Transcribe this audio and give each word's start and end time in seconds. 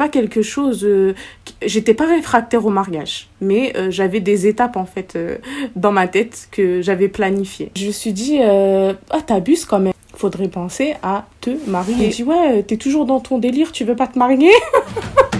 pas 0.00 0.08
quelque 0.08 0.40
chose. 0.40 0.82
euh, 0.82 1.12
j'étais 1.60 1.92
pas 1.92 2.06
réfractaire 2.06 2.64
au 2.64 2.70
mariage, 2.70 3.28
mais 3.42 3.74
euh, 3.76 3.90
j'avais 3.90 4.20
des 4.20 4.46
étapes 4.46 4.78
en 4.78 4.86
fait 4.86 5.14
euh, 5.14 5.36
dans 5.76 5.92
ma 5.92 6.08
tête 6.08 6.48
que 6.50 6.80
j'avais 6.80 7.08
planifiées. 7.08 7.70
Je 7.76 7.88
me 7.88 7.92
suis 7.92 8.14
dit, 8.14 8.38
ah, 8.40 9.20
t'abuses 9.26 9.66
quand 9.66 9.78
même. 9.78 9.92
Faudrait 10.16 10.48
penser 10.48 10.94
à 11.02 11.26
te 11.42 11.50
marier. 11.68 12.10
Je 12.10 12.16
dis, 12.16 12.24
ouais, 12.24 12.62
t'es 12.62 12.78
toujours 12.78 13.04
dans 13.04 13.20
ton 13.20 13.36
délire, 13.36 13.72
tu 13.72 13.84
veux 13.84 13.96
pas 13.96 14.06
te 14.06 14.18
marier? 14.18 14.52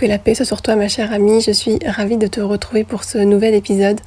Que 0.00 0.06
la 0.06 0.18
paix 0.18 0.34
soit 0.34 0.46
sur 0.46 0.62
toi 0.62 0.76
ma 0.76 0.88
chère 0.88 1.12
amie, 1.12 1.42
je 1.42 1.50
suis 1.50 1.78
ravie 1.84 2.16
de 2.16 2.26
te 2.26 2.40
retrouver 2.40 2.84
pour 2.84 3.04
ce 3.04 3.18
nouvel 3.18 3.52
épisode. 3.52 4.00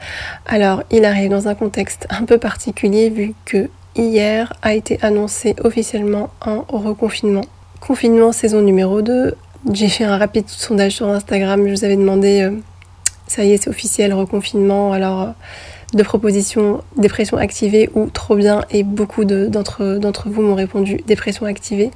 Alors 0.48 0.82
il 0.90 1.06
arrive 1.06 1.30
dans 1.30 1.48
un 1.48 1.54
contexte 1.54 2.08
un 2.10 2.26
peu 2.26 2.40
particulier 2.40 3.12
vu 3.12 3.36
que 3.46 3.70
hier 3.96 4.54
a 4.64 4.74
été 4.74 4.98
annoncé 5.04 5.56
officiellement 5.64 6.32
un 6.42 6.66
reconfinement. 6.68 7.46
Confinement 7.80 8.32
saison 8.32 8.62
numéro 8.62 9.04
2. 9.04 9.36
J'ai 9.72 9.88
fait 9.88 10.04
un 10.04 10.18
rapide 10.18 10.46
sondage 10.48 10.94
sur 10.94 11.08
Instagram, 11.10 11.68
je 11.68 11.74
vous 11.76 11.84
avais 11.84 11.96
demandé, 11.96 12.42
euh, 12.42 12.58
ça 13.28 13.44
y 13.44 13.52
est 13.52 13.58
c'est 13.58 13.70
officiel, 13.70 14.16
reconfinement, 14.16 14.94
alors 14.94 15.22
euh, 15.22 15.32
de 15.94 16.04
propositions 16.04 16.82
dépression 16.98 17.38
activée 17.38 17.90
ou 17.94 18.10
trop 18.10 18.36
bien 18.36 18.64
et 18.72 18.84
beaucoup 18.84 19.26
de- 19.26 19.48
d'entre 19.48 19.98
d'entre 20.00 20.30
vous 20.30 20.42
m'ont 20.42 20.56
répondu 20.56 21.02
dépression 21.08 21.46
activée. 21.46 21.92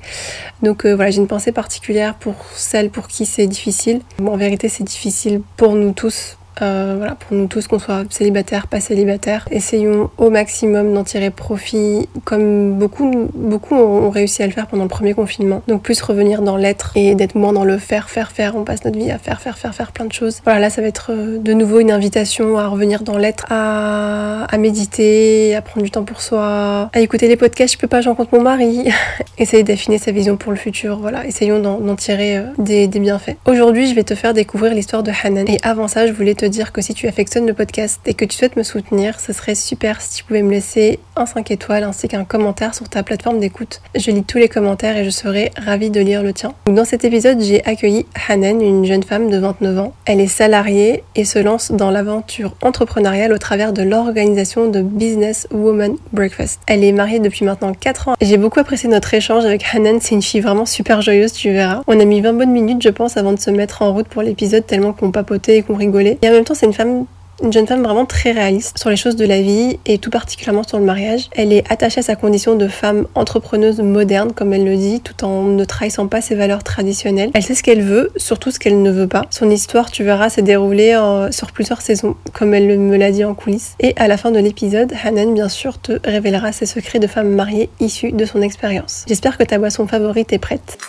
Donc 0.62 0.86
euh, 0.86 0.94
voilà, 0.96 1.12
j'ai 1.12 1.18
une 1.18 1.28
pensée 1.28 1.52
particulière 1.52 2.16
pour 2.16 2.36
celles 2.56 2.90
pour 2.90 3.08
qui 3.08 3.26
c'est 3.26 3.48
difficile. 3.48 4.02
Bon, 4.20 4.34
en 4.34 4.38
vérité, 4.38 4.70
c'est 4.70 4.84
difficile 4.84 5.42
pour 5.58 5.74
nous 5.74 5.92
tous. 5.94 6.38
Euh, 6.62 6.96
voilà, 6.98 7.16
pour 7.16 7.36
nous 7.36 7.48
tous, 7.48 7.68
qu'on 7.68 7.80
soit 7.80 8.04
célibataire, 8.10 8.68
pas 8.68 8.80
célibataire. 8.80 9.48
Essayons 9.52 10.10
au 10.18 10.30
maximum 10.30 10.94
d'en 10.94 11.04
tirer 11.04 11.30
profit, 11.30 12.08
comme 12.26 12.74
beaucoup, 12.74 13.30
beaucoup 13.34 13.76
ont 13.76 14.10
réussi 14.10 14.44
à 14.44 14.48
le 14.48 14.54
faire 14.54 14.68
pendant 14.68 14.84
le 14.84 14.90
premier 14.90 15.14
confinement. 15.14 15.62
Donc 15.68 15.82
plus 15.82 16.02
revenir 16.02 16.42
dans 16.42 16.58
l'être 16.58 16.92
et 16.96 17.16
d'être 17.16 17.36
moins 17.36 17.54
dans 17.54 17.64
le 17.64 17.78
faire, 17.78 18.10
faire, 18.10 18.32
faire. 18.32 18.56
On 18.56 18.64
passe 18.64 18.84
notre 18.86 18.98
vie 18.98 19.12
à 19.12 19.18
faire, 19.18 19.42
faire, 19.42 19.58
faire, 19.58 19.74
faire 19.74 19.92
plein 19.92 20.06
de 20.06 20.14
choses. 20.14 20.42
Voilà, 20.44 20.60
là, 20.60 20.70
ça 20.70 20.82
va 20.82 20.88
être 20.88 21.12
euh, 21.12 21.38
de 21.40 21.54
nouveau 21.54 21.80
une 21.80 21.92
invitation 21.92 22.58
à 22.58 22.68
revenir 22.68 23.04
dans 23.04 23.18
l'être, 23.18 23.46
à, 23.50 24.48
méditer, 24.58 25.56
à 25.56 25.62
prendre 25.62 25.84
du 25.84 25.92
temps 25.92 26.04
pour 26.04 26.22
soi, 26.22 26.90
à 26.94 27.00
écouter 27.00 27.28
les 27.28 27.38
podcasts. 27.38 27.74
Je 27.74 27.80
peux 27.80 27.88
pas, 27.88 28.02
j'en 28.02 28.16
compte 28.16 28.32
mon 28.32 28.42
mari. 28.42 28.90
Essayer 29.38 29.64
d'affiner 29.64 29.98
sa 29.98 30.12
vision 30.12 30.38
pour 30.38 30.52
le 30.52 30.58
futur. 30.58 30.98
Voilà, 30.98 31.26
essayons 31.26 31.60
d'en 31.60 31.80
d'en 31.80 31.96
tirer 31.96 32.38
euh, 32.38 32.44
des, 32.58 32.88
des 32.88 33.00
bienfaits. 33.00 33.36
Aujourd'hui, 33.46 33.88
je 33.88 33.96
vais 33.96 34.04
te 34.04 34.16
faire 34.16 34.34
découvrir 34.34 34.74
l'histoire 34.74 35.04
de 35.04 35.12
Hanan. 35.24 35.48
Et 35.48 35.58
avant 35.64 35.88
ça, 35.88 36.08
je 36.08 36.12
voulais 36.12 36.36
te 36.36 36.46
dire 36.48 36.72
que 36.72 36.82
si 36.82 36.94
tu 36.94 37.08
affectionnes 37.08 37.46
le 37.46 37.54
podcast 37.54 38.02
et 38.06 38.14
que 38.14 38.26
tu 38.26 38.38
souhaites 38.38 38.56
me 38.56 38.64
soutenir, 38.64 39.20
ce 39.20 39.34
serait 39.34 39.56
super 39.56 40.02
si 40.02 40.16
tu 40.16 40.24
pouvais 40.24 40.42
me 40.42 40.52
laisser 40.52 41.00
un 41.16 41.26
5 41.26 41.52
étoiles 41.52 41.84
ainsi 41.84 42.08
qu'un 42.08 42.24
commentaire 42.24 42.76
sur 42.76 42.90
ta 42.90 43.04
plateforme 43.04 43.40
d'écoute. 43.40 43.82
Je 43.96 44.12
lis 44.12 44.24
tous 44.24 44.38
les 44.38 44.50
commentaires 44.50 44.98
et 44.98 45.06
je 45.06 45.10
serai 45.10 45.52
ravie 45.58 45.90
de 45.90 46.00
lire 46.00 46.24
le 46.24 46.34
tien. 46.34 46.54
Dans 46.66 46.86
cet 46.86 47.04
épisode, 47.06 47.42
j'ai 47.42 47.64
accueilli 47.66 48.06
Hanan, 48.28 48.62
une 48.62 48.86
jeune 48.86 49.04
femme 49.04 49.30
de 49.30 49.38
29 49.38 49.80
ans. 49.80 49.94
Elle 50.06 50.20
est 50.20 50.28
salariée 50.28 51.04
et 51.16 51.26
se 51.26 51.40
lance 51.40 51.72
dans 51.72 51.92
l'aventure 51.92 52.56
entrepreneuriale 52.62 53.34
au 53.34 53.38
travers 53.38 53.74
de 53.74 53.82
l'organisation 53.82 54.70
de 54.70 54.82
Business 54.82 55.48
Woman 55.52 55.96
Breakfast. 56.14 56.60
Elle 56.68 56.84
est 56.84 56.92
mariée 56.92 57.20
depuis 57.20 57.46
maintenant 57.46 57.74
4 57.74 58.10
ans. 58.10 58.14
J'ai 58.22 58.38
beaucoup 58.38 58.60
apprécié 58.60 58.90
notre 58.90 59.14
échange 59.14 59.46
avec 59.46 59.66
Hanan, 59.74 60.00
c'est 60.02 60.16
une 60.16 60.22
fille 60.22 60.42
vraiment 60.42 60.66
super 60.66 61.02
joyeuse, 61.02 61.34
tu 61.34 61.52
verras. 61.52 61.82
On 61.88 62.00
a 62.00 62.06
mis 62.06 62.22
20 62.22 62.34
bonnes 62.34 62.52
minutes, 62.52 62.82
je 62.82 62.90
pense, 62.90 63.18
avant 63.18 63.34
de 63.34 63.40
se 63.40 63.50
mettre 63.50 63.82
en 63.82 63.94
route 63.94 64.08
pour 64.08 64.22
l'épisode, 64.22 64.66
tellement 64.66 64.94
qu'on 64.94 65.12
papotait 65.12 65.58
et 65.58 65.62
qu'on 65.62 65.76
rigolait. 65.76 66.18
En 66.24 66.37
même 66.38 66.46
temps, 66.46 66.56
c'est 66.56 66.66
une 66.66 66.74
femme 66.74 67.06
une 67.44 67.54
jeune 67.54 67.68
femme 67.68 67.84
vraiment 67.84 68.06
très 68.06 68.32
réaliste 68.32 68.78
sur 68.80 68.90
les 68.90 68.96
choses 68.96 69.16
de 69.16 69.26
la 69.26 69.42
vie 69.42 69.78
et 69.86 70.00
tout 70.00 70.10
particulièrement 70.10 70.64
sur 70.64 70.80
le 70.80 70.86
mariage. 70.86 71.30
Elle 71.34 71.54
est 71.54 71.64
attachée 71.72 72.00
à 72.00 72.04
sa 72.04 72.16
condition 72.16 72.56
de 72.56 72.68
femme 72.68 73.08
entrepreneuse 73.14 73.80
moderne, 73.80 74.32
comme 74.34 74.54
elle 74.54 74.66
le 74.66 74.76
dit, 74.76 75.02
tout 75.02 75.24
en 75.24 75.44
ne 75.44 75.64
trahissant 75.64 76.08
pas 76.08 76.22
ses 76.22 76.36
valeurs 76.36 76.64
traditionnelles. 76.64 77.30
Elle 77.34 77.44
sait 77.44 77.54
ce 77.54 77.62
qu'elle 77.62 77.82
veut, 77.82 78.12
surtout 78.16 78.50
ce 78.50 78.60
qu'elle 78.60 78.82
ne 78.82 78.92
veut 78.92 79.08
pas. 79.08 79.26
Son 79.30 79.50
histoire, 79.50 79.92
tu 79.92 80.04
verras, 80.04 80.30
s'est 80.30 80.42
déroulée 80.42 80.94
euh, 80.96 81.32
sur 81.32 81.52
plusieurs 81.52 81.82
saisons, 81.82 82.16
comme 82.34 82.54
elle 82.54 82.80
me 82.80 82.98
l'a 82.98 83.12
dit 83.12 83.24
en 83.24 83.36
coulisses. 83.36 83.76
Et 83.80 83.94
à 83.98 84.08
la 84.08 84.18
fin 84.18 84.32
de 84.32 84.40
l'épisode, 84.40 84.92
Hanan, 85.04 85.34
bien 85.34 85.50
sûr, 85.50 85.80
te 85.80 86.00
révélera 86.04 86.52
ses 86.52 86.66
secrets 86.66 87.00
de 87.00 87.08
femme 87.08 87.30
mariée 87.30 87.70
issus 87.80 88.12
de 88.12 88.26
son 88.26 88.42
expérience. 88.42 89.06
J'espère 89.08 89.38
que 89.38 89.44
ta 89.44 89.60
boisson 89.60 89.86
favorite 89.86 90.34
est 90.34 90.40
prête. 90.40 90.80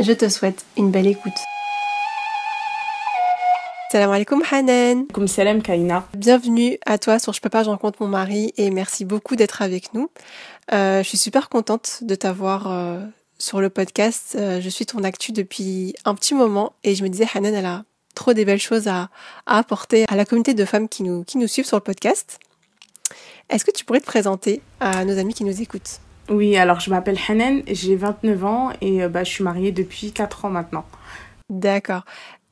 Je 0.00 0.12
te 0.12 0.28
souhaite 0.28 0.64
une 0.76 0.90
belle 0.90 1.06
écoute. 1.06 1.32
Salam 3.90 4.12
alaikum 4.12 4.40
Hanan. 4.48 5.08
Comme 5.08 5.26
Salem 5.26 5.62
Kaina. 5.62 6.06
Bienvenue 6.16 6.78
à 6.86 6.96
toi 6.96 7.18
sur 7.18 7.32
Je 7.32 7.40
peux 7.40 7.48
pas, 7.48 7.64
je 7.64 7.70
rencontre 7.70 8.00
mon 8.00 8.06
mari 8.06 8.52
et 8.56 8.70
merci 8.70 9.04
beaucoup 9.04 9.34
d'être 9.34 9.62
avec 9.62 9.94
nous. 9.94 10.08
Euh, 10.72 11.02
je 11.02 11.08
suis 11.08 11.18
super 11.18 11.48
contente 11.48 11.98
de 12.02 12.14
t'avoir 12.14 12.70
euh, 12.70 13.04
sur 13.36 13.60
le 13.60 13.68
podcast. 13.68 14.36
Euh, 14.38 14.60
je 14.60 14.68
suis 14.68 14.86
ton 14.86 15.02
actu 15.02 15.32
depuis 15.32 15.96
un 16.04 16.14
petit 16.14 16.34
moment 16.34 16.72
et 16.84 16.94
je 16.94 17.02
me 17.02 17.08
disais 17.08 17.26
Hanan, 17.34 17.52
elle 17.52 17.66
a 17.66 17.82
trop 18.14 18.32
des 18.32 18.44
belles 18.44 18.60
choses 18.60 18.86
à, 18.86 19.08
à 19.46 19.58
apporter 19.58 20.04
à 20.06 20.14
la 20.14 20.24
communauté 20.24 20.54
de 20.54 20.64
femmes 20.64 20.88
qui 20.88 21.02
nous, 21.02 21.24
qui 21.24 21.36
nous 21.36 21.48
suivent 21.48 21.66
sur 21.66 21.76
le 21.76 21.82
podcast. 21.82 22.38
Est-ce 23.48 23.64
que 23.64 23.72
tu 23.72 23.84
pourrais 23.84 23.98
te 23.98 24.06
présenter 24.06 24.62
à 24.78 25.04
nos 25.04 25.18
amis 25.18 25.34
qui 25.34 25.42
nous 25.42 25.62
écoutent? 25.62 25.98
Oui, 26.28 26.56
alors 26.56 26.78
je 26.78 26.90
m'appelle 26.90 27.18
Hanan, 27.28 27.62
j'ai 27.66 27.96
29 27.96 28.44
ans 28.44 28.70
et 28.80 29.08
bah, 29.08 29.24
je 29.24 29.30
suis 29.32 29.42
mariée 29.42 29.72
depuis 29.72 30.12
4 30.12 30.44
ans 30.44 30.50
maintenant. 30.50 30.84
D'accord. 31.48 32.04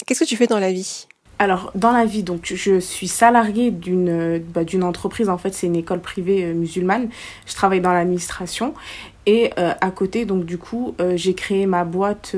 Qu'est-ce 0.05 0.20
que 0.20 0.25
tu 0.25 0.37
fais 0.37 0.49
dans 0.49 0.59
la 0.59 0.72
vie? 0.72 1.06
Alors, 1.41 1.71
dans 1.76 1.93
la 1.93 2.04
vie, 2.04 2.25
donc, 2.25 2.53
je 2.53 2.81
suis 2.81 3.06
salariée 3.06 3.71
d'une 3.71 4.41
bah, 4.41 4.62
entreprise. 4.82 5.28
En 5.28 5.38
fait, 5.38 5.54
c'est 5.54 5.69
une 5.69 5.76
école 5.76 6.00
privée 6.00 6.44
euh, 6.44 6.53
musulmane. 6.53 7.09
Je 7.47 7.54
travaille 7.54 7.81
dans 7.81 7.93
l'administration. 7.93 8.75
Et 9.26 9.53
euh, 9.59 9.72
à 9.81 9.91
côté, 9.93 10.25
donc, 10.25 10.44
du 10.44 10.59
coup, 10.59 10.97
euh, 11.00 11.12
j'ai 11.16 11.34
créé 11.34 11.66
ma 11.66 11.84
boîte. 11.84 12.34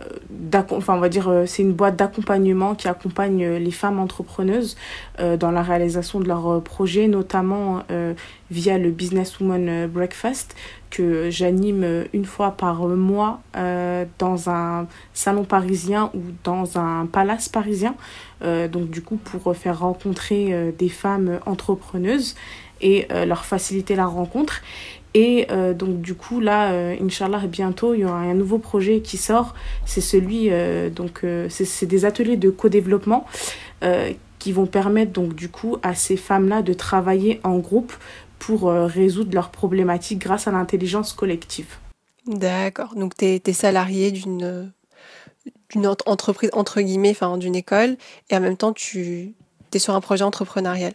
Euh, 0.00 0.62
enfin, 0.70 0.94
on 0.94 1.00
va 1.00 1.08
dire, 1.08 1.28
euh, 1.28 1.46
c'est 1.46 1.62
une 1.62 1.72
boîte 1.72 1.96
d'accompagnement 1.96 2.74
qui 2.74 2.88
accompagne 2.88 3.44
euh, 3.44 3.58
les 3.58 3.70
femmes 3.70 3.98
entrepreneuses 3.98 4.76
dans 5.40 5.50
la 5.50 5.62
réalisation 5.62 6.20
de 6.20 6.28
leurs 6.28 6.62
projets, 6.62 7.08
notamment 7.08 7.82
via 8.52 8.78
le 8.78 8.90
Business 8.90 9.40
Woman 9.40 9.88
Breakfast 9.88 10.54
que 10.90 11.28
j'anime 11.28 12.04
une 12.12 12.24
fois 12.24 12.52
par 12.52 12.86
mois 12.86 13.40
dans 14.18 14.48
un 14.48 14.86
salon 15.14 15.42
parisien 15.42 16.10
ou 16.14 16.20
dans 16.44 16.78
un 16.78 17.06
palace 17.06 17.48
parisien. 17.48 17.96
Donc 18.42 18.90
du 18.90 19.02
coup 19.02 19.16
pour 19.16 19.56
faire 19.56 19.80
rencontrer 19.80 20.72
des 20.78 20.88
femmes 20.88 21.40
entrepreneuses 21.46 22.36
et 22.80 23.08
leur 23.26 23.44
faciliter 23.44 23.96
la 23.96 24.06
rencontre. 24.06 24.62
Et 25.14 25.46
euh, 25.50 25.74
donc 25.74 26.00
du 26.00 26.14
coup 26.14 26.40
là, 26.40 26.72
euh, 26.72 26.96
Inch'Allah, 27.00 27.46
bientôt, 27.46 27.94
il 27.94 28.00
y 28.00 28.04
aura 28.04 28.18
un 28.18 28.34
nouveau 28.34 28.58
projet 28.58 29.00
qui 29.00 29.16
sort. 29.16 29.54
C'est 29.86 30.00
celui, 30.00 30.50
euh, 30.50 30.90
donc 30.90 31.20
euh, 31.24 31.48
c'est 31.48 31.86
des 31.86 32.04
ateliers 32.04 32.36
de 32.36 32.50
co-développement 32.50 33.26
qui 34.38 34.52
vont 34.52 34.66
permettre 34.66 35.12
donc 35.12 35.34
du 35.34 35.48
coup 35.48 35.78
à 35.82 35.94
ces 35.94 36.16
femmes-là 36.16 36.62
de 36.62 36.72
travailler 36.72 37.40
en 37.44 37.58
groupe 37.58 37.92
pour 38.38 38.70
résoudre 38.72 39.32
leurs 39.34 39.50
problématiques 39.50 40.18
grâce 40.18 40.46
à 40.48 40.52
l'intelligence 40.52 41.12
collective. 41.12 41.76
D'accord. 42.26 42.94
Donc, 42.94 43.16
tu 43.16 43.24
es, 43.24 43.52
salarié 43.52 44.10
d'une 44.10 44.72
d'une 45.70 45.86
ent- 45.86 45.96
entreprise, 46.06 46.50
entre 46.52 46.80
guillemets, 46.80 47.10
enfin, 47.10 47.36
d'une 47.38 47.54
école, 47.56 47.96
et 48.30 48.36
en 48.36 48.40
même 48.40 48.56
temps, 48.56 48.72
tu 48.72 49.34
es 49.72 49.78
sur 49.78 49.94
un 49.94 50.00
projet 50.00 50.24
entrepreneurial. 50.24 50.92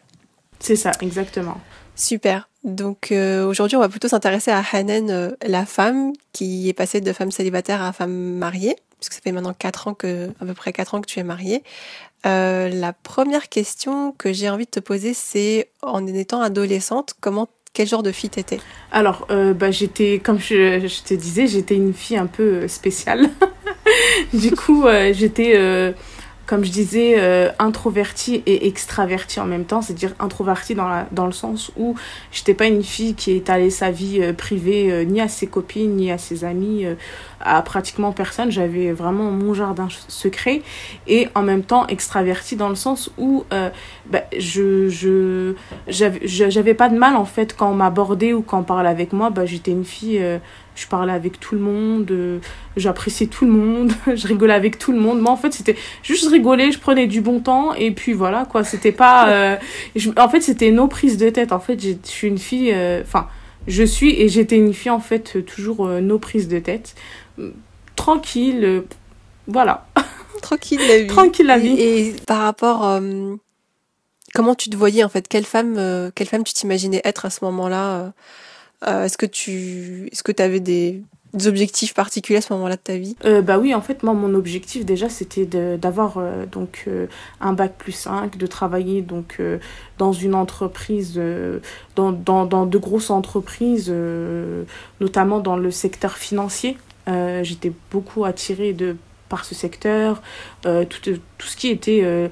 C'est 0.60 0.76
ça, 0.76 0.92
exactement. 1.02 1.60
Super. 1.96 2.50
Donc, 2.64 3.12
euh, 3.12 3.46
aujourd'hui, 3.46 3.76
on 3.76 3.82
va 3.82 3.90
plutôt 3.90 4.08
s'intéresser 4.08 4.52
à 4.52 4.64
Hanan, 4.72 5.10
euh, 5.10 5.32
la 5.46 5.66
femme 5.66 6.14
qui 6.32 6.70
est 6.70 6.74
passée 6.74 7.02
de 7.02 7.14
femme 7.14 7.32
célibataire 7.32 7.82
à 7.82 7.92
femme 7.92 8.14
mariée. 8.14 8.76
puisque 9.00 9.14
ça 9.14 9.20
fait 9.22 9.34
maintenant 9.34 9.54
4 9.54 9.90
ans 9.90 9.94
que, 9.94 10.30
à 10.40 10.46
peu 10.46 10.54
près 10.54 10.72
4 10.72 10.96
ans 10.96 11.02
que 11.02 11.08
tu 11.08 11.20
es 11.20 11.24
mariée. 11.24 11.64
la 12.24 12.94
première 12.94 13.50
question 13.50 14.14
que 14.18 14.32
j'ai 14.32 14.50
envie 14.50 14.66
de 14.66 14.72
te 14.72 14.80
poser, 14.80 15.14
c'est 15.14 15.70
en 15.82 16.08
étant 16.08 16.42
adolescente, 16.42 17.16
comment 17.20 17.50
quel 17.74 17.88
genre 17.88 18.04
de 18.04 18.12
fille 18.12 18.30
t'étais? 18.30 18.60
Alors, 18.92 19.28
bah, 19.28 19.72
j'étais, 19.72 20.22
comme 20.24 20.40
je, 20.40 20.88
je, 20.88 21.04
te 21.04 21.14
disais, 21.16 21.48
j'étais 21.48 21.76
une 21.76 21.94
fille 21.94 22.18
un 22.18 22.28
peu 22.28 22.68
spéciale. 22.68 23.30
du 24.34 24.52
coup, 24.52 24.86
j'étais 25.12 25.94
comme 26.46 26.66
je 26.66 26.72
disais, 26.72 27.16
euh, 27.18 27.50
introvertie 27.58 28.44
et 28.46 28.68
extravertie 28.68 29.40
en 29.40 29.46
même 29.46 29.64
temps, 29.64 29.82
c'est-à-dire 29.82 30.14
introvertie 30.20 30.76
dans, 30.76 30.88
la, 30.88 31.08
dans 31.12 31.26
le 31.26 31.32
sens 31.32 31.72
où 31.78 31.96
j'étais 32.32 32.54
pas 32.54 32.66
une 32.66 32.84
fille 32.84 33.16
qui 33.16 33.32
étalait 33.32 33.70
sa 33.70 33.92
vie 33.92 34.20
euh, 34.22 34.34
privée 34.34 34.92
euh, 34.92 35.04
ni 35.06 35.22
à 35.22 35.30
ses 35.30 35.48
copines 35.48 35.96
ni 35.96 36.12
à 36.12 36.18
ses 36.18 36.44
amis, 36.44 36.86
à 37.40 37.62
pratiquement 37.62 38.12
personne. 38.12 38.52
J'avais 38.52 38.92
vraiment 38.92 39.32
mon 39.32 39.54
jardin 39.54 39.88
secret 40.08 40.62
et 41.08 41.30
en 41.36 41.44
même 41.44 41.64
temps 41.64 41.88
extravertie 41.88 42.56
dans 42.56 42.70
le 42.70 42.76
sens 42.76 43.10
où 43.18 43.46
bah, 44.06 44.24
je 44.38 44.90
je 44.90 45.54
j'avais 45.88 46.74
pas 46.74 46.90
de 46.90 46.98
mal 46.98 47.16
en 47.16 47.26
fait 47.26 47.56
quand 47.56 47.70
on 47.70 47.76
m'abordait 47.76 48.34
ou 48.34 48.42
quand 48.42 48.60
on 48.60 48.64
parlait 48.64 48.90
avec 48.90 49.14
moi. 49.14 49.30
Bah, 49.30 49.46
j'étais 49.46 49.72
une 49.72 49.86
fille 49.86 50.22
je 50.76 50.88
parlais 50.88 51.14
avec 51.14 51.40
tout 51.40 51.56
le 51.56 51.62
monde, 51.62 52.10
euh, 52.12 52.40
j'appréciais 52.78 53.28
tout 53.28 53.46
le 53.46 53.52
monde, 53.52 53.92
je 54.16 54.28
rigolais 54.28 54.54
avec 54.54 54.80
tout 54.80 54.92
le 54.92 55.00
monde. 55.00 55.20
Moi, 55.20 55.32
en 55.32 55.38
fait, 55.38 55.54
c'était 55.54 55.76
juste 56.02 56.28
rigoler, 56.30 56.72
je 56.72 56.80
prenais 56.80 57.08
du 57.08 57.22
bon 57.22 57.40
temps, 57.40 57.74
et 57.74 57.92
puis 57.92 58.14
voilà, 58.14 58.46
quoi. 58.46 58.64
C'était 58.64 58.92
pas. 58.92 59.14
Euh, 59.34 59.58
en 60.18 60.30
fait, 60.30 60.42
c'était 60.42 60.72
nos 60.72 60.88
prises 60.88 61.18
de 61.18 61.30
tête. 61.30 61.52
En 61.52 61.60
fait, 61.60 61.82
je 61.82 61.94
suis 62.04 62.28
une 62.28 62.38
fille. 62.38 62.72
Euh, 62.74 63.02
enfin, 63.02 63.28
je 63.68 63.84
suis 63.84 64.20
et 64.22 64.28
j'étais 64.28 64.58
une 64.58 64.74
fille, 64.74 64.92
en 64.92 65.00
fait, 65.00 65.44
toujours 65.46 65.88
nos 65.88 66.20
prises 66.20 66.48
de 66.48 66.60
tête. 66.60 66.96
Tranquille, 67.96 68.84
voilà. 69.48 69.88
Tranquille 70.42 70.80
la 70.88 71.00
vie. 71.00 71.08
Tranquille 71.08 71.46
la 71.46 71.58
vie. 71.58 71.80
Et, 71.80 72.16
par 72.28 72.40
rapport. 72.42 73.00
comment 74.34 74.56
tu 74.56 74.70
te 74.70 74.76
voyais, 74.76 75.04
en 75.04 75.10
fait? 75.10 75.28
Quelle 75.28 75.46
femme, 75.46 76.12
quelle 76.16 76.28
femme 76.28 76.44
tu 76.44 76.54
t'imaginais 76.54 77.02
être 77.04 77.26
à 77.26 77.30
ce 77.30 77.44
moment-là 77.46 78.14
euh, 78.88 79.06
est-ce 79.06 79.18
que 79.18 79.26
tu 79.26 80.10
est-ce 80.12 80.24
que 80.24 80.42
avais 80.42 80.60
des, 80.60 81.02
objectifs 81.46 81.96
particuliers 81.96 82.38
à 82.38 82.42
ce 82.42 82.54
moment-là 82.54 82.76
de 82.76 82.82
ta 82.82 82.96
vie? 82.96 83.16
Euh, 83.26 83.42
Bah 83.42 83.58
oui, 83.58 83.74
en 83.74 83.82
fait, 83.82 84.04
moi, 84.04 84.14
mon 84.14 84.36
objectif 84.36 84.86
déjà, 84.86 85.10
c'était 85.10 85.46
d'avoir 85.78 86.18
euh, 86.18 86.46
donc 86.46 86.88
un 87.42 87.54
bac 87.54 87.74
plus 87.78 87.92
5, 87.92 88.38
de 88.38 88.48
travailler 88.48 89.02
donc 89.02 89.42
dans 89.98 90.14
une 90.14 90.36
entreprise, 90.36 91.20
dans, 91.96 92.12
dans, 92.12 92.46
dans, 92.46 92.66
de 92.66 92.78
grosses 92.78 93.10
entreprises, 93.10 93.92
notamment 95.02 95.40
dans 95.40 95.58
le 95.58 95.72
secteur 95.72 96.18
financier. 96.18 96.78
J'étais 97.08 97.74
beaucoup 97.92 98.26
attirée 98.26 98.74
de 98.74 98.96
par 99.30 99.46
ce 99.46 99.56
secteur, 99.56 100.22
tout, 100.64 101.00
tout 101.38 101.48
ce 101.48 101.58
qui 101.58 101.70
était 101.70 102.30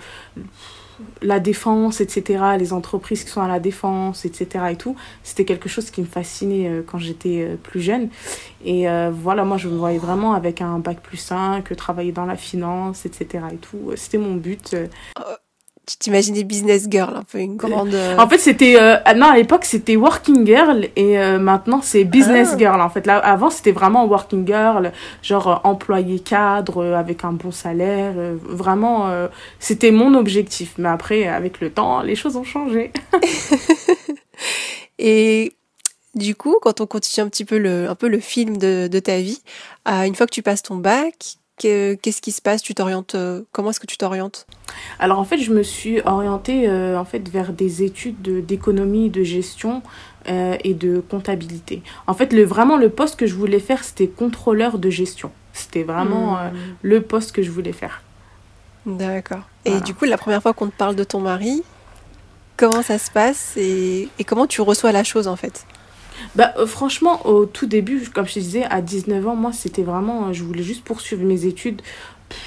la 1.21 1.39
défense, 1.39 2.01
etc., 2.01 2.43
les 2.57 2.73
entreprises 2.73 3.23
qui 3.23 3.29
sont 3.29 3.41
à 3.41 3.47
la 3.47 3.59
défense, 3.59 4.25
etc. 4.25 4.65
et 4.71 4.75
tout, 4.75 4.95
c'était 5.23 5.45
quelque 5.45 5.69
chose 5.69 5.91
qui 5.91 6.01
me 6.01 6.05
fascinait 6.05 6.67
euh, 6.67 6.81
quand 6.85 6.97
j'étais 6.97 7.41
euh, 7.41 7.55
plus 7.55 7.81
jeune. 7.81 8.09
Et 8.65 8.89
euh, 8.89 9.11
voilà, 9.13 9.43
moi 9.43 9.57
je 9.57 9.67
me 9.67 9.77
voyais 9.77 9.97
vraiment 9.97 10.33
avec 10.33 10.61
un 10.61 10.79
bac 10.79 11.01
plus 11.01 11.17
5, 11.17 11.75
travailler 11.75 12.11
dans 12.11 12.25
la 12.25 12.35
finance, 12.35 13.05
etc. 13.05 13.45
et 13.53 13.57
tout. 13.57 13.91
C'était 13.95 14.17
mon 14.17 14.35
but. 14.35 14.75
Tu 15.87 15.97
t'imaginais 15.97 16.43
business 16.43 16.85
girl, 16.89 17.15
un 17.15 17.23
peu 17.23 17.39
une 17.39 17.57
grande. 17.57 17.95
Euh, 17.95 18.15
en 18.17 18.29
fait, 18.29 18.37
c'était 18.37 18.75
euh, 18.79 18.97
non 19.15 19.25
à 19.25 19.35
l'époque 19.35 19.65
c'était 19.65 19.95
working 19.95 20.45
girl 20.45 20.87
et 20.95 21.17
euh, 21.17 21.39
maintenant 21.39 21.81
c'est 21.81 22.03
business 22.03 22.51
ah. 22.53 22.57
girl. 22.57 22.81
En 22.81 22.89
fait, 22.89 23.07
là 23.07 23.17
avant 23.17 23.49
c'était 23.49 23.71
vraiment 23.71 24.05
working 24.05 24.45
girl, 24.45 24.91
genre 25.23 25.59
employé 25.63 26.19
cadre 26.19 26.85
avec 26.93 27.23
un 27.23 27.33
bon 27.33 27.51
salaire. 27.51 28.13
vraiment, 28.43 29.11
c'était 29.59 29.91
mon 29.91 30.13
objectif. 30.13 30.75
Mais 30.77 30.89
après, 30.89 31.27
avec 31.27 31.59
le 31.61 31.71
temps, 31.71 32.01
les 32.01 32.15
choses 32.15 32.35
ont 32.35 32.43
changé. 32.43 32.91
et 34.99 35.53
du 36.13 36.35
coup, 36.35 36.57
quand 36.61 36.79
on 36.79 36.85
continue 36.85 37.25
un 37.25 37.29
petit 37.29 37.45
peu 37.45 37.57
le, 37.57 37.89
un 37.89 37.95
peu 37.95 38.07
le 38.07 38.19
film 38.19 38.57
de, 38.57 38.87
de 38.87 38.99
ta 38.99 39.17
vie, 39.17 39.41
une 39.87 40.13
fois 40.13 40.27
que 40.27 40.33
tu 40.33 40.43
passes 40.43 40.61
ton 40.61 40.75
bac, 40.75 41.37
Qu'est-ce 41.61 42.21
qui 42.21 42.31
se 42.31 42.41
passe? 42.41 42.63
Tu 42.63 42.73
t'orientes 42.73 43.13
euh, 43.13 43.43
Comment 43.51 43.69
est-ce 43.69 43.79
que 43.79 43.85
tu 43.85 43.97
t'orientes? 43.97 44.47
Alors 44.97 45.19
en 45.19 45.25
fait, 45.25 45.37
je 45.37 45.51
me 45.51 45.61
suis 45.61 46.01
orientée 46.01 46.67
euh, 46.67 46.97
en 46.97 47.05
fait 47.05 47.29
vers 47.29 47.53
des 47.53 47.83
études 47.83 48.45
d'économie, 48.45 49.11
de, 49.11 49.23
gestion 49.23 49.83
euh, 50.27 50.57
et 50.63 50.73
de 50.73 51.03
comptabilité. 51.07 51.83
En 52.07 52.15
fait, 52.15 52.33
le 52.33 52.43
vraiment 52.43 52.77
le 52.77 52.89
poste 52.89 53.15
que 53.15 53.27
je 53.27 53.35
voulais 53.35 53.59
faire, 53.59 53.83
c'était 53.83 54.07
contrôleur 54.07 54.79
de 54.79 54.89
gestion. 54.89 55.31
C'était 55.53 55.83
vraiment 55.83 56.35
hmm. 56.35 56.51
le 56.81 57.01
poste 57.01 57.31
que 57.31 57.43
je 57.43 57.51
voulais 57.51 57.73
faire. 57.73 58.01
D'accord. 58.87 59.43
Et 59.65 59.79
du 59.81 59.93
coup, 59.93 60.05
la 60.05 60.17
première 60.17 60.41
fois 60.41 60.53
qu'on 60.53 60.67
te 60.67 60.75
parle 60.75 60.95
de 60.95 61.03
ton 61.03 61.19
mari, 61.19 61.61
comment 62.57 62.81
ça 62.81 62.97
se 62.97 63.11
passe 63.11 63.53
et 63.57 64.09
comment 64.25 64.47
tu 64.47 64.61
reçois 64.61 64.91
la 64.91 65.03
chose 65.03 65.27
en 65.27 65.35
fait? 65.35 65.65
Bah, 66.35 66.53
euh, 66.57 66.65
franchement, 66.65 67.25
au 67.25 67.45
tout 67.45 67.65
début, 67.65 68.09
comme 68.09 68.25
je 68.25 68.35
te 68.35 68.39
disais, 68.39 68.63
à 68.63 68.81
19 68.81 69.27
ans, 69.27 69.35
moi, 69.35 69.51
c'était 69.53 69.83
vraiment. 69.83 70.27
Euh, 70.27 70.33
je 70.33 70.43
voulais 70.43 70.63
juste 70.63 70.83
poursuivre 70.83 71.23
mes 71.23 71.45
études. 71.45 71.81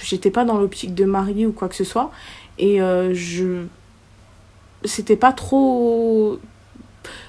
J'étais 0.03 0.31
pas 0.31 0.45
dans 0.45 0.59
l'optique 0.59 0.95
de 0.95 1.05
marier 1.05 1.47
ou 1.47 1.53
quoi 1.53 1.69
que 1.69 1.75
ce 1.75 1.85
soit. 1.85 2.11
Et 2.59 2.81
euh, 2.81 3.13
je. 3.15 3.65
C'était 4.85 5.17
pas 5.17 5.33
trop. 5.33 6.39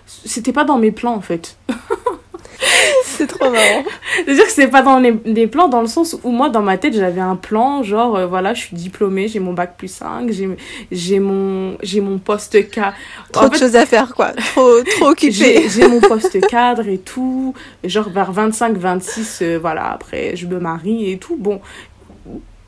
C'était 0.05 0.53
pas 0.53 0.65
dans 0.65 0.77
mes 0.77 0.91
plans, 0.91 1.15
en 1.15 1.21
fait. 1.21 1.57
c'est 3.05 3.27
trop 3.27 3.49
marrant. 3.49 3.83
C'est-à-dire 4.15 4.45
que 4.45 4.51
c'est 4.51 4.67
pas 4.67 4.81
dans 4.81 4.99
les, 4.99 5.47
plans, 5.47 5.67
dans 5.67 5.81
le 5.81 5.87
sens 5.87 6.15
où 6.23 6.31
moi, 6.31 6.49
dans 6.49 6.61
ma 6.61 6.77
tête, 6.77 6.93
j'avais 6.95 7.21
un 7.21 7.35
plan, 7.35 7.83
genre, 7.83 8.15
euh, 8.15 8.27
voilà, 8.27 8.53
je 8.53 8.61
suis 8.61 8.75
diplômée, 8.75 9.27
j'ai 9.27 9.39
mon 9.39 9.53
bac 9.53 9.75
plus 9.77 9.87
5, 9.87 10.31
j'ai 10.91 11.19
mon, 11.19 11.77
mon 12.01 12.17
poste 12.19 12.69
cadre. 12.69 12.95
Trop 13.31 13.49
de 13.49 13.55
choses 13.55 13.75
à 13.75 13.85
faire, 13.85 14.13
quoi. 14.15 14.31
Trop, 14.31 14.81
trop 14.83 15.09
occupée. 15.09 15.67
J'ai 15.69 15.87
mon 15.87 15.99
poste 16.07 16.39
cadre 16.47 16.87
et 16.87 16.97
tout. 16.97 17.53
Genre, 17.83 18.09
vers 18.09 18.31
25, 18.31 18.77
26, 18.77 19.39
euh, 19.41 19.57
voilà, 19.59 19.91
après, 19.91 20.35
je 20.35 20.45
me 20.47 20.59
marie 20.59 21.11
et 21.11 21.17
tout. 21.17 21.35
Bon, 21.37 21.61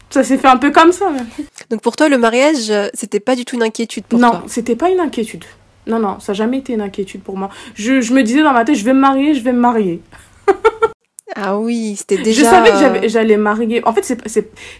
ça 0.10 0.24
s'est 0.24 0.38
fait 0.38 0.48
un 0.48 0.58
peu 0.58 0.72
comme 0.72 0.92
ça. 0.92 1.12
Donc 1.70 1.82
pour 1.82 1.96
toi, 1.96 2.10
le 2.10 2.18
mariage, 2.18 2.70
euh, 2.70 2.88
c'était 2.94 3.20
pas 3.20 3.36
du 3.36 3.46
tout 3.46 3.56
une 3.56 3.64
inquiétude 3.64 4.06
pour 4.06 4.20
toi? 4.20 4.32
Non, 4.32 4.42
c'était 4.48 4.76
pas 4.76 4.90
une 4.90 5.00
inquiétude. 5.00 5.44
Non, 5.88 6.00
non, 6.00 6.20
ça 6.20 6.34
n'a 6.34 6.38
jamais 6.38 6.58
été 6.60 6.74
une 6.74 6.82
inquiétude 6.82 7.22
pour 7.22 7.38
moi. 7.38 7.50
Je, 7.76 8.02
je 8.02 8.14
me 8.14 8.24
disais 8.24 8.44
dans 8.44 8.54
ma 8.54 8.66
tête, 8.66 8.76
je 8.76 8.84
vais 8.84 8.94
me 8.94 9.00
marier, 9.00 9.34
je 9.34 9.42
vais 9.42 9.54
me 9.54 9.60
marier. 9.60 10.02
Ah 11.40 11.60
oui, 11.60 11.96
c'était 11.98 12.18
déjà. 12.18 12.42
Je 12.42 12.46
savais 12.46 13.02
que 13.02 13.08
j'allais 13.08 13.38
marier. 13.38 13.88
En 13.88 13.94
fait, 13.94 14.18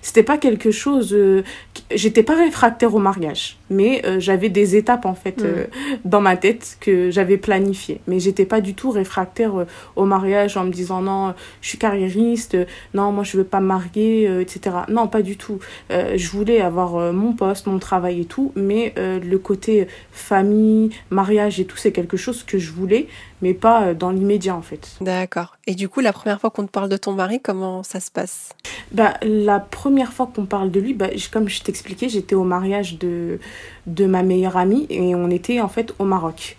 c'était 0.02 0.24
pas 0.24 0.38
quelque 0.40 0.72
chose. 0.72 1.14
Euh, 1.14 1.44
j'étais 1.92 2.24
pas 2.24 2.36
réfractaire 2.36 2.96
au 2.96 3.00
mariage, 3.00 3.58
mais 3.70 4.02
euh, 4.06 4.20
j'avais 4.20 4.50
des 4.50 4.76
étapes 4.76 5.06
en 5.06 5.14
fait 5.14 5.38
mm. 5.38 5.46
euh, 5.46 5.66
dans 6.04 6.20
ma 6.20 6.36
tête 6.36 6.78
que 6.80 7.12
j'avais 7.12 7.38
planifiées. 7.38 8.02
Mais 8.08 8.20
j'étais 8.20 8.46
pas 8.46 8.60
du 8.60 8.74
tout 8.74 8.90
réfractaire 8.90 9.54
au 9.96 10.06
mariage 10.06 10.58
en 10.58 10.64
me 10.64 10.72
disant 10.72 11.02
non, 11.02 11.36
je 11.62 11.70
suis 11.70 11.78
carriériste, 11.78 12.58
non, 12.96 13.12
moi 13.12 13.24
je 13.24 13.38
veux 13.38 13.44
pas 13.44 13.60
me 13.60 13.68
marier, 13.68 14.24
etc. 14.42 14.78
Non, 14.90 15.08
pas 15.08 15.22
du 15.22 15.38
tout. 15.38 15.60
je 15.90 16.30
voulais 16.30 16.62
avoir 16.62 17.14
mon 17.14 17.34
poste, 17.34 17.68
mon 17.68 17.78
travail 17.78 18.22
et 18.22 18.26
tout, 18.26 18.52
mais 18.56 18.94
le 18.98 19.38
côté 19.38 19.88
famille, 20.12 20.90
mariage 21.12 21.60
et 21.60 21.66
tout, 21.66 21.78
c'est 21.78 21.92
quelque 21.92 22.18
chose 22.18 22.44
que 22.44 22.58
je 22.58 22.72
voulais, 22.72 23.08
mais 23.44 23.54
pas 23.54 23.94
dans 23.94 24.10
l'immédiat 24.10 24.56
en 24.56 24.64
fait. 24.64 24.96
D'accord. 25.02 25.57
Et 25.70 25.76
du 25.76 25.90
coup, 25.90 26.00
la 26.00 26.14
première 26.14 26.40
fois 26.40 26.50
qu'on 26.50 26.66
te 26.66 26.72
parle 26.72 26.88
de 26.88 26.96
ton 26.96 27.12
mari, 27.12 27.42
comment 27.42 27.84
ça 27.84 28.00
se 28.00 28.10
passe? 28.10 28.54
Bah, 28.94 29.16
La 29.22 29.60
première 29.60 30.14
fois 30.14 30.32
qu'on 30.34 30.46
parle 30.46 30.72
de 30.72 30.80
lui, 30.80 30.94
bah, 30.94 31.10
comme 31.32 31.50
je 31.50 31.62
t'expliquais, 31.62 32.08
j'étais 32.08 32.36
au 32.36 32.46
mariage 32.46 32.98
de, 32.98 33.38
de 33.88 34.06
ma 34.06 34.22
meilleure 34.22 34.58
amie 34.58 34.86
et 34.90 35.16
on 35.16 35.30
était 35.30 35.62
en 35.62 35.70
fait 35.70 35.96
au 35.98 36.04
Maroc. 36.04 36.58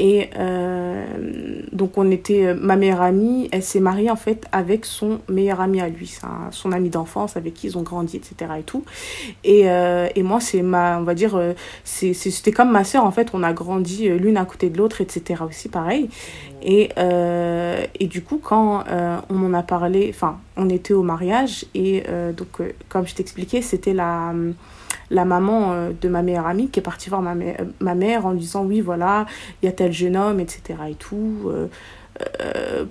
Et 0.00 0.28
euh, 0.36 1.04
donc 1.72 1.96
on 1.96 2.10
était, 2.10 2.46
euh, 2.46 2.54
ma 2.54 2.76
meilleure 2.76 3.00
amie, 3.00 3.48
elle 3.52 3.62
s'est 3.62 3.80
mariée 3.80 4.10
en 4.10 4.16
fait 4.16 4.46
avec 4.50 4.84
son 4.84 5.20
meilleur 5.28 5.60
ami 5.60 5.80
à 5.80 5.88
lui, 5.88 6.18
son 6.50 6.72
ami 6.72 6.90
d'enfance 6.90 7.36
avec 7.36 7.54
qui 7.54 7.68
ils 7.68 7.78
ont 7.78 7.82
grandi, 7.82 8.16
etc. 8.16 8.52
et 8.58 8.62
tout. 8.62 8.84
Et, 9.44 9.70
euh, 9.70 10.08
et 10.16 10.24
moi, 10.24 10.40
c'est 10.40 10.62
ma, 10.62 10.98
on 10.98 11.04
va 11.04 11.14
dire, 11.14 11.40
c'était 11.84 12.52
comme 12.52 12.72
ma 12.72 12.82
soeur 12.82 13.04
en 13.04 13.12
fait, 13.12 13.28
on 13.34 13.44
a 13.44 13.52
grandi 13.52 14.08
l'une 14.08 14.36
à 14.36 14.44
côté 14.44 14.68
de 14.68 14.76
l'autre, 14.76 15.00
etc. 15.00 15.42
aussi 15.48 15.68
pareil. 15.68 16.10
Et, 16.66 16.90
et 16.96 18.06
du 18.06 18.22
coup, 18.22 18.40
quand 18.42 18.84
on 19.28 19.34
m'en 19.34 19.56
a 19.56 19.62
parlé, 19.62 20.10
enfin, 20.12 20.38
on 20.56 20.68
était 20.70 20.94
au 20.94 21.02
mariage 21.02 21.66
et 21.74 22.02
donc, 22.36 22.62
comme 22.88 23.06
je 23.06 23.14
t'expliquais, 23.14 23.62
c'était 23.62 23.92
la 23.92 24.32
la 25.10 25.24
maman 25.24 25.72
euh, 25.72 25.90
de 26.00 26.08
ma 26.08 26.22
meilleure 26.22 26.46
amie 26.46 26.68
qui 26.68 26.80
est 26.80 26.82
partie 26.82 27.08
voir 27.08 27.22
ma, 27.22 27.34
ma 27.80 27.94
mère 27.94 28.26
en 28.26 28.32
lui 28.32 28.40
disant 28.40 28.64
oui 28.64 28.80
voilà 28.80 29.26
il 29.62 29.66
y 29.66 29.68
a 29.68 29.72
tel 29.72 29.92
jeune 29.92 30.16
homme 30.16 30.40
etc 30.40 30.78
et 30.90 30.94
tout 30.94 31.42
euh, 31.46 31.66
euh, 32.40 32.84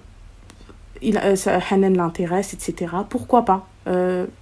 il, 1.02 1.20
ça, 1.36 1.60
Hanan 1.70 1.96
l'intéresse 1.96 2.54
etc 2.54 2.94
pourquoi 3.10 3.46
pas 3.46 3.68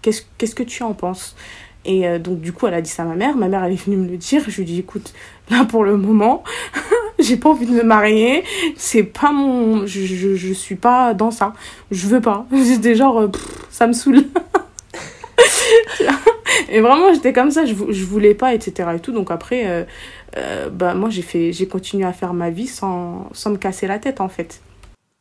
qu'est-ce 0.02 0.22
qu'est-ce 0.38 0.56
que 0.56 0.64
tu 0.64 0.84
en 0.84 0.94
penses? 0.94 1.36
Et 1.84 2.20
donc 2.20 2.42
du 2.42 2.54
coup 2.54 2.68
elle 2.68 2.76
a 2.76 2.82
dit 2.82 2.92
ça 2.92 3.02
à 3.02 3.06
ma 3.08 3.16
mère 3.16 3.36
ma 3.36 3.48
mère 3.48 3.64
elle 3.64 3.74
est 3.74 3.84
venue 3.84 3.98
me 3.98 4.08
le 4.08 4.18
dire 4.18 4.44
je 4.48 4.58
lui 4.58 4.66
dis 4.66 4.78
écoute 4.78 5.14
là 5.50 5.66
pour 5.66 5.84
le 5.84 5.98
moment 5.98 6.44
j'ai 7.20 7.38
pas 7.38 7.50
envie 7.50 7.66
de 7.66 7.72
me 7.72 7.82
marier 7.82 8.44
c'est 8.78 9.02
pas 9.02 9.32
mon 9.32 9.88
je, 9.88 10.02
je, 10.02 10.36
je, 10.36 10.54
suis 10.54 10.76
pas 10.76 11.16
dans 11.16 11.32
ça 11.32 11.54
je 11.90 12.06
veux 12.06 12.22
pas 12.22 12.46
c'est 12.82 12.94
genre 12.94 13.32
ça 13.72 13.88
me 13.88 13.94
saoule 13.94 14.26
et 16.70 16.82
vraiment, 16.82 17.14
j'étais 17.14 17.34
comme 17.34 17.52
ça, 17.52 17.66
je, 17.66 17.74
je 17.74 18.06
voulais 18.06 18.34
pas, 18.34 18.54
etc. 18.54 18.90
Et 18.96 19.00
tout. 19.00 19.12
Donc 19.12 19.32
après, 19.32 19.68
euh, 19.68 19.84
euh, 20.38 20.70
bah, 20.70 20.94
moi, 20.94 21.10
j'ai 21.10 21.22
fait, 21.22 21.52
j'ai 21.52 21.68
continué 21.68 22.06
à 22.06 22.14
faire 22.14 22.34
ma 22.34 22.50
vie 22.50 22.68
sans, 22.68 23.30
sans 23.34 23.52
me 23.52 23.58
casser 23.58 23.88
la 23.88 24.00
tête, 24.00 24.22
en 24.22 24.30
fait. 24.30 24.62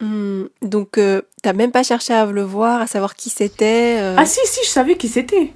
Hmm, 0.00 0.44
donc, 0.62 0.98
euh, 0.98 1.22
t'as 1.42 1.52
même 1.52 1.72
pas 1.72 1.82
cherché 1.82 2.12
à 2.12 2.26
le 2.26 2.42
voir, 2.42 2.80
à 2.80 2.86
savoir 2.86 3.14
qui 3.14 3.30
c'était 3.30 3.98
Ah 4.16 4.24
si, 4.24 4.40
si, 4.44 4.60
je 4.64 4.70
savais 4.70 4.96
qui 4.96 5.08
c'était. 5.08 5.52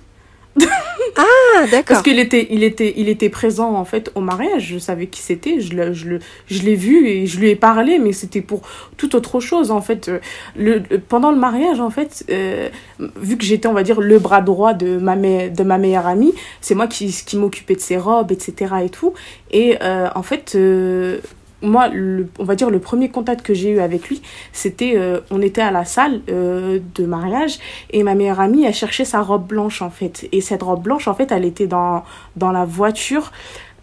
ah, 1.16 1.66
d'accord. 1.70 1.84
Parce 1.86 2.02
qu'il 2.02 2.18
était, 2.18 2.46
il 2.50 2.62
était, 2.62 2.94
il 2.96 3.08
était 3.08 3.28
présent 3.28 3.74
en 3.74 3.84
fait 3.84 4.10
au 4.14 4.20
mariage. 4.20 4.66
Je 4.68 4.78
savais 4.78 5.06
qui 5.06 5.20
c'était. 5.20 5.60
Je 5.60 5.74
l'ai, 5.74 5.94
je, 5.94 6.18
je 6.46 6.62
l'ai 6.62 6.74
vu 6.74 7.06
et 7.06 7.26
je 7.26 7.38
lui 7.38 7.50
ai 7.50 7.56
parlé, 7.56 7.98
mais 7.98 8.12
c'était 8.12 8.40
pour 8.40 8.62
toute 8.96 9.14
autre 9.14 9.40
chose 9.40 9.70
en 9.70 9.80
fait. 9.80 10.10
Le, 10.56 10.82
pendant 11.08 11.30
le 11.30 11.38
mariage 11.38 11.80
en 11.80 11.90
fait, 11.90 12.24
euh, 12.30 12.68
vu 13.16 13.36
que 13.36 13.44
j'étais 13.44 13.68
on 13.68 13.74
va 13.74 13.82
dire 13.82 14.00
le 14.00 14.18
bras 14.18 14.40
droit 14.40 14.74
de 14.74 14.98
ma 14.98 15.16
de 15.16 15.62
ma 15.62 15.78
meilleure 15.78 16.06
amie, 16.06 16.34
c'est 16.60 16.74
moi 16.74 16.86
qui 16.86 17.12
qui 17.26 17.36
m'occupais 17.36 17.74
de 17.74 17.80
ses 17.80 17.96
robes, 17.96 18.32
etc. 18.32 18.74
et 18.84 18.90
tout. 18.90 19.14
Et 19.50 19.76
euh, 19.82 20.08
en 20.14 20.22
fait. 20.22 20.54
Euh, 20.54 21.18
moi, 21.64 21.90
on 22.38 22.44
va 22.44 22.54
dire 22.54 22.70
le 22.70 22.78
premier 22.78 23.08
contact 23.08 23.42
que 23.42 23.54
j'ai 23.54 23.70
eu 23.70 23.80
avec 23.80 24.08
lui, 24.08 24.22
c'était, 24.52 24.94
euh, 24.96 25.20
on 25.30 25.42
était 25.42 25.62
à 25.62 25.70
la 25.70 25.84
salle 25.84 26.20
euh, 26.28 26.78
de 26.94 27.04
mariage 27.06 27.58
et 27.90 28.02
ma 28.02 28.14
meilleure 28.14 28.40
amie 28.40 28.66
a 28.66 28.72
cherché 28.72 29.04
sa 29.04 29.22
robe 29.22 29.46
blanche 29.46 29.82
en 29.82 29.90
fait. 29.90 30.28
Et 30.32 30.40
cette 30.40 30.62
robe 30.62 30.82
blanche, 30.82 31.08
en 31.08 31.14
fait, 31.14 31.32
elle 31.32 31.44
était 31.44 31.66
dans, 31.66 32.04
la 32.40 32.64
voiture. 32.64 33.32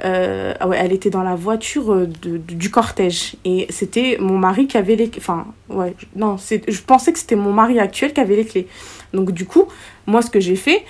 Euh, 0.04 0.54
elle 0.76 0.94
était 0.94 1.12
dans 1.12 1.22
la 1.22 1.36
voiture 1.36 2.08
du 2.08 2.72
cortège 2.72 3.36
et 3.46 3.68
c'était 3.70 4.18
mon 4.20 4.36
mari 4.36 4.66
qui 4.66 4.76
avait 4.78 4.96
les 4.96 5.12
enfin 5.16 5.46
ouais 5.70 5.94
non 6.16 6.38
je 6.40 6.82
pensais 6.82 7.14
que 7.14 7.20
c'était 7.20 7.36
mon 7.36 7.54
mari 7.54 7.78
actuel 7.78 8.12
qui 8.12 8.20
avait 8.20 8.38
les 8.38 8.46
clés 8.46 8.68
donc 9.14 9.30
du 9.30 9.46
coup 9.46 9.68
moi 10.08 10.24
ce 10.24 10.32
que 10.32 10.40
j'ai 10.40 10.56
fait 10.56 10.84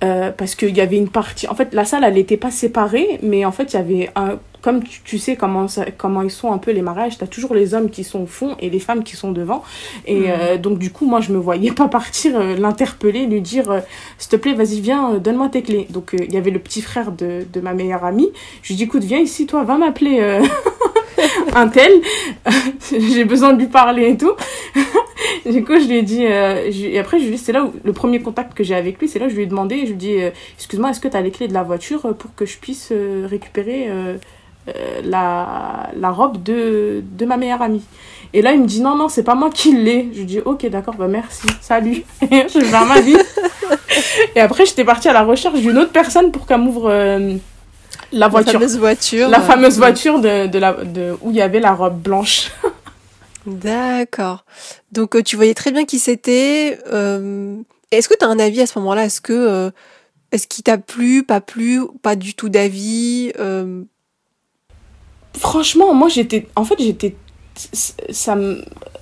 parce 0.00 0.54
qu'il 0.56 0.76
y 0.76 0.82
avait 0.82 0.98
une 0.98 1.08
partie 1.08 1.48
en 1.48 1.54
fait 1.54 1.72
la 1.72 1.86
salle 1.86 2.04
elle 2.04 2.12
n'était 2.12 2.36
pas 2.36 2.50
séparée 2.50 3.18
mais 3.22 3.46
en 3.46 3.52
fait 3.52 3.72
il 3.72 3.76
y 3.76 3.80
avait 3.80 4.10
un 4.14 4.38
comme 4.62 4.82
tu, 4.82 5.18
sais 5.18 5.36
comment, 5.36 5.68
ça, 5.68 5.86
comment 5.96 6.22
ils 6.22 6.30
sont 6.30 6.52
un 6.52 6.58
peu 6.58 6.70
les 6.72 6.82
mariages, 6.82 7.16
tu 7.16 7.24
as 7.24 7.26
toujours 7.26 7.54
les 7.54 7.74
hommes 7.74 7.90
qui 7.90 8.04
sont 8.04 8.20
au 8.20 8.26
fond 8.26 8.56
et 8.60 8.68
les 8.68 8.78
femmes 8.78 9.02
qui 9.02 9.16
sont 9.16 9.32
devant. 9.32 9.62
Et 10.06 10.20
mm. 10.20 10.24
euh, 10.26 10.56
donc, 10.58 10.78
du 10.78 10.90
coup, 10.90 11.06
moi, 11.06 11.20
je 11.20 11.32
me 11.32 11.38
voyais 11.38 11.72
pas 11.72 11.88
partir 11.88 12.38
euh, 12.38 12.56
l'interpeller, 12.56 13.26
lui 13.26 13.40
dire 13.40 13.70
euh, 13.70 13.80
S'il 14.18 14.30
te 14.30 14.36
plaît, 14.36 14.54
vas-y, 14.54 14.80
viens, 14.80 15.14
donne-moi 15.14 15.48
tes 15.48 15.62
clés. 15.62 15.86
Donc, 15.90 16.14
il 16.18 16.32
y 16.32 16.36
avait 16.36 16.50
le 16.50 16.58
petit 16.58 16.82
frère 16.82 17.12
de, 17.12 17.46
de 17.50 17.60
ma 17.60 17.72
meilleure 17.72 18.04
amie. 18.04 18.30
Je 18.62 18.68
lui 18.68 18.76
dis 18.76 18.84
Écoute, 18.84 19.04
viens 19.04 19.18
ici, 19.18 19.46
toi, 19.46 19.64
va 19.64 19.78
m'appeler 19.78 20.20
un 21.54 21.68
tel. 21.68 21.92
J'ai 22.90 23.24
besoin 23.24 23.54
de 23.54 23.60
lui 23.60 23.68
parler 23.68 24.10
et 24.10 24.16
tout. 24.16 24.32
du 25.50 25.64
coup, 25.64 25.78
je 25.80 25.86
lui 25.86 25.96
ai 25.96 26.02
dit, 26.02 26.22
et 26.24 26.98
après, 26.98 27.18
je 27.18 27.28
lui 27.28 27.38
c'est 27.38 27.52
là 27.52 27.64
où 27.64 27.72
le 27.82 27.92
premier 27.92 28.20
contact 28.20 28.54
que 28.54 28.64
j'ai 28.64 28.74
avec 28.74 28.98
lui, 28.98 29.08
c'est 29.08 29.18
là 29.18 29.26
où 29.26 29.28
je 29.30 29.36
lui 29.36 29.44
ai 29.44 29.46
demandé, 29.46 29.80
je 29.80 29.86
lui 29.86 29.92
ai 29.92 29.94
dit, 29.94 30.16
excuse-moi, 30.56 30.90
est-ce 30.90 31.00
que 31.00 31.08
tu 31.08 31.16
as 31.16 31.22
les 31.22 31.30
clés 31.30 31.48
de 31.48 31.54
la 31.54 31.62
voiture 31.62 32.14
pour 32.16 32.34
que 32.34 32.44
je 32.44 32.58
puisse 32.58 32.92
récupérer 33.26 33.88
la, 35.02 35.90
la 35.96 36.10
robe 36.10 36.42
de, 36.42 37.02
de 37.18 37.24
ma 37.26 37.36
meilleure 37.36 37.62
amie. 37.62 37.82
Et 38.32 38.42
là, 38.42 38.52
il 38.52 38.60
me 38.60 38.66
dit 38.66 38.80
non, 38.80 38.94
non, 38.94 39.08
c'est 39.08 39.24
pas 39.24 39.34
moi 39.34 39.50
qui 39.50 39.76
l'ai. 39.76 40.08
Je 40.12 40.18
lui 40.18 40.24
dis 40.24 40.40
ok, 40.40 40.66
d'accord, 40.66 40.94
bah 40.94 41.08
merci, 41.08 41.48
salut. 41.60 42.04
je 42.22 42.58
vais 42.58 42.64
faire 42.64 42.86
ma 42.86 43.00
vie. 43.00 43.16
et 44.36 44.40
après, 44.40 44.66
j'étais 44.66 44.84
partie 44.84 45.08
à 45.08 45.12
la 45.12 45.22
recherche 45.22 45.58
d'une 45.60 45.78
autre 45.78 45.90
personne 45.90 46.30
pour 46.30 46.46
qu'elle 46.46 46.60
m'ouvre 46.60 46.90
euh, 46.90 47.36
la 48.12 48.28
voiture. 48.28 48.52
La 48.52 48.58
fameuse 48.60 48.78
voiture. 48.78 49.28
La 49.28 49.40
fameuse 49.40 49.78
voiture 49.78 50.20
de, 50.20 50.46
de 50.46 50.58
la, 50.58 50.72
de, 50.72 51.16
où 51.22 51.30
il 51.30 51.36
y 51.36 51.42
avait 51.42 51.60
la 51.60 51.72
robe 51.72 52.00
blanche. 52.00 52.52
d'accord. 53.46 54.44
Donc, 54.92 55.16
euh, 55.16 55.22
tu 55.22 55.34
voyais 55.34 55.54
très 55.54 55.72
bien 55.72 55.84
qui 55.84 55.98
c'était. 55.98 56.78
Est-ce 57.90 58.08
que 58.08 58.14
tu 58.16 58.24
as 58.24 58.28
un 58.28 58.38
avis 58.38 58.60
à 58.60 58.66
ce 58.66 58.78
moment-là? 58.78 59.06
Est-ce 59.06 59.20
que. 59.20 59.72
est-ce 60.30 60.46
qu'il 60.46 60.62
t'a 60.62 60.78
plu, 60.78 61.24
pas 61.24 61.40
plu, 61.40 61.82
pas 62.00 62.14
du 62.14 62.34
tout 62.34 62.48
d'avis 62.48 63.32
franchement, 65.36 65.94
moi, 65.94 66.08
j'étais. 66.08 66.46
En 66.56 66.64
fait, 66.64 66.76
j'étais. 66.78 67.16
Ça, 67.54 68.36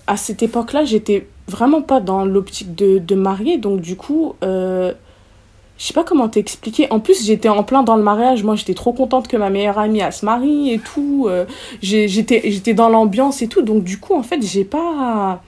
à 0.07 0.17
cette 0.17 0.43
époque-là, 0.43 0.85
j'étais 0.85 1.29
vraiment 1.49 1.83
pas 1.83 2.01
dans 2.01 2.25
l'optique 2.25 2.75
de, 2.75 2.99
de 2.99 3.15
marier. 3.15 3.59
Donc, 3.59 3.81
du 3.81 3.97
coup, 3.97 4.35
euh, 4.43 4.93
je 5.79 5.85
sais 5.85 5.95
pas 5.95 6.05
comment 6.05 6.29
t'expliquer. 6.29 6.91
En 6.91 7.01
plus, 7.01 7.25
j'étais 7.25 7.49
en 7.49 7.63
plein 7.63 7.83
dans 7.83 7.97
le 7.97 8.03
mariage. 8.03 8.43
Moi, 8.43 8.57
j'étais 8.57 8.75
trop 8.75 8.93
contente 8.93 9.29
que 9.29 9.37
ma 9.37 9.51
meilleure 9.51 9.79
amie 9.79 10.01
elle 10.01 10.13
se 10.13 10.25
marie 10.25 10.73
et 10.73 10.79
tout. 10.79 11.27
Euh, 11.29 11.45
j'étais 11.83 12.43
j'étais 12.51 12.75
dans 12.75 12.89
l'ambiance 12.89 13.43
et 13.43 13.49
tout. 13.49 13.63
Donc, 13.63 13.85
du 13.85 13.99
coup, 13.99 14.15
en 14.15 14.23
fait, 14.23 14.43
j'ai 14.43 14.65
pas. 14.65 15.43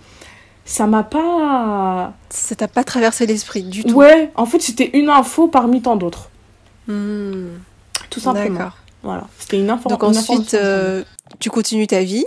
Ça 0.64 0.86
m'a 0.86 1.02
pas. 1.02 2.12
Ça 2.28 2.54
t'a 2.54 2.68
pas 2.68 2.84
traversé 2.84 3.26
l'esprit 3.26 3.64
du 3.64 3.82
tout. 3.82 3.94
Ouais, 3.94 4.30
en 4.36 4.46
fait, 4.46 4.60
c'était 4.60 4.90
une 4.92 5.08
info 5.08 5.48
parmi 5.48 5.82
tant 5.82 5.96
d'autres. 5.96 6.30
Hmm. 6.86 7.48
Tout 8.08 8.20
simplement. 8.20 8.58
D'accord. 8.58 8.76
Voilà, 9.02 9.26
c'était 9.38 9.58
une, 9.58 9.70
information. 9.70 10.08
Donc 10.08 10.16
ensuite, 10.16 10.54
euh, 10.54 11.02
tu 11.38 11.50
continues 11.50 11.86
ta 11.86 12.02
vie. 12.02 12.24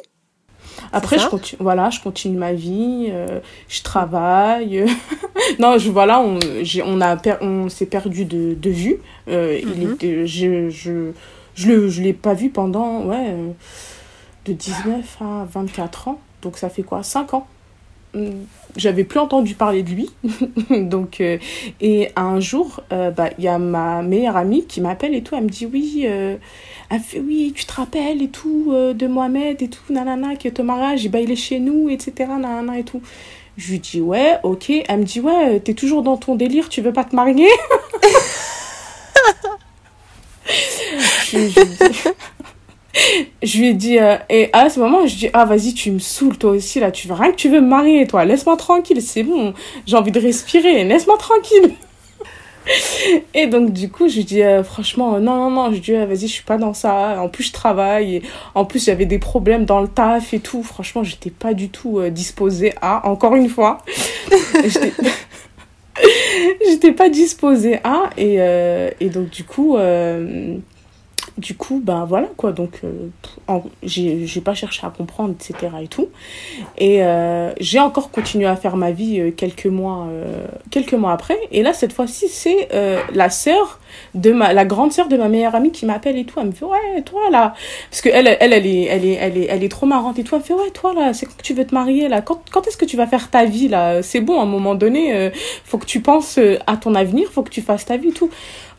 Après, 0.92 1.18
je 1.18 1.28
continue, 1.28 1.62
voilà, 1.62 1.90
je 1.90 2.00
continue 2.02 2.38
ma 2.38 2.54
vie, 2.54 3.08
euh, 3.10 3.40
je 3.68 3.82
travaille. 3.84 4.86
non, 5.60 5.78
je, 5.78 5.90
voilà, 5.92 6.20
on, 6.20 6.40
on, 6.86 7.02
a 7.02 7.18
on 7.42 7.70
s'est 7.70 7.86
perdu 7.86 8.26
de, 8.26 8.56
de 8.56 8.70
vue. 8.70 8.98
Euh, 9.28 9.60
il 9.62 9.88
mhm. 9.88 9.94
était, 9.94 10.28
je, 10.28 10.70
je, 10.70 11.12
je, 11.56 11.68
le, 11.68 11.90
je 11.90 12.02
l'ai 12.02 12.14
pas 12.14 12.34
vu 12.34 12.50
pendant, 12.50 13.06
ouais, 13.06 13.36
de 14.46 14.54
19 14.54 15.18
à 15.22 15.48
24 15.52 16.08
ans. 16.10 16.20
Donc 16.42 16.58
ça 16.58 16.70
fait 16.70 16.84
quoi? 16.84 17.04
5 17.04 17.34
ans 17.36 17.48
j'avais 18.76 19.04
plus 19.04 19.20
entendu 19.20 19.56
parler 19.56 19.84
de 19.84 19.90
lui. 19.92 20.10
Donc, 20.70 21.22
euh, 21.22 21.38
et 21.82 22.10
un 22.16 22.40
jour, 22.40 22.82
euh, 22.92 23.12
bah, 23.12 23.30
il 23.38 23.44
y 23.44 23.48
a 23.48 23.58
ma 23.58 24.02
meilleure 24.02 24.38
amie 24.38 24.66
qui 24.66 24.82
m'appelle 24.82 25.14
et 25.16 25.24
tout. 25.24 25.36
Elle 25.36 25.44
me 25.44 25.50
dit 25.50 25.66
Oui, 25.66 26.04
euh, 26.06 26.38
Oui, 27.18 27.54
tu 27.56 27.66
te 27.66 27.74
rappelles 27.74 28.22
et 28.22 28.30
tout, 28.30 28.74
de 28.74 29.08
Mohamed 29.08 29.62
et 29.62 29.68
tout, 29.68 29.82
nanana, 29.92 30.36
qui 30.36 30.48
est 30.48 30.60
au 30.60 30.64
mariage, 30.64 31.08
bah, 31.10 31.20
il 31.20 31.32
est 31.32 31.36
chez 31.36 31.60
nous, 31.60 31.90
etc. 31.90 32.30
Nanana 32.40 32.80
et 32.80 32.84
tout. 32.84 33.02
Je 33.58 33.72
lui 33.72 33.80
dis 33.80 34.02
Ouais, 34.02 34.38
ok. 34.44 34.72
Elle 34.88 35.00
me 35.00 35.04
dit 35.04 35.20
Ouais, 35.20 35.60
t'es 35.60 35.74
toujours 35.74 36.04
dans 36.04 36.18
ton 36.18 36.36
délire, 36.36 36.70
tu 36.70 36.82
veux 36.82 36.94
pas 36.94 37.04
te 37.04 37.16
marier? 37.16 37.50
je 43.44 43.58
lui 43.58 43.70
ai 43.70 43.74
dit, 43.74 44.00
euh, 44.00 44.18
et 44.30 44.50
à 44.54 44.70
ce 44.70 44.80
moment, 44.80 45.06
je 45.08 45.16
dis, 45.16 45.30
ah, 45.34 45.46
vas-y, 45.46 45.74
tu 45.74 45.92
me 45.92 46.00
saoules, 46.00 46.38
toi 46.38 46.52
aussi, 46.52 46.80
là, 46.80 46.92
tu 46.92 47.08
veux 47.08 47.14
rien 47.14 47.32
que 47.32 47.38
tu 47.38 47.50
veux 47.50 47.62
me 47.62 47.68
marier, 47.68 48.06
toi, 48.08 48.26
laisse-moi 48.26 48.58
tranquille, 48.58 49.02
c'est 49.02 49.24
bon, 49.24 49.54
j'ai 49.86 49.96
envie 49.98 50.12
de 50.12 50.20
respirer, 50.20 50.84
laisse-moi 50.84 51.18
tranquille. 51.18 51.74
et 53.34 53.48
donc, 53.48 53.74
du 53.74 53.90
coup, 53.90 54.08
je 54.08 54.18
lui 54.18 54.24
dis, 54.26 54.44
euh, 54.44 54.64
franchement, 54.64 55.20
non, 55.20 55.36
non, 55.38 55.50
non, 55.50 55.74
je 55.74 55.80
dis, 55.80 55.94
vas-y, 55.94 56.28
je 56.28 56.34
suis 56.34 56.44
pas 56.44 56.58
dans 56.58 56.74
ça, 56.74 57.20
en 57.20 57.30
plus, 57.30 57.46
je 57.46 57.54
travaille, 57.54 58.22
en 58.54 58.66
plus, 58.66 58.86
j'avais 58.86 59.06
des 59.06 59.20
problèmes 59.20 59.66
dans 59.66 59.82
le 59.82 59.88
taf 59.88 60.34
et 60.34 60.40
tout, 60.40 60.62
franchement, 60.64 61.04
j'étais 61.04 61.32
pas 61.32 61.54
du 61.54 61.70
tout 61.70 62.00
euh, 62.00 62.10
disposée 62.10 62.74
à, 62.82 63.08
encore 63.08 63.36
une 63.36 63.50
fois, 63.50 63.80
j'étais 66.66 66.92
pas 66.92 67.10
disposée 67.10 67.80
à, 67.84 68.10
et, 68.18 68.38
et 69.00 69.10
donc, 69.10 69.30
du 69.30 69.44
coup, 69.44 69.78
du 71.38 71.56
coup, 71.56 71.82
ben 71.84 72.06
voilà 72.06 72.28
quoi. 72.38 72.52
Donc, 72.52 72.82
euh, 72.84 73.10
j'ai 73.84 74.42
pas 74.42 74.54
cherché 74.54 74.86
à 74.86 74.90
comprendre, 74.90 75.34
etc. 75.34 75.72
et 75.82 75.88
tout. 75.88 76.10
Et 76.78 77.04
euh, 77.04 77.52
j'ai 77.60 77.80
encore 77.80 78.12
continué 78.12 78.46
à 78.46 78.56
faire 78.56 78.78
ma 78.78 78.92
vie 78.92 79.20
euh, 79.20 79.32
quelques 79.32 79.66
mois, 79.66 80.08
euh, 80.10 80.46
quelques 80.70 80.94
mois 80.94 81.12
après. 81.12 81.38
Et 81.52 81.64
là, 81.64 81.74
cette 81.74 81.94
fois-ci, 81.94 82.28
c'est 82.28 82.70
euh, 82.74 83.00
la 83.14 83.30
sœur 83.30 83.80
de 84.16 84.32
ma, 84.32 84.54
la 84.54 84.66
grande 84.66 84.92
sœur 84.92 85.08
de 85.08 85.18
ma 85.18 85.28
meilleure 85.28 85.56
amie 85.56 85.72
qui 85.72 85.86
m'appelle 85.86 86.18
et 86.18 86.26
tout. 86.26 86.40
Elle 86.40 86.48
me 86.48 86.52
fait, 86.52 86.66
ouais, 86.66 87.02
toi 87.04 87.30
là. 87.32 87.54
Parce 87.90 88.02
que 88.02 88.10
elle, 88.10 88.38
elle, 88.40 88.54
est, 88.54 88.84
elle 88.84 89.06
est, 89.06 89.14
elle 89.14 89.38
est, 89.38 89.48
elle 89.50 89.64
est 89.64 89.70
trop 89.70 89.86
marrante 89.86 90.20
et 90.20 90.24
tout. 90.24 90.36
Elle 90.36 90.42
me 90.42 90.46
fait, 90.46 90.54
ouais, 90.54 90.72
toi 90.72 90.94
là, 90.94 91.14
c'est 91.14 91.26
quand 91.26 91.38
que 91.38 91.42
tu 91.42 91.54
veux 91.54 91.66
te 91.66 91.74
marier 91.74 92.10
là? 92.10 92.22
Quand, 92.22 92.42
quand 92.52 92.68
est-ce 92.68 92.78
que 92.78 92.86
tu 92.86 92.96
vas 92.96 93.08
faire 93.08 93.30
ta 93.32 93.46
vie 93.46 93.68
là? 93.68 94.04
C'est 94.04 94.22
bon, 94.22 94.40
à 94.40 94.44
un 94.44 94.48
moment 94.48 94.76
donné, 94.76 95.32
faut 95.66 95.78
que 95.78 95.86
tu 95.86 96.00
penses 96.00 96.40
à 96.68 96.78
ton 96.78 96.96
avenir, 96.96 97.30
faut 97.32 97.42
que 97.44 97.50
tu 97.50 97.62
fasses 97.62 97.86
ta 97.86 97.98
vie 97.98 98.10
et 98.10 98.14
tout 98.14 98.30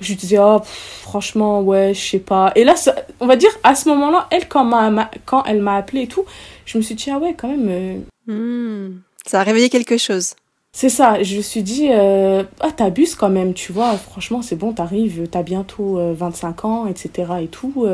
je 0.00 0.08
lui 0.08 0.16
disais 0.16 0.38
oh 0.38 0.60
franchement 1.02 1.60
ouais 1.62 1.94
je 1.94 2.00
sais 2.00 2.18
pas. 2.18 2.52
Et 2.54 2.64
là 2.64 2.74
on 3.20 3.26
va 3.26 3.36
dire 3.36 3.50
à 3.62 3.74
ce 3.74 3.88
moment-là 3.88 4.26
elle 4.30 4.48
quand, 4.48 4.64
m'a, 4.64 5.10
quand 5.24 5.44
elle 5.44 5.60
m'a 5.60 5.76
appelé 5.76 6.02
et 6.02 6.06
tout 6.06 6.24
je 6.66 6.78
me 6.78 6.82
suis 6.82 6.94
dit 6.94 7.10
ah 7.10 7.18
ouais 7.18 7.34
quand 7.36 7.48
même 7.48 7.68
euh, 7.68 7.98
hmm. 8.32 9.00
ça 9.26 9.40
a 9.40 9.42
réveillé 9.42 9.68
quelque 9.68 9.96
chose. 9.98 10.34
C'est 10.72 10.88
ça. 10.88 11.22
Je 11.22 11.36
me 11.36 11.42
suis 11.42 11.62
dit 11.62 11.88
euh, 11.90 12.42
ah 12.60 12.72
t'abuses 12.72 13.14
quand 13.14 13.30
même 13.30 13.54
tu 13.54 13.72
vois. 13.72 13.96
Franchement 13.96 14.42
c'est 14.42 14.56
bon 14.56 14.72
t'arrives 14.72 15.28
t'as 15.28 15.42
bientôt 15.42 16.00
25 16.14 16.64
euh, 16.64 16.68
ans 16.68 16.86
etc 16.86 17.32
et 17.42 17.46
tout 17.48 17.86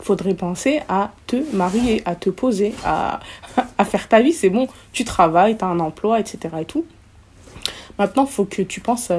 faudrait 0.00 0.34
penser 0.34 0.82
à 0.88 1.12
te 1.26 1.36
marier 1.56 2.02
à 2.04 2.14
te 2.14 2.28
poser 2.28 2.74
à, 2.84 3.20
à 3.78 3.84
faire 3.84 4.08
ta 4.08 4.20
vie. 4.20 4.32
C'est 4.32 4.50
bon 4.50 4.68
tu 4.92 5.04
travailles 5.04 5.56
t'as 5.56 5.66
un 5.66 5.80
emploi 5.80 6.20
etc 6.20 6.54
et 6.60 6.64
tout. 6.64 6.84
Maintenant, 7.98 8.24
il 8.24 8.30
faut 8.30 8.44
que 8.44 8.62
tu 8.62 8.80
penses 8.80 9.12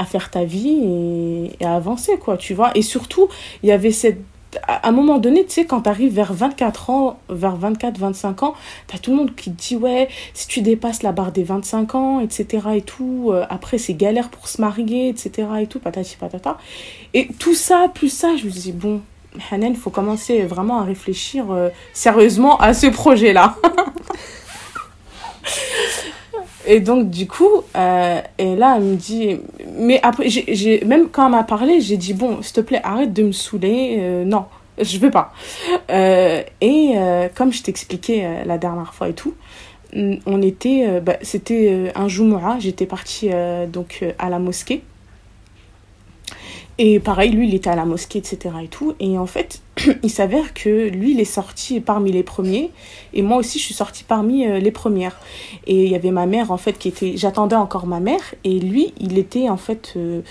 à 0.00 0.04
faire 0.04 0.30
ta 0.30 0.44
vie 0.44 1.50
et, 1.60 1.64
à 1.64 1.76
avancer, 1.76 2.16
quoi, 2.18 2.36
tu 2.38 2.54
vois. 2.54 2.70
Et 2.74 2.82
surtout, 2.82 3.28
il 3.62 3.68
y 3.68 3.72
avait 3.72 3.92
cette 3.92 4.18
à 4.66 4.88
un 4.88 4.90
moment 4.90 5.18
donné, 5.18 5.44
tu 5.44 5.52
sais, 5.52 5.64
quand 5.64 5.82
tu 5.82 5.88
arrives 5.88 6.12
vers 6.12 6.32
24 6.32 6.90
ans, 6.90 7.20
vers 7.28 7.54
24, 7.54 7.98
25 7.98 8.42
ans, 8.42 8.54
tu 8.88 8.96
as 8.96 8.98
tout 8.98 9.12
le 9.12 9.16
monde 9.16 9.36
qui 9.36 9.52
te 9.52 9.62
dit, 9.62 9.76
ouais, 9.76 10.08
si 10.34 10.48
tu 10.48 10.60
dépasses 10.60 11.04
la 11.04 11.12
barre 11.12 11.30
des 11.30 11.44
25 11.44 11.94
ans, 11.94 12.18
etc. 12.18 12.66
et 12.74 12.82
tout, 12.82 13.28
euh, 13.30 13.44
après, 13.48 13.78
c'est 13.78 13.94
galère 13.94 14.28
pour 14.28 14.48
se 14.48 14.60
marier, 14.60 15.08
etc. 15.08 15.46
et 15.60 15.68
tout, 15.68 15.78
patati 15.78 16.16
patata. 16.16 16.58
Et 17.14 17.28
tout 17.38 17.54
ça, 17.54 17.86
plus 17.94 18.08
ça, 18.08 18.34
je 18.36 18.46
me 18.46 18.50
dis, 18.50 18.72
bon, 18.72 19.02
Hanen, 19.52 19.72
il 19.72 19.78
faut 19.78 19.90
commencer 19.90 20.42
vraiment 20.42 20.80
à 20.80 20.84
réfléchir 20.84 21.52
euh, 21.52 21.68
sérieusement 21.92 22.58
à 22.58 22.74
ce 22.74 22.88
projet-là. 22.88 23.54
Et 26.70 26.78
donc, 26.78 27.10
du 27.10 27.26
coup, 27.26 27.64
euh, 27.74 28.20
et 28.38 28.54
là, 28.54 28.74
elle 28.76 28.84
me 28.84 28.94
dit, 28.94 29.38
mais 29.76 29.98
après, 30.04 30.28
j'ai, 30.28 30.84
même 30.84 31.08
quand 31.08 31.26
elle 31.26 31.32
m'a 31.32 31.42
parlé, 31.42 31.80
j'ai 31.80 31.96
dit, 31.96 32.14
bon, 32.14 32.42
s'il 32.42 32.52
te 32.52 32.60
plaît, 32.60 32.80
arrête 32.84 33.12
de 33.12 33.24
me 33.24 33.32
saouler. 33.32 33.96
Euh, 33.98 34.24
non, 34.24 34.44
je 34.80 34.98
veux 34.98 35.10
pas. 35.10 35.32
Euh, 35.90 36.44
et 36.60 36.94
comme 37.34 37.52
je 37.52 37.64
t'expliquais 37.64 38.44
la 38.46 38.56
dernière 38.56 38.94
fois 38.94 39.08
et 39.08 39.14
tout, 39.14 39.34
on 39.96 40.42
était, 40.42 41.00
bah, 41.00 41.16
c'était 41.22 41.90
un 41.96 42.06
Jumu'ah, 42.06 42.60
j'étais 42.60 42.86
partie 42.86 43.30
donc 43.66 44.04
à 44.20 44.30
la 44.30 44.38
mosquée. 44.38 44.84
Et 46.82 46.98
pareil, 46.98 47.30
lui, 47.30 47.46
il 47.46 47.54
était 47.54 47.68
à 47.68 47.76
la 47.76 47.84
mosquée, 47.84 48.20
etc. 48.20 48.54
et 48.62 48.68
tout. 48.68 48.94
Et 49.00 49.18
en 49.18 49.26
fait, 49.26 49.60
il 50.02 50.08
s'avère 50.08 50.54
que 50.54 50.88
lui, 50.88 51.10
il 51.10 51.20
est 51.20 51.26
sorti 51.26 51.78
parmi 51.78 52.10
les 52.10 52.22
premiers. 52.22 52.70
Et 53.12 53.20
moi 53.20 53.36
aussi, 53.36 53.58
je 53.58 53.64
suis 53.64 53.74
sortie 53.74 54.02
parmi 54.02 54.46
euh, 54.46 54.60
les 54.60 54.70
premières. 54.70 55.20
Et 55.66 55.84
il 55.84 55.90
y 55.90 55.94
avait 55.94 56.10
ma 56.10 56.24
mère, 56.24 56.50
en 56.50 56.56
fait, 56.56 56.78
qui 56.78 56.88
était... 56.88 57.18
J'attendais 57.18 57.54
encore 57.54 57.86
ma 57.86 58.00
mère. 58.00 58.34
Et 58.44 58.58
lui, 58.58 58.94
il 58.98 59.18
était, 59.18 59.50
en 59.50 59.58
fait... 59.58 59.92
Euh, 59.96 60.22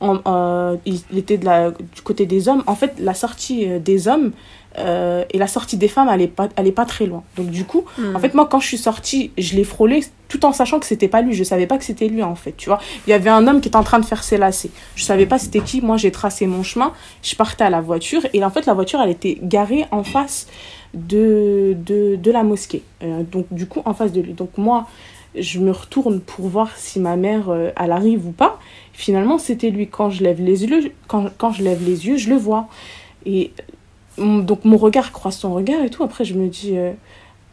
en, 0.00 0.78
il 0.86 1.18
était 1.18 1.36
du 1.36 2.02
côté 2.02 2.24
des 2.24 2.48
hommes. 2.48 2.62
En 2.66 2.74
fait, 2.74 2.94
la 2.98 3.12
sortie 3.12 3.68
euh, 3.68 3.78
des 3.78 4.08
hommes, 4.08 4.32
euh, 4.78 5.24
et 5.30 5.38
la 5.38 5.46
sortie 5.46 5.76
des 5.76 5.88
femmes, 5.88 6.08
elle 6.12 6.22
est 6.22 6.28
pas, 6.28 6.48
elle 6.56 6.66
est 6.66 6.72
pas 6.72 6.84
très 6.84 7.06
loin. 7.06 7.22
Donc 7.36 7.50
du 7.50 7.64
coup, 7.64 7.84
hmm. 7.98 8.16
en 8.16 8.18
fait, 8.18 8.34
moi, 8.34 8.46
quand 8.50 8.60
je 8.60 8.66
suis 8.66 8.78
sortie, 8.78 9.30
je 9.36 9.56
l'ai 9.56 9.64
frôlé 9.64 10.04
tout 10.28 10.44
en 10.44 10.52
sachant 10.52 10.78
que 10.78 10.86
c'était 10.86 11.08
pas 11.08 11.22
lui. 11.22 11.34
Je 11.34 11.44
savais 11.44 11.66
pas 11.66 11.78
que 11.78 11.84
c'était 11.84 12.08
lui, 12.08 12.22
en 12.22 12.34
fait, 12.34 12.54
tu 12.56 12.68
vois. 12.68 12.78
Il 13.06 13.10
y 13.10 13.12
avait 13.12 13.30
un 13.30 13.46
homme 13.46 13.60
qui 13.60 13.68
était 13.68 13.76
en 13.76 13.82
train 13.82 13.98
de 13.98 14.04
faire 14.04 14.22
ses 14.22 14.36
lacets. 14.36 14.70
Je 14.94 15.04
savais 15.04 15.26
pas 15.26 15.38
c'était 15.38 15.60
qui. 15.60 15.80
Moi, 15.80 15.96
j'ai 15.96 16.10
tracé 16.10 16.46
mon 16.46 16.62
chemin. 16.62 16.92
Je 17.22 17.34
partais 17.34 17.64
à 17.64 17.70
la 17.70 17.80
voiture. 17.80 18.22
Et 18.32 18.44
en 18.44 18.50
fait, 18.50 18.66
la 18.66 18.74
voiture, 18.74 19.00
elle 19.00 19.10
était 19.10 19.38
garée 19.42 19.86
en 19.90 20.04
face 20.04 20.46
de, 20.94 21.76
de, 21.84 22.16
de 22.16 22.30
la 22.30 22.42
mosquée. 22.42 22.82
Euh, 23.02 23.22
donc 23.22 23.46
du 23.50 23.66
coup, 23.66 23.82
en 23.84 23.94
face 23.94 24.12
de 24.12 24.20
lui. 24.20 24.32
Donc 24.32 24.56
moi, 24.56 24.86
je 25.34 25.58
me 25.60 25.70
retourne 25.70 26.20
pour 26.20 26.48
voir 26.48 26.70
si 26.76 27.00
ma 27.00 27.16
mère, 27.16 27.50
euh, 27.50 27.70
elle 27.76 27.92
arrive 27.92 28.26
ou 28.26 28.32
pas. 28.32 28.58
Finalement, 28.92 29.38
c'était 29.38 29.70
lui. 29.70 29.88
Quand 29.88 30.10
je 30.10 30.22
lève 30.22 30.40
les 30.40 30.64
yeux, 30.64 30.92
quand, 31.06 31.26
quand 31.36 31.52
je 31.52 31.62
lève 31.62 31.84
les 31.84 32.06
yeux, 32.06 32.16
je 32.16 32.30
le 32.30 32.36
vois. 32.36 32.68
Et 33.26 33.52
donc 34.18 34.64
mon 34.64 34.76
regard 34.76 35.12
croise 35.12 35.36
son 35.36 35.54
regard 35.54 35.82
et 35.84 35.90
tout. 35.90 36.02
Après, 36.04 36.24
je 36.24 36.34
me 36.34 36.48
dis, 36.48 36.76
euh, 36.76 36.92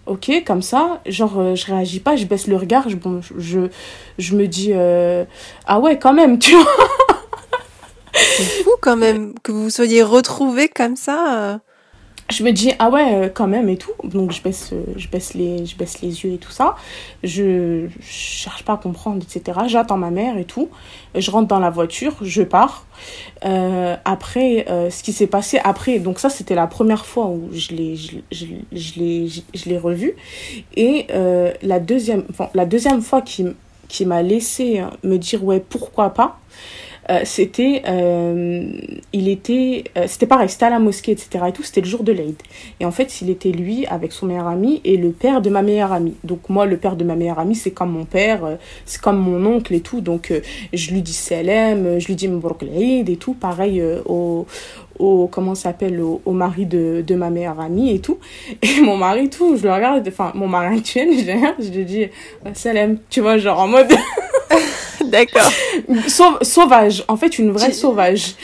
ok, 0.05 0.43
comme 0.45 0.61
ça, 0.61 1.01
genre, 1.05 1.39
euh, 1.39 1.55
je 1.55 1.65
réagis 1.65 1.99
pas, 1.99 2.15
je 2.15 2.25
baisse 2.25 2.47
le 2.47 2.57
regard, 2.57 2.89
je, 2.89 2.95
bon, 2.95 3.21
je, 3.37 3.69
je 4.17 4.35
me 4.35 4.47
dis, 4.47 4.71
euh, 4.73 5.25
ah 5.65 5.79
ouais, 5.79 5.97
quand 5.99 6.13
même, 6.13 6.39
tu 6.39 6.55
vois. 6.55 6.65
C'est 8.13 8.63
fou 8.63 8.71
quand 8.81 8.95
même 8.95 9.33
que 9.43 9.51
vous 9.51 9.69
soyez 9.69 10.01
retrouvés 10.01 10.69
comme 10.69 10.95
ça 10.95 11.59
je 12.29 12.43
me 12.43 12.51
dis 12.51 12.71
ah 12.79 12.89
ouais 12.89 13.13
euh, 13.13 13.29
quand 13.33 13.47
même 13.47 13.69
et 13.69 13.77
tout. 13.77 13.91
Donc 14.03 14.31
je 14.31 14.41
baisse 14.41 14.71
euh, 14.73 14.83
je 14.95 15.07
baisse 15.07 15.35
les 15.35 15.59
yeux 15.59 16.33
et 16.33 16.37
tout 16.37 16.51
ça. 16.51 16.75
Je, 17.23 17.87
cherche 18.01 18.63
pas 18.63 18.73
à 18.73 18.77
comprendre 18.77 19.23
etc 19.23 19.59
j'attends 19.67 19.97
ma 19.97 20.09
mère 20.09 20.37
et 20.37 20.45
tout. 20.45 20.69
Je 21.13 21.29
rentre 21.29 21.47
dans 21.47 21.59
la 21.59 21.69
voiture 21.69 22.15
je 22.21 22.41
pars. 22.41 22.85
Euh, 23.45 23.95
après 24.05 24.65
ce 24.89 25.03
qui 25.03 25.13
s'est 25.13 25.27
passé 25.27 25.59
après 25.63 25.99
donc 25.99 26.19
ça 26.19 26.29
c'était 26.29 26.55
la 26.55 26.67
première 26.67 27.05
fois 27.05 27.27
où 27.27 27.49
je 27.51 27.73
l'ai 27.73 27.95
je, 27.95 29.69
l'ai 29.69 29.77
revu. 29.77 30.15
Et 30.75 31.07
la 31.61 31.79
deuxième 31.79 33.01
fois 33.01 33.21
qui 33.21 33.45
qui 33.87 34.05
m'a 34.05 34.23
laissé 34.23 34.81
me 35.03 35.17
dire 35.17 35.43
ouais 35.43 35.59
pourquoi 35.59 36.09
pas 36.09 36.39
euh, 37.09 37.21
c'était 37.23 37.83
euh, 37.87 38.63
il 39.13 39.29
était 39.29 39.83
euh, 39.95 40.05
c'était 40.07 40.25
pareil 40.25 40.49
c'était 40.49 40.65
à 40.65 40.71
la 40.71 40.79
mosquée 40.79 41.11
etc 41.11 41.45
et 41.47 41.51
tout 41.51 41.61
c'était 41.61 41.81
le 41.81 41.87
jour 41.87 42.03
de 42.03 42.11
l'Aïd 42.11 42.35
et 42.79 42.85
en 42.85 42.91
fait 42.91 43.21
il 43.21 43.29
était 43.29 43.51
lui 43.51 43.85
avec 43.85 44.11
son 44.11 44.25
meilleur 44.25 44.47
ami 44.47 44.81
et 44.83 44.97
le 44.97 45.11
père 45.11 45.41
de 45.41 45.51
ma 45.51 45.61
meilleure 45.61 45.91
amie. 45.91 46.15
Donc 46.23 46.49
moi 46.49 46.65
le 46.65 46.77
père 46.77 46.95
de 46.95 47.03
ma 47.03 47.15
meilleure 47.15 47.37
amie 47.37 47.55
c'est 47.55 47.71
comme 47.71 47.91
mon 47.91 48.05
père 48.05 48.57
c'est 48.85 48.99
comme 48.99 49.17
mon 49.17 49.45
oncle 49.45 49.73
et 49.75 49.81
tout. 49.81 50.01
Donc 50.01 50.33
je 50.73 50.91
lui 50.91 51.03
dis 51.03 51.13
salam 51.13 51.99
je 51.99 52.07
lui 52.07 52.15
dis 52.15 52.27
Mbarak 52.27 52.63
l'Aïd 52.63 53.09
et 53.09 53.17
tout. 53.17 53.33
Pareil 53.33 53.83
au 54.05 54.47
au 54.97 55.27
comment 55.27 55.55
s'appelle 55.55 55.99
au, 56.01 56.21
au, 56.25 56.31
mari 56.31 56.65
de, 56.65 57.03
de 57.05 57.15
ma 57.15 57.29
meilleure 57.29 57.59
amie 57.59 57.91
et 57.91 57.99
tout. 57.99 58.17
Et 58.61 58.81
mon 58.83 58.97
mari 58.97 59.29
tout 59.29 59.57
je 59.57 59.63
le 59.63 59.73
regarde 59.73 60.07
enfin 60.07 60.31
mon 60.33 60.47
mari 60.47 60.77
actuel 60.77 61.09
je 61.59 61.69
lui 61.69 61.85
dis 61.85 62.05
salam. 62.53 62.97
Tu 63.09 63.21
vois 63.21 63.37
genre 63.37 63.59
en 63.59 63.67
mode 63.67 63.93
D'accord. 65.11 65.51
sauvage. 66.41 67.03
En 67.07 67.17
fait, 67.17 67.39
une 67.39 67.51
vraie 67.51 67.71
sauvage. 67.71 68.35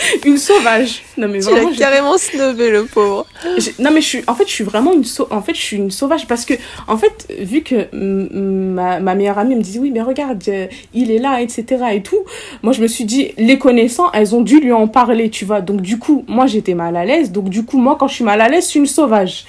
une 0.24 0.38
sauvage. 0.38 1.02
Non 1.16 1.28
mais 1.28 1.40
tu 1.40 1.50
vraiment. 1.50 1.72
carrément 1.72 2.18
snobé 2.18 2.70
le 2.70 2.84
pauvre. 2.84 3.26
Non 3.78 3.90
mais 3.90 4.00
je 4.00 4.06
suis, 4.06 4.24
en 4.26 4.34
fait, 4.34 4.46
je 4.46 4.52
suis 4.52 4.64
vraiment 4.64 4.92
une 4.92 5.04
en 5.30 5.42
fait, 5.42 5.54
je 5.54 5.60
suis 5.60 5.76
une 5.76 5.90
sauvage 5.90 6.26
parce 6.26 6.44
que, 6.44 6.54
en 6.86 6.96
fait, 6.96 7.28
vu 7.38 7.62
que 7.62 7.88
ma, 7.94 9.00
ma 9.00 9.14
meilleure 9.14 9.38
amie 9.38 9.54
me 9.54 9.62
disait 9.62 9.78
oui 9.78 9.90
mais 9.90 10.02
regarde, 10.02 10.42
euh, 10.48 10.66
il 10.94 11.10
est 11.10 11.18
là, 11.18 11.40
etc. 11.40 11.64
et 11.92 12.02
tout. 12.02 12.24
Moi, 12.62 12.72
je 12.72 12.82
me 12.82 12.86
suis 12.86 13.04
dit, 13.04 13.32
les 13.38 13.58
connaissants, 13.58 14.10
elles 14.12 14.34
ont 14.34 14.42
dû 14.42 14.60
lui 14.60 14.72
en 14.72 14.88
parler, 14.88 15.30
tu 15.30 15.44
vois. 15.44 15.60
Donc 15.60 15.80
du 15.80 15.98
coup, 15.98 16.24
moi, 16.28 16.46
j'étais 16.46 16.74
mal 16.74 16.96
à 16.96 17.04
l'aise. 17.04 17.32
Donc 17.32 17.48
du 17.48 17.64
coup, 17.64 17.78
moi, 17.78 17.96
quand 17.98 18.08
je 18.08 18.14
suis 18.14 18.24
mal 18.24 18.40
à 18.40 18.48
l'aise, 18.48 18.64
je 18.64 18.70
suis 18.70 18.80
une 18.80 18.86
sauvage. 18.86 19.46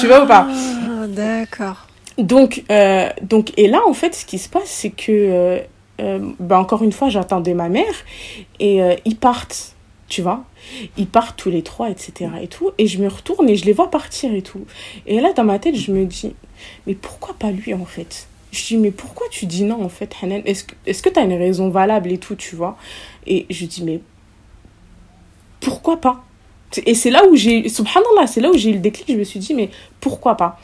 tu 0.00 0.06
vois 0.06 0.24
ou 0.24 0.26
pas? 0.26 0.46
Ah, 0.48 1.06
D'accord. 1.06 1.89
Donc, 2.18 2.64
euh, 2.70 3.08
donc, 3.22 3.52
et 3.56 3.68
là, 3.68 3.80
en 3.86 3.94
fait, 3.94 4.14
ce 4.14 4.26
qui 4.26 4.38
se 4.38 4.48
passe, 4.48 4.68
c'est 4.68 4.90
que, 4.90 5.10
euh, 5.10 5.60
euh, 6.00 6.18
ben, 6.38 6.58
encore 6.58 6.82
une 6.82 6.92
fois, 6.92 7.08
j'attendais 7.08 7.54
ma 7.54 7.68
mère 7.68 7.94
et 8.58 8.80
ils 9.04 9.16
partent, 9.16 9.74
tu 10.08 10.22
vois. 10.22 10.44
Ils 10.96 11.06
partent 11.06 11.38
tous 11.38 11.50
les 11.50 11.62
trois, 11.62 11.90
etc. 11.90 12.30
et 12.42 12.48
tout. 12.48 12.70
Et 12.78 12.86
je 12.86 12.98
me 13.02 13.08
retourne 13.08 13.48
et 13.48 13.56
je 13.56 13.64
les 13.64 13.72
vois 13.72 13.90
partir 13.90 14.34
et 14.34 14.42
tout. 14.42 14.66
Et 15.06 15.20
là, 15.20 15.32
dans 15.32 15.44
ma 15.44 15.58
tête, 15.58 15.76
je 15.76 15.92
me 15.92 16.04
dis, 16.04 16.34
mais 16.86 16.94
pourquoi 16.94 17.34
pas 17.34 17.50
lui, 17.50 17.74
en 17.74 17.84
fait? 17.84 18.26
Je 18.52 18.66
dis, 18.66 18.76
mais 18.76 18.90
pourquoi 18.90 19.26
tu 19.30 19.46
dis 19.46 19.64
non, 19.64 19.82
en 19.84 19.88
fait, 19.88 20.14
Hanan? 20.22 20.42
Est-ce 20.44 20.64
que 20.64 20.74
est-ce 20.86 21.02
que 21.02 21.08
tu 21.08 21.18
as 21.20 21.22
une 21.22 21.34
raison 21.34 21.70
valable 21.70 22.10
et 22.10 22.18
tout, 22.18 22.34
tu 22.34 22.56
vois? 22.56 22.76
Et 23.26 23.46
je 23.48 23.64
dis, 23.66 23.84
mais 23.84 24.00
pourquoi 25.60 25.98
pas? 26.00 26.24
Et 26.86 26.94
c'est 26.94 27.10
là 27.10 27.24
où 27.26 27.36
j'ai 27.36 27.68
subhanallah 27.68 28.26
c'est 28.26 28.40
là 28.40 28.50
où 28.50 28.56
j'ai 28.56 28.70
eu 28.70 28.74
le 28.74 28.78
déclic 28.78 29.08
je 29.08 29.16
me 29.16 29.24
suis 29.24 29.40
dit 29.40 29.54
mais 29.54 29.70
pourquoi 30.00 30.36
pas? 30.36 30.58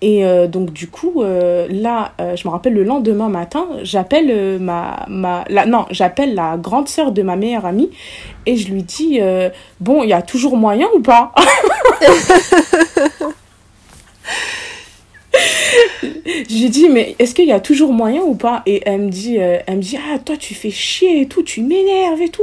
Et 0.00 0.24
euh, 0.24 0.48
donc 0.48 0.72
du 0.72 0.88
coup 0.88 1.22
euh, 1.22 1.66
là 1.70 2.12
euh, 2.20 2.36
je 2.36 2.46
me 2.48 2.52
rappelle 2.52 2.74
le 2.74 2.84
lendemain 2.84 3.28
matin 3.28 3.66
j'appelle 3.82 4.58
ma 4.58 5.04
ma 5.08 5.44
la, 5.48 5.66
non 5.66 5.86
j'appelle 5.90 6.34
la 6.34 6.56
grande 6.56 6.88
sœur 6.88 7.12
de 7.12 7.22
ma 7.22 7.36
meilleure 7.36 7.66
amie 7.66 7.90
et 8.46 8.56
je 8.56 8.72
lui 8.72 8.82
dis 8.82 9.20
bon 9.80 10.02
il 10.02 10.08
y 10.08 10.14
a 10.14 10.22
toujours 10.22 10.56
moyen 10.56 10.88
ou 10.94 11.00
pas? 11.00 11.32
J'ai 16.48 16.68
dit, 16.68 16.88
mais 16.88 17.16
est-ce 17.18 17.34
qu'il 17.34 17.46
y 17.46 17.52
a 17.52 17.60
toujours 17.60 17.92
moyen 17.92 18.22
ou 18.22 18.34
pas? 18.34 18.62
Et 18.66 18.82
elle 18.86 19.02
me 19.02 19.08
dit, 19.08 19.38
euh, 19.38 19.58
elle 19.66 19.76
me 19.76 19.82
dit, 19.82 19.98
ah, 19.98 20.18
toi, 20.18 20.36
tu 20.36 20.54
fais 20.54 20.70
chier 20.70 21.20
et 21.20 21.26
tout, 21.26 21.42
tu 21.42 21.60
m'énerves 21.62 22.20
et 22.20 22.28
tout. 22.28 22.42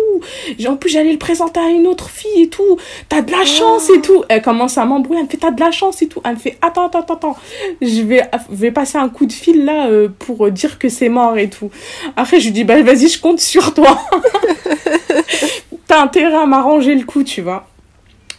En 0.67 0.75
plus, 0.75 0.89
j'allais 0.89 1.11
le 1.11 1.17
présenter 1.17 1.59
à 1.59 1.69
une 1.69 1.87
autre 1.87 2.09
fille 2.09 2.43
et 2.43 2.49
tout. 2.49 2.77
T'as 3.07 3.21
de 3.21 3.31
la 3.31 3.45
chance 3.45 3.89
et 3.89 4.01
tout. 4.01 4.23
Elle 4.29 4.41
commence 4.41 4.77
à 4.77 4.85
m'embrouiller, 4.85 5.19
elle 5.21 5.25
me 5.25 5.31
fait, 5.31 5.37
t'as 5.37 5.51
de 5.51 5.59
la 5.59 5.71
chance 5.71 6.01
et 6.01 6.07
tout. 6.07 6.21
Elle 6.23 6.33
me 6.33 6.39
fait, 6.39 6.57
attends, 6.61 6.87
attends, 6.87 6.99
attends, 6.99 7.13
attends. 7.15 7.37
Je 7.81 8.01
vais, 8.01 8.21
vais 8.49 8.71
passer 8.71 8.97
un 8.97 9.09
coup 9.09 9.25
de 9.25 9.33
fil 9.33 9.65
là 9.65 9.87
euh, 9.87 10.09
pour 10.19 10.49
dire 10.51 10.79
que 10.79 10.89
c'est 10.89 11.09
mort 11.09 11.37
et 11.37 11.49
tout. 11.49 11.71
Après, 12.15 12.39
je 12.39 12.45
lui 12.45 12.51
dis, 12.51 12.63
bah, 12.63 12.81
vas-y, 12.81 13.09
je 13.09 13.19
compte 13.19 13.39
sur 13.39 13.73
toi. 13.73 13.99
T'as 15.87 16.03
intérêt 16.03 16.35
à 16.35 16.45
m'arranger 16.45 16.95
le 16.95 17.03
coup, 17.03 17.23
tu 17.23 17.41
vois. 17.41 17.67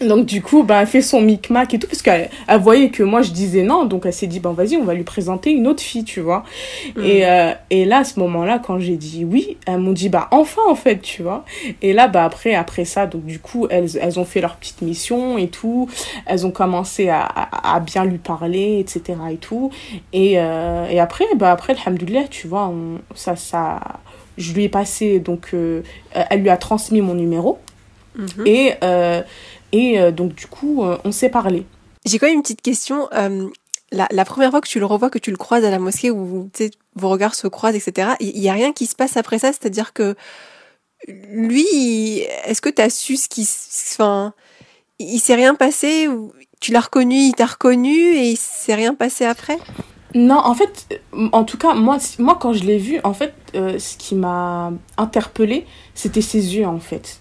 Donc 0.01 0.25
du 0.25 0.41
coup, 0.41 0.63
bah, 0.63 0.81
elle 0.81 0.87
fait 0.87 1.03
son 1.03 1.21
micmac 1.21 1.75
et 1.75 1.79
tout, 1.79 1.87
parce 1.87 2.01
qu'elle 2.01 2.31
elle 2.49 2.61
voyait 2.61 2.89
que 2.89 3.03
moi 3.03 3.21
je 3.21 3.33
disais 3.33 3.63
non, 3.63 3.85
donc 3.85 4.07
elle 4.07 4.15
s'est 4.15 4.27
dit, 4.27 4.41
bon 4.41 4.53
vas-y, 4.53 4.77
on 4.77 4.85
va 4.85 4.95
lui 4.95 5.05
présenter 5.05 5.51
une 5.51 5.67
autre 5.67 5.83
fille, 5.83 6.05
tu 6.05 6.21
vois. 6.21 6.43
Mm. 6.97 7.05
Et, 7.05 7.27
euh, 7.27 7.53
et 7.69 7.85
là, 7.85 7.99
à 7.99 8.05
ce 8.05 8.19
moment-là, 8.21 8.61
quand 8.65 8.79
j'ai 8.79 8.97
dit 8.97 9.27
oui, 9.27 9.59
elles 9.67 9.79
m'ont 9.79 9.93
dit, 9.93 10.09
bah 10.09 10.29
enfin 10.31 10.63
en 10.69 10.75
fait, 10.75 11.03
tu 11.03 11.23
vois. 11.23 11.45
Et 11.83 11.93
là, 11.93 12.09
bah 12.09 12.25
après, 12.25 12.55
après 12.55 12.87
ça, 12.87 13.07
donc 13.07 13.27
du 13.27 13.39
coup, 13.41 13.67
elles, 13.69 13.99
elles 14.01 14.19
ont 14.19 14.25
fait 14.25 14.41
leur 14.41 14.57
petite 14.57 14.81
mission 14.81 15.37
et 15.37 15.49
tout, 15.49 15.87
elles 16.25 16.47
ont 16.47 16.51
commencé 16.51 17.11
à, 17.11 17.21
à, 17.21 17.77
à 17.77 17.81
bien 17.81 18.05
lui 18.07 18.19
parler, 18.19 18.79
etc. 18.79 19.19
et 19.31 19.37
tout. 19.37 19.71
Et, 20.15 20.39
euh, 20.39 20.89
et 20.89 20.99
après, 20.99 21.27
bah 21.37 21.51
après, 21.53 21.77
alhamdoulilah, 21.85 22.29
tu 22.31 22.49
vois, 22.49 22.69
on, 22.69 23.01
ça, 23.15 23.37
ça, 23.37 23.81
je 24.39 24.55
lui 24.55 24.65
ai 24.65 24.71
passé, 24.71 25.19
donc 25.19 25.51
euh, 25.53 25.83
elle 26.31 26.41
lui 26.41 26.49
a 26.49 26.57
transmis 26.57 27.03
mon 27.03 27.15
numéro. 27.15 27.59
Mm 28.17 28.25
-hmm. 28.27 28.49
Et... 28.49 28.75
Euh, 28.83 29.23
et 29.73 30.01
euh, 30.01 30.11
donc, 30.11 30.35
du 30.35 30.47
coup, 30.47 30.85
euh, 30.85 30.99
on 31.05 31.13
s'est 31.13 31.29
parlé. 31.29 31.67
J'ai 32.05 32.19
quand 32.19 32.27
même 32.27 32.37
une 32.37 32.43
petite 32.43 32.63
question. 32.63 33.09
Euh, 33.13 33.49
la, 33.93 34.07
la, 34.11 34.25
première 34.25 34.51
fois 34.51 34.61
que 34.61 34.69
tu 34.69 34.79
le 34.79 34.87
revois, 34.87 35.11
que 35.11 35.19
tu 35.19 35.31
le 35.31 35.37
croises 35.37 35.65
à 35.65 35.71
la 35.71 35.79
mosquée, 35.79 36.11
où 36.11 36.51
vos 36.95 37.09
regards 37.09 37.35
se 37.35 37.49
croisent, 37.49 37.77
etc., 37.77 38.13
il 38.21 38.41
n'y 38.41 38.49
a 38.49 38.53
rien 38.53 38.73
qui 38.73 38.87
se 38.87 38.95
passe 38.95 39.17
après 39.17 39.39
ça? 39.39 39.49
C'est-à-dire 39.49 39.93
que 39.93 40.15
lui, 41.09 42.21
est-ce 42.45 42.61
que 42.61 42.69
tu 42.69 42.83
as 42.83 42.91
su 42.91 43.17
ce 43.17 43.29
qui. 43.29 43.49
Enfin, 43.93 44.33
il 44.99 45.19
s'est 45.19 45.35
rien 45.35 45.55
passé 45.55 46.09
Tu 46.61 46.73
l'as 46.73 46.81
reconnu, 46.81 47.17
il 47.17 47.35
t'a 47.35 47.47
reconnu 47.47 47.95
et 47.95 48.31
il 48.31 48.37
s'est 48.37 48.75
rien 48.75 48.95
passé 48.95 49.25
après? 49.25 49.59
Non, 50.15 50.39
en 50.39 50.55
fait, 50.55 51.03
en 51.33 51.45
tout 51.45 51.57
cas, 51.57 51.75
moi, 51.75 51.99
moi 52.19 52.37
quand 52.41 52.53
je 52.53 52.65
l'ai 52.65 52.79
vu, 52.79 53.01
en 53.05 53.15
fait, 53.15 53.33
euh, 53.55 53.79
ce 53.79 53.97
qui 53.97 54.15
m'a 54.15 54.73
interpellée, 54.97 55.67
c'était 55.95 56.21
ses 56.21 56.57
yeux, 56.57 56.67
en 56.67 56.81
fait. 56.81 57.21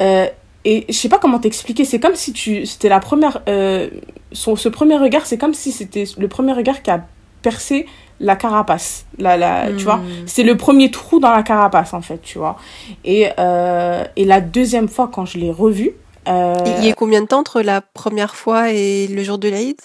Euh, 0.00 0.28
et 0.64 0.86
je 0.88 0.94
sais 0.94 1.08
pas 1.10 1.18
comment 1.18 1.38
t'expliquer, 1.38 1.84
c'est 1.84 2.00
comme 2.00 2.14
si 2.14 2.32
tu. 2.32 2.64
C'était 2.64 2.88
la 2.88 3.00
première. 3.00 3.42
Euh, 3.48 3.90
son, 4.32 4.56
ce 4.56 4.68
premier 4.68 4.96
regard, 4.96 5.26
c'est 5.26 5.36
comme 5.36 5.54
si 5.54 5.72
c'était 5.72 6.04
le 6.16 6.28
premier 6.28 6.52
regard 6.52 6.82
qui 6.82 6.90
a 6.90 7.04
percé 7.42 7.86
la 8.20 8.36
carapace. 8.36 9.04
La, 9.18 9.36
la, 9.36 9.72
Tu 9.72 9.84
vois, 9.84 9.98
hmm. 9.98 10.26
c'est 10.26 10.42
le 10.42 10.56
premier 10.56 10.90
trou 10.90 11.20
dans 11.20 11.30
la 11.30 11.42
carapace, 11.42 11.92
en 11.92 12.00
fait, 12.00 12.20
tu 12.22 12.38
vois. 12.38 12.56
Et, 13.04 13.28
euh, 13.38 14.04
et 14.16 14.24
la 14.24 14.40
deuxième 14.40 14.88
fois, 14.88 15.10
quand 15.12 15.26
je 15.26 15.38
l'ai 15.38 15.50
revu. 15.50 15.92
Euh, 16.26 16.54
il 16.78 16.86
y 16.86 16.90
a 16.90 16.94
combien 16.94 17.20
de 17.20 17.26
temps 17.26 17.40
entre 17.40 17.60
la 17.60 17.82
première 17.82 18.34
fois 18.34 18.72
et 18.72 19.06
le 19.08 19.22
jour 19.22 19.36
de 19.36 19.50
l'Aïd? 19.50 19.76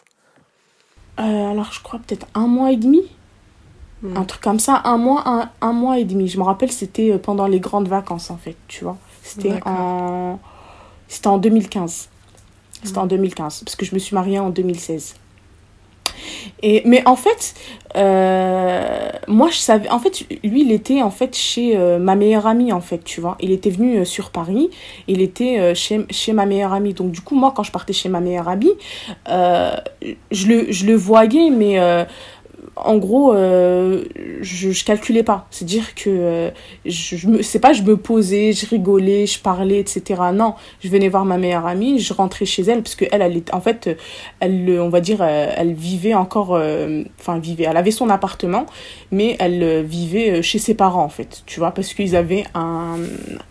Alors, 1.18 1.74
je 1.74 1.82
crois 1.82 2.00
peut-être 2.00 2.28
un 2.34 2.48
mois 2.48 2.72
et 2.72 2.78
demi. 2.78 3.02
Hmm. 4.02 4.16
Un 4.16 4.24
truc 4.24 4.42
comme 4.42 4.60
ça, 4.60 4.82
un 4.86 4.98
mois, 4.98 5.24
un, 5.26 5.50
un 5.60 5.74
mois 5.74 6.00
et 6.00 6.06
demi. 6.06 6.30
Je 6.30 6.38
me 6.38 6.44
rappelle, 6.44 6.72
c'était 6.72 7.18
pendant 7.18 7.48
les 7.48 7.60
grandes 7.60 7.90
vacances, 7.90 8.32
en 8.32 8.38
fait, 8.38 8.56
tu 8.70 8.86
vois. 8.86 8.98
C'était 9.22 9.60
en 9.66 10.40
c'était 11.10 11.28
en 11.28 11.38
2015. 11.38 12.08
C'était 12.84 12.98
en 12.98 13.08
2015, 13.08 13.64
parce 13.66 13.76
que 13.76 13.86
je 13.86 13.94
me 13.94 14.00
suis 14.00 14.16
mariée 14.16 14.40
en 14.40 14.50
2016. 14.52 15.16
Et, 16.62 16.82
mais 16.86 17.02
en 17.06 17.16
fait, 17.16 17.54
euh, 17.96 19.10
moi 19.28 19.50
je 19.52 19.58
savais, 19.58 19.90
en 19.90 20.00
fait, 20.00 20.26
lui 20.44 20.62
il 20.62 20.72
était 20.72 21.02
en 21.02 21.12
fait 21.12 21.36
chez 21.36 21.78
euh, 21.78 21.98
ma 22.00 22.16
meilleure 22.16 22.48
amie 22.48 22.72
en 22.72 22.82
fait, 22.82 23.04
tu 23.04 23.22
vois. 23.22 23.38
Il 23.40 23.52
était 23.52 23.70
venu 23.70 24.00
euh, 24.00 24.06
sur 24.06 24.30
Paris, 24.32 24.70
il 25.08 25.22
était 25.22 25.74
chez, 25.76 26.06
chez 26.10 26.34
ma 26.34 26.46
meilleure 26.46 26.74
amie. 26.74 26.94
Donc 26.94 27.12
du 27.12 27.22
coup, 27.22 27.36
moi 27.36 27.54
quand 27.56 27.64
je 27.64 27.72
partais 27.72 27.94
chez 27.94 28.10
ma 28.10 28.20
meilleure 28.20 28.48
amie, 28.48 28.74
je, 29.28 30.48
le, 30.48 30.72
je 30.72 30.86
le 30.86 30.96
voyais, 30.96 31.50
mais 31.50 31.80
en 32.86 32.98
gros, 32.98 33.34
euh, 33.34 34.04
je, 34.42 34.84
calculais 34.84 35.24
pas. 35.24 35.48
C'est-à-dire 35.52 35.96
que 35.96 36.10
euh, 36.10 36.50
je, 36.86 37.28
me, 37.28 37.42
c'est 37.42 37.60
pas 37.60 37.74
je 37.74 37.84
me 37.84 37.98
posais, 37.98 38.54
je 38.54 38.66
rigolais, 38.66 39.26
je 39.26 39.40
parlais, 39.40 39.80
etc. 39.80 40.22
Non, 40.34 40.56
je 40.82 40.90
venais 40.90 41.10
voir 41.10 41.26
ma 41.26 41.38
meilleure 41.38 41.66
amie, 41.66 42.00
je 42.00 42.14
rentrais 42.14 42.46
chez 42.46 42.64
elle 42.64 42.82
parce 42.82 42.96
que 42.96 43.06
elle, 43.12 43.22
elle 43.22 43.42
en 43.52 43.62
fait, 43.62 43.98
elle, 44.40 44.80
on 44.80 44.90
va 44.90 45.02
dire, 45.02 45.20
euh, 45.22 45.52
elle 45.56 45.74
vivait 45.74 46.14
encore, 46.14 46.60
enfin 47.20 47.40
vivait, 47.40 47.66
elle 47.66 47.78
avait 47.78 47.92
son 47.92 48.10
appartement, 48.10 48.66
mais 49.12 49.36
elle 49.40 49.84
vivait 49.84 50.42
chez 50.42 50.60
ses 50.60 50.74
parents 50.74 51.04
en 51.04 51.10
fait, 51.10 51.44
tu 51.46 51.60
vois, 51.60 51.72
parce 51.72 51.94
qu'ils 51.94 52.16
avaient 52.16 52.46
un, 52.54 52.98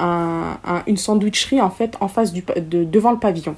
un, 0.00 0.58
une 0.86 0.96
sandwicherie 0.96 1.60
en 1.60 1.70
fait 1.70 1.96
en 2.00 2.08
face 2.08 2.32
du, 2.32 2.42
de, 2.56 2.84
devant 2.84 3.12
le 3.12 3.18
pavillon. 3.18 3.56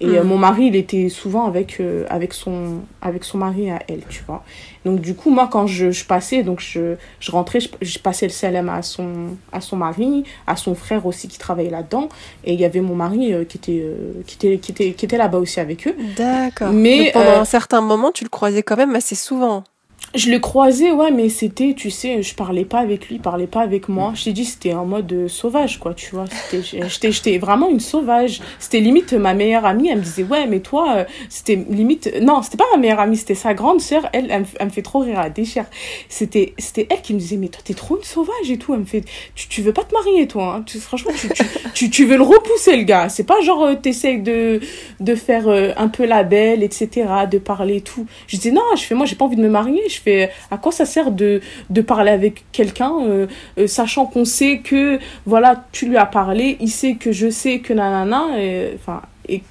Et 0.00 0.18
euh, 0.18 0.24
mon 0.24 0.38
mari, 0.38 0.66
il 0.66 0.76
était 0.76 1.10
souvent 1.10 1.46
avec, 1.46 1.78
euh, 1.78 2.06
avec, 2.08 2.32
son, 2.32 2.80
avec 3.02 3.22
son 3.22 3.36
mari 3.36 3.70
à 3.70 3.80
elle, 3.86 4.02
tu 4.08 4.22
vois. 4.26 4.42
Donc, 4.86 5.00
du 5.00 5.14
coup, 5.14 5.28
moi, 5.28 5.48
quand 5.52 5.66
je, 5.66 5.90
je 5.90 6.06
passais, 6.06 6.42
donc 6.42 6.60
je, 6.60 6.94
je 7.20 7.30
rentrais, 7.30 7.60
je, 7.60 7.68
je, 7.82 7.98
passais 7.98 8.24
le 8.24 8.32
salam 8.32 8.70
à 8.70 8.80
son, 8.80 9.36
à 9.52 9.60
son 9.60 9.76
mari, 9.76 10.24
à 10.46 10.56
son 10.56 10.74
frère 10.74 11.04
aussi 11.04 11.28
qui 11.28 11.38
travaillait 11.38 11.70
là-dedans. 11.70 12.08
Et 12.44 12.54
il 12.54 12.60
y 12.60 12.64
avait 12.64 12.80
mon 12.80 12.94
mari 12.94 13.34
euh, 13.34 13.44
qui, 13.44 13.58
était, 13.58 13.84
qui, 14.26 14.36
était, 14.36 14.58
qui, 14.58 14.72
était, 14.72 14.92
qui 14.92 15.04
était 15.04 15.18
là-bas 15.18 15.38
aussi 15.38 15.60
avec 15.60 15.86
eux. 15.86 15.94
D'accord. 16.16 16.72
Mais 16.72 17.10
pendant 17.12 17.40
un 17.40 17.44
certain 17.44 17.82
moment, 17.82 18.10
tu 18.10 18.24
le 18.24 18.30
croisais 18.30 18.62
quand 18.62 18.76
même 18.76 18.96
assez 18.96 19.14
souvent. 19.14 19.64
Je 20.12 20.28
le 20.28 20.40
croisais, 20.40 20.90
ouais, 20.90 21.12
mais 21.12 21.28
c'était, 21.28 21.72
tu 21.74 21.88
sais, 21.88 22.20
je 22.20 22.34
parlais 22.34 22.64
pas 22.64 22.80
avec 22.80 23.06
lui, 23.06 23.16
il 23.16 23.20
parlait 23.20 23.46
pas 23.46 23.60
avec 23.60 23.88
moi. 23.88 24.12
Je 24.16 24.24
t'ai 24.24 24.32
dit, 24.32 24.44
c'était 24.44 24.74
en 24.74 24.84
mode 24.84 25.12
euh, 25.12 25.28
sauvage, 25.28 25.78
quoi, 25.78 25.94
tu 25.94 26.16
vois. 26.16 26.24
J'étais, 26.52 27.38
vraiment 27.38 27.70
une 27.70 27.78
sauvage. 27.78 28.40
C'était 28.58 28.80
limite 28.80 29.12
ma 29.12 29.34
meilleure 29.34 29.64
amie, 29.64 29.88
elle 29.88 29.98
me 29.98 30.02
disait, 30.02 30.24
ouais, 30.24 30.48
mais 30.48 30.58
toi, 30.58 30.94
euh, 30.96 31.04
c'était 31.28 31.54
limite, 31.54 32.12
non, 32.22 32.42
c'était 32.42 32.56
pas 32.56 32.64
ma 32.72 32.78
meilleure 32.78 32.98
amie, 32.98 33.16
c'était 33.16 33.36
sa 33.36 33.54
grande 33.54 33.80
sœur, 33.80 34.08
elle, 34.12 34.32
elle, 34.32 34.66
me 34.66 34.70
fait 34.70 34.82
trop 34.82 34.98
rire 34.98 35.20
à 35.20 35.24
la 35.24 35.30
déchire. 35.30 35.66
C'était, 36.08 36.54
elle 36.76 37.02
qui 37.02 37.14
me 37.14 37.20
disait, 37.20 37.36
mais 37.36 37.48
toi, 37.48 37.62
t'es 37.64 37.74
trop 37.74 37.96
une 37.96 38.02
sauvage 38.02 38.50
et 38.50 38.58
tout. 38.58 38.74
Elle 38.74 38.80
me 38.80 38.86
fait, 38.86 39.04
tu, 39.36 39.46
tu 39.46 39.62
veux 39.62 39.72
pas 39.72 39.84
te 39.84 39.94
marier, 39.94 40.26
toi, 40.26 40.56
hein. 40.56 40.62
tu, 40.66 40.80
franchement, 40.80 41.12
tu, 41.16 41.28
tu, 41.72 41.88
tu, 41.88 42.04
veux 42.04 42.16
le 42.16 42.24
repousser, 42.24 42.76
le 42.76 42.82
gars. 42.82 43.08
C'est 43.08 43.22
pas 43.22 43.40
genre, 43.42 43.62
euh, 43.62 43.74
t'essayes 43.76 44.22
de, 44.22 44.58
de 44.98 45.14
faire 45.14 45.46
un 45.48 45.88
peu 45.88 46.04
la 46.04 46.24
belle, 46.24 46.64
etc., 46.64 47.06
de 47.30 47.38
parler 47.38 47.80
tout. 47.80 48.06
Je 48.26 48.36
disais, 48.38 48.50
non, 48.50 48.62
je 48.74 48.82
fais, 48.82 48.96
moi, 48.96 49.06
j'ai 49.06 49.14
pas 49.14 49.24
envie 49.24 49.36
de 49.36 49.42
me 49.42 49.48
marier, 49.48 49.82
je 49.88 49.99
fais 50.00 50.30
à 50.50 50.58
quoi 50.58 50.72
ça 50.72 50.84
sert 50.84 51.10
de, 51.10 51.40
de 51.68 51.80
parler 51.80 52.10
avec 52.10 52.44
quelqu'un 52.52 52.92
euh, 53.02 53.26
euh, 53.58 53.66
sachant 53.66 54.06
qu'on 54.06 54.24
sait 54.24 54.58
que 54.58 54.98
voilà 55.26 55.64
tu 55.72 55.88
lui 55.88 55.96
as 55.96 56.06
parlé 56.06 56.56
il 56.60 56.70
sait 56.70 56.94
que 56.94 57.12
je 57.12 57.30
sais 57.30 57.60
que 57.60 57.72
nanana 57.72 58.38
et 58.38 58.72
enfin 58.74 59.02
et 59.28 59.42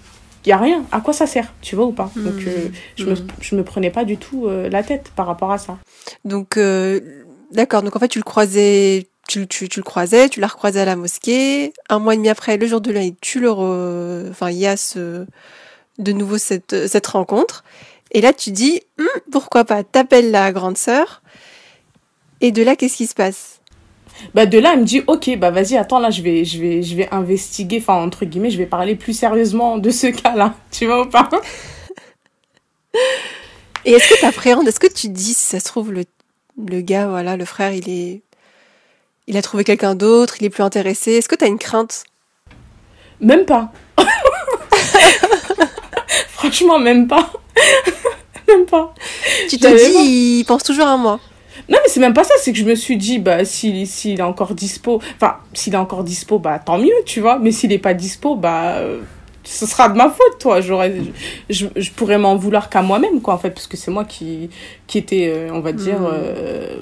il 0.45 0.49
y 0.49 0.51
a 0.51 0.57
rien 0.57 0.83
à 0.91 1.01
quoi 1.01 1.13
ça 1.13 1.27
sert 1.27 1.53
tu 1.61 1.75
vois 1.75 1.85
ou 1.85 1.91
pas? 1.91 2.11
Donc 2.15 2.41
euh, 2.47 2.67
hmm. 2.67 2.71
je 2.95 3.05
me 3.05 3.13
hmm. 3.13 3.27
je 3.41 3.55
me 3.55 3.63
prenais 3.63 3.89
pas 3.89 4.05
du 4.05 4.17
tout 4.17 4.47
la 4.49 4.83
tête 4.83 5.11
par 5.15 5.27
rapport 5.27 5.51
à 5.51 5.57
ça 5.57 5.77
donc 6.25 6.59
d'accord 7.51 7.83
donc 7.83 7.95
en 7.95 7.99
fait 7.99 8.07
tu 8.07 8.19
le 8.19 8.23
croisais 8.23 9.07
tu, 9.27 9.47
tu, 9.47 9.69
tu, 9.69 9.79
le 9.79 9.83
croisais, 9.83 10.27
tu 10.27 10.39
l'as 10.39 10.47
recroisé 10.47 10.79
à 10.79 10.85
la 10.85 10.95
mosquée. 10.95 11.71
Un 11.87 11.99
mois 11.99 12.15
et 12.15 12.17
demi 12.17 12.29
après, 12.29 12.57
le 12.57 12.65
jour 12.65 12.81
de 12.81 12.91
l'Aïd, 12.91 13.15
tu 13.21 13.39
le 13.39 13.51
enfin, 13.51 14.49
il 14.49 14.57
y 14.57 14.65
a 14.65 14.75
ce, 14.75 15.27
de 15.99 16.11
nouveau 16.11 16.39
cette, 16.39 16.87
cette 16.87 17.05
rencontre. 17.05 17.63
Et 18.11 18.21
là, 18.21 18.33
tu 18.33 18.51
dis, 18.51 18.81
hum, 18.99 19.07
pourquoi 19.31 19.65
pas, 19.65 19.83
t'appelles 19.83 20.31
la 20.31 20.51
grande 20.51 20.77
sœur. 20.77 21.21
Et 22.41 22.51
de 22.51 22.63
là, 22.63 22.75
qu'est-ce 22.75 22.97
qui 22.97 23.07
se 23.07 23.15
passe? 23.15 23.59
Bah 24.33 24.45
de 24.45 24.57
là, 24.57 24.73
elle 24.73 24.81
me 24.81 24.85
dit, 24.85 25.01
ok, 25.07 25.37
bah 25.37 25.51
vas-y, 25.51 25.77
attends, 25.77 25.99
là, 25.99 26.09
je 26.09 26.21
vais, 26.21 26.43
je 26.43 26.59
vais, 26.59 26.81
je 26.81 26.95
vais 26.95 27.07
investiguer, 27.11 27.77
enfin, 27.79 27.95
entre 27.95 28.25
guillemets, 28.25 28.51
je 28.51 28.57
vais 28.57 28.65
parler 28.65 28.95
plus 28.95 29.13
sérieusement 29.13 29.77
de 29.77 29.89
ce 29.89 30.07
cas-là. 30.07 30.55
Tu 30.71 30.85
vois 30.85 31.03
ou 31.03 31.09
pas? 31.09 31.29
Et 33.85 33.91
est-ce 33.91 34.09
que 34.09 34.19
tu 34.19 34.25
appréhendes, 34.25 34.67
est-ce 34.67 34.79
que 34.79 34.91
tu 34.91 35.09
dis, 35.09 35.33
si 35.33 35.45
ça 35.45 35.59
se 35.59 35.65
trouve, 35.65 35.91
le, 35.91 36.03
le 36.57 36.81
gars, 36.81 37.07
voilà, 37.07 37.37
le 37.37 37.45
frère, 37.45 37.71
il 37.73 37.89
est. 37.89 38.21
Il 39.27 39.37
a 39.37 39.43
trouvé 39.43 39.63
quelqu'un 39.63 39.93
d'autre, 39.93 40.37
il 40.39 40.45
est 40.45 40.49
plus 40.49 40.63
intéressé. 40.63 41.11
Est-ce 41.11 41.29
que 41.29 41.35
tu 41.35 41.45
as 41.45 41.47
une 41.47 41.59
crainte? 41.59 42.03
Même 43.21 43.45
pas. 43.45 43.71
Franchement, 46.29 46.79
même 46.79 47.07
pas. 47.07 47.31
même 48.47 48.65
pas. 48.65 48.93
Tu 49.49 49.57
te 49.57 49.67
dis, 49.67 50.39
il 50.39 50.43
pense 50.45 50.63
toujours 50.63 50.87
à 50.87 50.97
moi. 50.97 51.19
Non, 51.67 51.77
mais 51.83 51.89
c'est 51.89 51.99
même 51.99 52.13
pas 52.13 52.23
ça, 52.23 52.33
c'est 52.39 52.51
que 52.51 52.57
je 52.57 52.65
me 52.65 52.73
suis 52.73 52.97
dit, 52.97 53.19
bah, 53.19 53.45
s'il 53.45 54.19
est 54.19 54.21
encore 54.21 54.55
dispo, 54.55 55.01
enfin, 55.15 55.37
s'il 55.53 55.73
est 55.73 55.77
encore 55.77 56.03
dispo, 56.03 56.39
bah, 56.39 56.57
tant 56.57 56.79
mieux, 56.79 56.93
tu 57.05 57.19
vois, 57.21 57.37
mais 57.37 57.51
s'il 57.51 57.71
est 57.71 57.79
pas 57.79 57.93
dispo, 57.93 58.35
bah, 58.35 58.77
euh, 58.77 59.01
ce 59.43 59.65
sera 59.67 59.89
de 59.89 59.95
ma 59.95 60.09
faute, 60.09 60.39
toi. 60.39 60.61
J'aurais, 60.61 60.93
je, 61.49 61.67
je 61.75 61.91
pourrais 61.91 62.17
m'en 62.17 62.35
vouloir 62.35 62.69
qu'à 62.69 62.81
moi-même, 62.81 63.21
quoi, 63.21 63.35
en 63.35 63.37
fait, 63.37 63.51
parce 63.51 63.67
que 63.67 63.77
c'est 63.77 63.91
moi 63.91 64.05
qui, 64.05 64.49
qui 64.87 64.97
était, 64.97 65.31
euh, 65.33 65.49
on 65.53 65.59
va 65.59 65.71
dire, 65.71 65.99
hmm. 65.99 66.09
euh, 66.11 66.77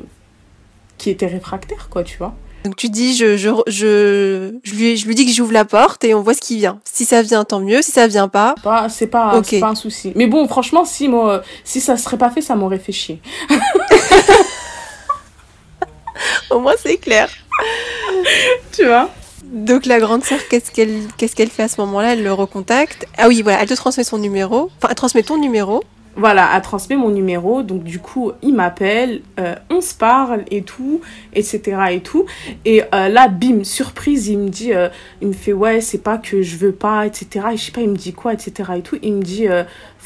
qui 0.97 1.09
était 1.09 1.27
réfractaire, 1.27 1.89
quoi, 1.89 2.03
tu 2.03 2.17
vois. 2.17 2.33
Donc 2.67 2.75
tu 2.75 2.89
dis, 2.89 3.15
je, 3.15 3.37
je, 3.37 3.49
je, 3.67 4.51
je, 4.61 4.73
lui, 4.75 4.97
je 4.97 5.07
lui 5.07 5.15
dis 5.15 5.25
que 5.25 5.31
j'ouvre 5.31 5.53
la 5.53 5.63
porte 5.63 6.03
et 6.03 6.13
on 6.13 6.21
voit 6.21 6.33
ce 6.33 6.41
qui 6.41 6.57
vient. 6.57 6.81
Si 6.83 7.05
ça 7.05 7.21
vient, 7.21 7.45
tant 7.45 7.61
mieux. 7.61 7.81
Si 7.81 7.91
ça 7.91 8.07
vient 8.07 8.27
pas, 8.27 8.55
c'est 8.89 9.07
pas, 9.07 9.41
c'est 9.41 9.61
pas 9.61 9.69
un 9.69 9.75
souci. 9.75 10.11
Mais 10.15 10.27
bon, 10.27 10.45
franchement, 10.49 10.83
si 10.83 11.07
moi, 11.07 11.43
si 11.63 11.79
ça 11.79 11.95
serait 11.95 12.17
pas 12.17 12.29
fait, 12.29 12.41
ça 12.41 12.55
m'aurait 12.57 12.79
fait 12.79 12.91
chier. 12.91 13.21
Au 16.49 16.59
moins 16.59 16.73
c'est 16.77 16.97
clair. 16.97 17.29
tu 18.73 18.85
vois? 18.85 19.09
Donc 19.45 19.85
la 19.85 20.01
grande 20.01 20.25
sœur, 20.25 20.39
qu'est-ce 20.49 20.69
qu'elle, 20.69 21.03
qu'est-ce 21.17 21.37
qu'elle 21.37 21.49
fait 21.49 21.63
à 21.63 21.69
ce 21.69 21.79
moment-là? 21.79 22.11
Elle 22.15 22.23
le 22.23 22.33
recontacte. 22.33 23.07
Ah 23.17 23.29
oui, 23.29 23.43
voilà, 23.43 23.61
elle 23.61 23.69
te 23.69 23.75
transmet 23.75 24.03
son 24.03 24.17
numéro. 24.17 24.69
Enfin, 24.77 24.89
elle 24.89 24.95
transmet 24.95 25.23
ton 25.23 25.37
numéro 25.37 25.85
voilà, 26.17 26.51
a 26.51 26.61
transmis 26.61 26.95
mon 26.95 27.09
numéro. 27.09 27.63
Donc, 27.63 27.83
du 27.83 27.99
coup, 27.99 28.31
il 28.41 28.53
m'appelle, 28.53 29.21
euh, 29.39 29.55
on 29.69 29.81
se 29.81 29.93
parle 29.93 30.43
et 30.51 30.63
tout, 30.63 31.01
etc. 31.33 31.61
et 31.91 32.01
tout. 32.01 32.25
Et 32.65 32.83
euh, 32.93 33.07
là, 33.07 33.27
bim, 33.27 33.63
surprise, 33.63 34.27
il 34.27 34.39
me 34.39 34.49
dit, 34.49 34.73
euh, 34.73 34.89
il 35.21 35.29
me 35.29 35.33
fait, 35.33 35.53
ouais, 35.53 35.79
c'est 35.79 36.03
pas 36.03 36.17
que 36.17 36.41
je 36.41 36.57
veux 36.57 36.71
pas, 36.71 37.05
etc. 37.05 37.47
Et 37.53 37.57
je 37.57 37.63
sais 37.63 37.71
pas, 37.71 37.81
il 37.81 37.89
me 37.89 37.95
dit 37.95 38.13
quoi, 38.13 38.33
etc. 38.33 38.71
et 38.77 38.81
tout. 38.81 38.97
Il 39.01 39.13
me 39.13 39.21
dit, 39.21 39.47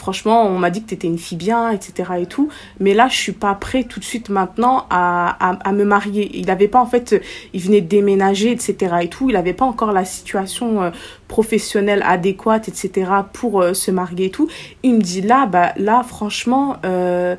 franchement, 0.01 0.47
on 0.47 0.57
m'a 0.57 0.71
dit 0.71 0.81
que 0.81 0.87
tu 0.87 0.95
étais 0.95 1.05
une 1.05 1.19
fille 1.19 1.37
bien, 1.37 1.69
etc. 1.69 2.13
et 2.19 2.25
tout. 2.25 2.49
Mais 2.79 2.95
là, 2.95 3.07
je 3.07 3.15
suis 3.15 3.33
pas 3.33 3.53
prêt 3.53 3.83
tout 3.83 3.99
de 3.99 4.03
suite 4.03 4.29
maintenant 4.29 4.87
à, 4.89 5.53
à, 5.53 5.71
me 5.73 5.83
marier. 5.83 6.31
Il 6.33 6.49
avait 6.49 6.67
pas, 6.67 6.81
en 6.81 6.87
fait, 6.87 7.21
il 7.53 7.61
venait 7.61 7.81
de 7.81 7.87
déménager, 7.87 8.49
etc. 8.49 8.95
et 9.03 9.09
tout. 9.09 9.29
Il 9.29 9.35
avait 9.35 9.53
pas 9.53 9.65
encore 9.65 9.91
la 9.91 10.03
situation 10.03 10.81
euh, 10.81 10.89
professionnelle 11.27 12.03
adéquate, 12.03 12.67
etc. 12.67 13.11
pour 13.31 13.61
euh, 13.61 13.75
se 13.75 13.91
marier 13.91 14.25
et 14.25 14.31
tout. 14.31 14.49
Il 14.81 14.95
me 14.95 15.01
dit 15.01 15.21
là, 15.21 15.45
bah, 15.45 15.73
là, 15.77 16.01
franchement, 16.01 16.77
euh, 16.83 17.35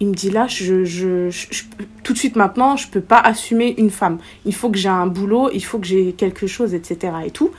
il 0.00 0.06
me 0.08 0.14
dit 0.14 0.30
là, 0.30 0.46
je, 0.48 1.28
tout 2.02 2.14
de 2.14 2.18
suite 2.18 2.36
maintenant, 2.36 2.78
je 2.78 2.88
peux 2.88 3.02
pas 3.02 3.20
assumer 3.20 3.74
une 3.76 3.90
femme. 3.90 4.16
Il 4.46 4.54
faut 4.54 4.70
que 4.70 4.78
j'ai 4.78 4.88
un 4.88 5.06
boulot, 5.06 5.50
il 5.52 5.62
faut 5.62 5.78
que 5.78 5.86
j'ai 5.86 6.14
quelque 6.14 6.46
chose, 6.46 6.72
etc. 6.72 7.12
et 7.26 7.30
tout. 7.30 7.50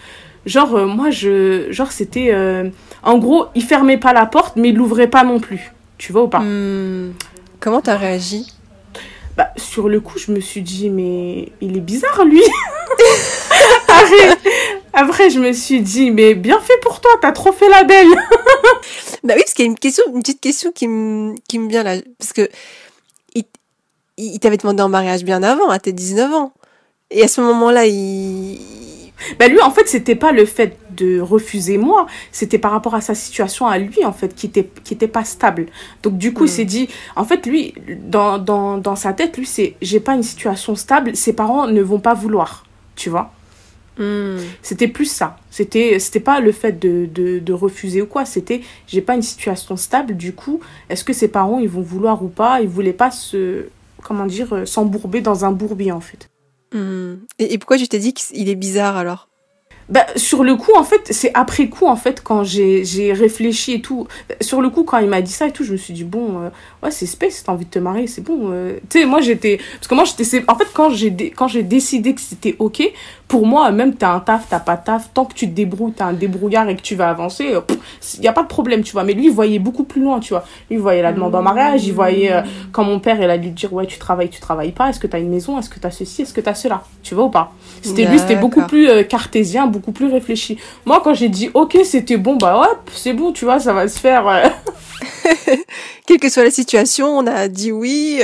Genre, 0.47 0.73
euh, 0.73 0.87
moi, 0.87 1.11
je. 1.11 1.71
Genre, 1.71 1.91
c'était. 1.91 2.31
En 3.07 3.17
gros, 3.19 3.45
il 3.55 3.63
fermait 3.63 3.97
pas 3.97 4.11
la 4.11 4.25
porte, 4.25 4.57
mais 4.57 4.69
il 4.69 4.75
l'ouvrait 4.75 5.07
pas 5.07 5.23
non 5.23 5.39
plus. 5.39 5.71
Tu 5.97 6.11
vois 6.11 6.23
ou 6.23 6.27
pas? 6.27 6.41
Hmm. 6.41 7.13
Comment 7.61 7.79
t'as 7.79 7.95
réagi? 7.95 8.51
Bah, 9.37 9.49
sur 9.55 9.87
le 9.87 10.01
coup, 10.01 10.19
je 10.19 10.33
me 10.33 10.41
suis 10.41 10.61
dit, 10.61 10.89
mais 10.89 11.53
il 11.61 11.77
est 11.77 11.81
bizarre, 11.81 12.25
lui. 12.25 12.43
après, 14.93 15.29
je 15.29 15.39
me 15.39 15.53
suis 15.53 15.79
dit, 15.79 16.11
mais 16.11 16.35
bien 16.35 16.59
fait 16.59 16.77
pour 16.81 16.99
toi, 16.99 17.11
t'as 17.21 17.31
trop 17.31 17.53
fait 17.53 17.69
la 17.69 17.85
belle. 17.85 18.09
bah 19.23 19.35
oui, 19.37 19.41
parce 19.41 19.53
qu'il 19.53 19.63
y 19.63 19.67
a 19.69 19.71
une 19.71 19.79
question, 19.79 20.03
une 20.13 20.19
petite 20.19 20.41
question 20.41 20.73
qui 20.73 20.89
me, 20.89 21.33
qui 21.47 21.59
me 21.59 21.69
vient 21.69 21.83
là. 21.83 21.95
Parce 22.19 22.33
que, 22.33 22.49
il, 23.35 23.45
il 24.17 24.37
t'avait 24.39 24.57
demandé 24.57 24.83
en 24.83 24.89
mariage 24.89 25.23
bien 25.23 25.43
avant, 25.43 25.69
à 25.69 25.79
tes 25.79 25.93
19 25.93 26.33
ans. 26.33 26.51
Et 27.09 27.23
à 27.23 27.29
ce 27.29 27.39
moment-là, 27.39 27.85
il, 27.85 28.59
bah 29.39 29.47
lui, 29.47 29.61
en 29.61 29.71
fait, 29.71 29.87
c'était 29.87 30.15
pas 30.15 30.33
le 30.33 30.45
fait 30.45 30.77
de 30.97 31.19
refuser 31.19 31.77
moi, 31.77 32.07
c'était 32.31 32.57
par 32.57 32.71
rapport 32.71 32.95
à 32.95 33.01
sa 33.01 33.15
situation 33.15 33.67
à 33.67 33.77
lui, 33.77 34.03
en 34.05 34.13
fait, 34.13 34.35
qui 34.35 34.47
était, 34.47 34.69
qui 34.83 34.93
était 34.93 35.07
pas 35.07 35.23
stable. 35.23 35.67
Donc, 36.03 36.17
du 36.17 36.33
coup, 36.33 36.45
il 36.45 36.51
hmm. 36.51 36.53
s'est 36.53 36.65
dit, 36.65 36.89
en 37.15 37.23
fait, 37.23 37.45
lui, 37.45 37.73
dans, 38.03 38.37
dans, 38.37 38.77
dans 38.77 38.95
sa 38.95 39.13
tête, 39.13 39.37
lui, 39.37 39.45
c'est, 39.45 39.75
j'ai 39.81 39.99
pas 39.99 40.15
une 40.15 40.23
situation 40.23 40.75
stable, 40.75 41.15
ses 41.15 41.33
parents 41.33 41.67
ne 41.67 41.81
vont 41.81 41.99
pas 41.99 42.13
vouloir, 42.13 42.65
tu 42.95 43.09
vois. 43.09 43.31
Hmm. 43.97 44.37
C'était 44.61 44.87
plus 44.87 45.09
ça. 45.09 45.37
C'était, 45.49 45.99
c'était 45.99 46.19
pas 46.19 46.39
le 46.39 46.51
fait 46.51 46.73
de, 46.73 47.07
de, 47.11 47.39
de 47.39 47.53
refuser 47.53 48.01
ou 48.01 48.05
quoi. 48.05 48.25
C'était, 48.25 48.61
j'ai 48.85 49.01
pas 49.01 49.15
une 49.15 49.21
situation 49.21 49.75
stable. 49.75 50.15
Du 50.15 50.33
coup, 50.33 50.59
est-ce 50.89 51.03
que 51.03 51.13
ses 51.13 51.27
parents, 51.27 51.59
ils 51.59 51.69
vont 51.69 51.81
vouloir 51.81 52.23
ou 52.23 52.27
pas? 52.27 52.61
Ils 52.61 52.67
voulaient 52.67 52.93
pas 52.93 53.11
se, 53.11 53.65
comment 54.03 54.25
dire, 54.25 54.53
euh, 54.53 54.65
s'embourber 54.65 55.21
dans 55.21 55.45
un 55.45 55.51
bourbier, 55.51 55.91
en 55.91 56.01
fait. 56.01 56.29
Hmm. 56.73 57.15
Et, 57.39 57.57
pourquoi 57.57 57.77
tu 57.77 57.87
t'es 57.87 57.99
dit 57.99 58.13
qu'il 58.13 58.49
est 58.49 58.55
bizarre 58.55 58.97
alors? 58.97 59.29
Bah, 59.89 60.05
sur 60.17 60.43
le 60.43 60.55
coup, 60.55 60.73
en 60.75 60.83
fait, 60.83 61.07
c'est 61.11 61.31
après 61.33 61.69
coup, 61.69 61.85
en 61.85 61.95
fait, 61.95 62.21
quand 62.21 62.43
j'ai 62.43 63.13
réfléchi 63.13 63.73
et 63.73 63.81
tout. 63.81 64.07
Sur 64.41 64.61
le 64.61 64.69
coup, 64.69 64.83
quand 64.83 64.97
il 64.97 65.07
m'a 65.07 65.21
dit 65.21 65.31
ça 65.31 65.47
et 65.47 65.51
tout, 65.51 65.63
je 65.63 65.71
me 65.71 65.77
suis 65.77 65.93
dit, 65.93 66.03
bon, 66.03 66.41
euh, 66.41 66.49
ouais, 66.83 66.91
c'est 66.91 67.05
space, 67.05 67.43
t'as 67.45 67.53
envie 67.53 67.65
de 67.65 67.69
te 67.69 67.79
marier, 67.79 68.07
c'est 68.07 68.21
bon. 68.21 68.51
Euh. 68.51 68.77
Tu 68.89 68.99
sais, 68.99 69.05
moi, 69.05 69.21
j'étais. 69.21 69.59
Parce 69.75 69.87
que 69.87 69.95
moi, 69.95 70.03
j'étais. 70.03 70.43
En 70.47 70.55
fait, 70.55 70.67
quand 70.73 70.89
j'ai 71.47 71.63
décidé 71.63 72.13
que 72.13 72.21
c'était 72.21 72.55
OK, 72.59 72.83
pour 73.27 73.45
moi, 73.45 73.71
même 73.71 73.95
t'as 73.95 74.13
un 74.13 74.19
taf, 74.19 74.47
t'as 74.49 74.59
pas 74.59 74.77
taf, 74.77 75.13
tant 75.13 75.25
que 75.25 75.33
tu 75.33 75.47
te 75.47 75.53
débrouilles, 75.53 75.91
t'as 75.91 76.05
un 76.05 76.13
débrouillard 76.13 76.69
et 76.69 76.75
que 76.75 76.81
tu 76.81 76.95
vas 76.95 77.09
avancer, 77.09 77.45
il 77.49 77.55
euh, 77.55 77.61
n'y 78.21 78.27
a 78.27 78.33
pas 78.33 78.43
de 78.43 78.47
problème, 78.47 78.83
tu 78.83 78.93
vois. 78.93 79.03
Mais 79.03 79.13
lui, 79.13 79.25
il 79.25 79.31
voyait 79.31 79.59
beaucoup 79.59 79.83
plus 79.83 80.01
loin, 80.01 80.19
tu 80.19 80.29
vois. 80.29 80.45
Lui, 80.69 80.77
il 80.77 80.79
voyait 80.79 81.01
la 81.01 81.11
demande 81.11 81.35
en 81.35 81.41
mariage, 81.41 81.85
il 81.85 81.93
voyait 81.93 82.31
euh, 82.31 82.41
quand 82.71 82.85
mon 82.85 82.99
père, 82.99 83.21
il 83.21 83.29
a 83.29 83.37
dû 83.37 83.49
dire, 83.49 83.73
ouais, 83.73 83.85
tu 83.85 83.99
travailles, 83.99 84.29
tu 84.29 84.39
travailles 84.39 84.71
pas, 84.71 84.89
est-ce 84.89 84.99
que 84.99 85.07
t'as 85.07 85.19
une 85.19 85.29
maison, 85.29 85.59
est-ce 85.59 85.69
que 85.69 85.79
t'as 85.79 85.91
ceci, 85.91 86.21
est-ce 86.21 86.33
que 86.33 86.39
t'as 86.39 86.53
cela, 86.53 86.83
tu 87.03 87.15
vois 87.15 87.25
ou 87.25 87.29
pas. 87.29 87.51
C'était 87.81 88.05
lui, 88.05 88.17
c'était 88.17 88.37
beaucoup 88.37 88.65
plus 88.65 89.05
cartésien, 89.07 89.67
beaucoup 89.77 89.91
plus 89.91 90.11
réfléchi. 90.11 90.57
Moi, 90.85 91.01
quand 91.03 91.13
j'ai 91.13 91.29
dit, 91.29 91.49
ok, 91.53 91.77
c'était 91.83 92.17
bon, 92.17 92.35
bah 92.35 92.59
ouais, 92.59 92.67
c'est 92.93 93.13
bon, 93.13 93.31
tu 93.31 93.45
vois, 93.45 93.59
ça 93.59 93.73
va 93.73 93.87
se 93.87 93.99
faire. 93.99 94.51
Quelle 96.05 96.19
que 96.19 96.29
soit 96.29 96.43
la 96.43 96.51
situation, 96.51 97.07
on 97.17 97.27
a 97.27 97.47
dit 97.47 97.71
oui 97.71 98.21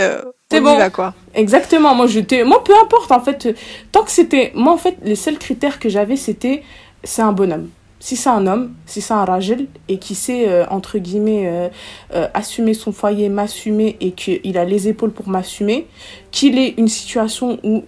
c'est 0.54 0.62
bon. 0.62 0.78
quoi. 0.92 1.14
Exactement. 1.34 1.96
Moi, 1.96 2.08
j'étais, 2.08 2.44
moi, 2.44 2.64
peu 2.64 2.74
importe, 2.80 3.12
en 3.12 3.20
fait. 3.20 3.56
Tant 3.92 4.04
que 4.04 4.12
c'était, 4.12 4.52
moi, 4.56 4.74
en 4.74 4.78
fait, 4.78 4.98
les 5.04 5.16
seuls 5.16 5.38
critères 5.38 5.80
que 5.80 5.90
j'avais, 5.90 6.16
c'était, 6.16 6.64
c'est 7.04 7.22
un 7.22 7.32
bonhomme. 7.32 7.70
Si 8.00 8.18
c'est 8.18 8.30
un 8.30 8.46
homme, 8.48 8.74
si 8.86 9.00
c'est 9.00 9.14
un 9.14 9.24
rajel, 9.24 9.68
et 9.88 9.98
qui 9.98 10.14
sait, 10.14 10.50
euh, 10.50 10.66
entre 10.70 10.98
guillemets, 10.98 11.48
euh, 11.48 11.70
euh, 12.14 12.28
assumer 12.34 12.74
son 12.74 12.92
foyer, 12.92 13.30
m'assumer, 13.30 13.96
et 14.02 14.12
qu'il 14.12 14.58
a 14.58 14.66
les 14.66 14.90
épaules 14.90 15.12
pour 15.12 15.30
m'assumer, 15.30 15.88
qu'il 16.30 16.60
ait 16.60 16.74
une 16.78 16.90
situation 16.90 17.60
où 17.64 17.84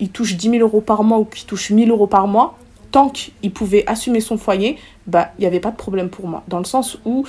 il 0.00 0.08
touche 0.08 0.36
10 0.36 0.50
000 0.50 0.62
euros 0.62 0.80
par 0.80 1.04
mois 1.04 1.18
ou 1.18 1.26
qu'il 1.26 1.44
touche 1.44 1.70
1000 1.70 1.90
euros 1.90 2.06
par 2.06 2.26
mois, 2.26 2.58
tant 2.92 3.08
qu'il 3.08 3.52
pouvait 3.52 3.84
assumer 3.88 4.20
son 4.20 4.38
foyer, 4.38 4.76
bah, 5.06 5.32
il 5.38 5.40
n'y 5.40 5.46
avait 5.46 5.60
pas 5.60 5.70
de 5.70 5.76
problème 5.76 6.10
pour 6.10 6.28
moi. 6.28 6.44
Dans 6.46 6.58
le 6.58 6.64
sens 6.64 6.98
où 7.04 7.24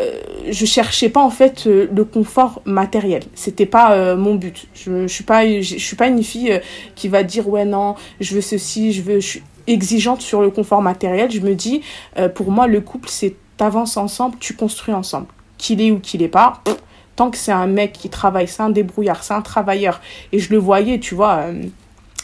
euh, 0.00 0.20
je 0.50 0.64
cherchais 0.64 1.10
pas 1.10 1.20
en 1.20 1.30
fait 1.30 1.66
euh, 1.66 1.86
le 1.94 2.04
confort 2.04 2.62
matériel. 2.64 3.22
C'était 3.34 3.66
pas 3.66 3.92
euh, 3.92 4.16
mon 4.16 4.36
but. 4.36 4.66
Je, 4.74 5.06
je 5.06 5.12
suis 5.12 5.24
pas 5.24 5.44
je, 5.60 5.76
suis 5.76 5.96
pas 5.96 6.06
une 6.06 6.22
fille 6.22 6.60
qui 6.94 7.08
va 7.08 7.22
dire 7.22 7.48
ouais 7.48 7.66
non 7.66 7.94
je 8.20 8.34
veux 8.34 8.40
ceci 8.40 8.92
je 8.92 9.02
veux 9.02 9.20
je 9.20 9.26
suis 9.26 9.42
exigeante 9.66 10.22
sur 10.22 10.40
le 10.40 10.50
confort 10.50 10.80
matériel. 10.80 11.30
Je 11.30 11.40
me 11.40 11.54
dis 11.54 11.82
pour 12.34 12.50
moi 12.50 12.66
le 12.66 12.80
couple 12.80 13.08
c'est 13.10 13.36
t'avances 13.56 13.96
ensemble 13.96 14.36
tu 14.40 14.54
construis 14.54 14.94
ensemble. 14.94 15.26
Qu'il 15.58 15.80
est 15.80 15.90
ou 15.90 16.00
qu'il 16.00 16.22
est 16.22 16.28
pas 16.28 16.62
tant 17.14 17.30
que 17.30 17.36
c'est 17.36 17.52
un 17.52 17.66
mec 17.66 17.92
qui 17.92 18.08
travaille 18.08 18.48
c'est 18.48 18.62
un 18.62 18.70
débrouillard 18.70 19.22
c'est 19.22 19.34
un 19.34 19.42
travailleur. 19.42 20.00
Et 20.32 20.38
je 20.38 20.50
le 20.50 20.58
voyais 20.58 21.00
tu 21.00 21.14
vois 21.14 21.44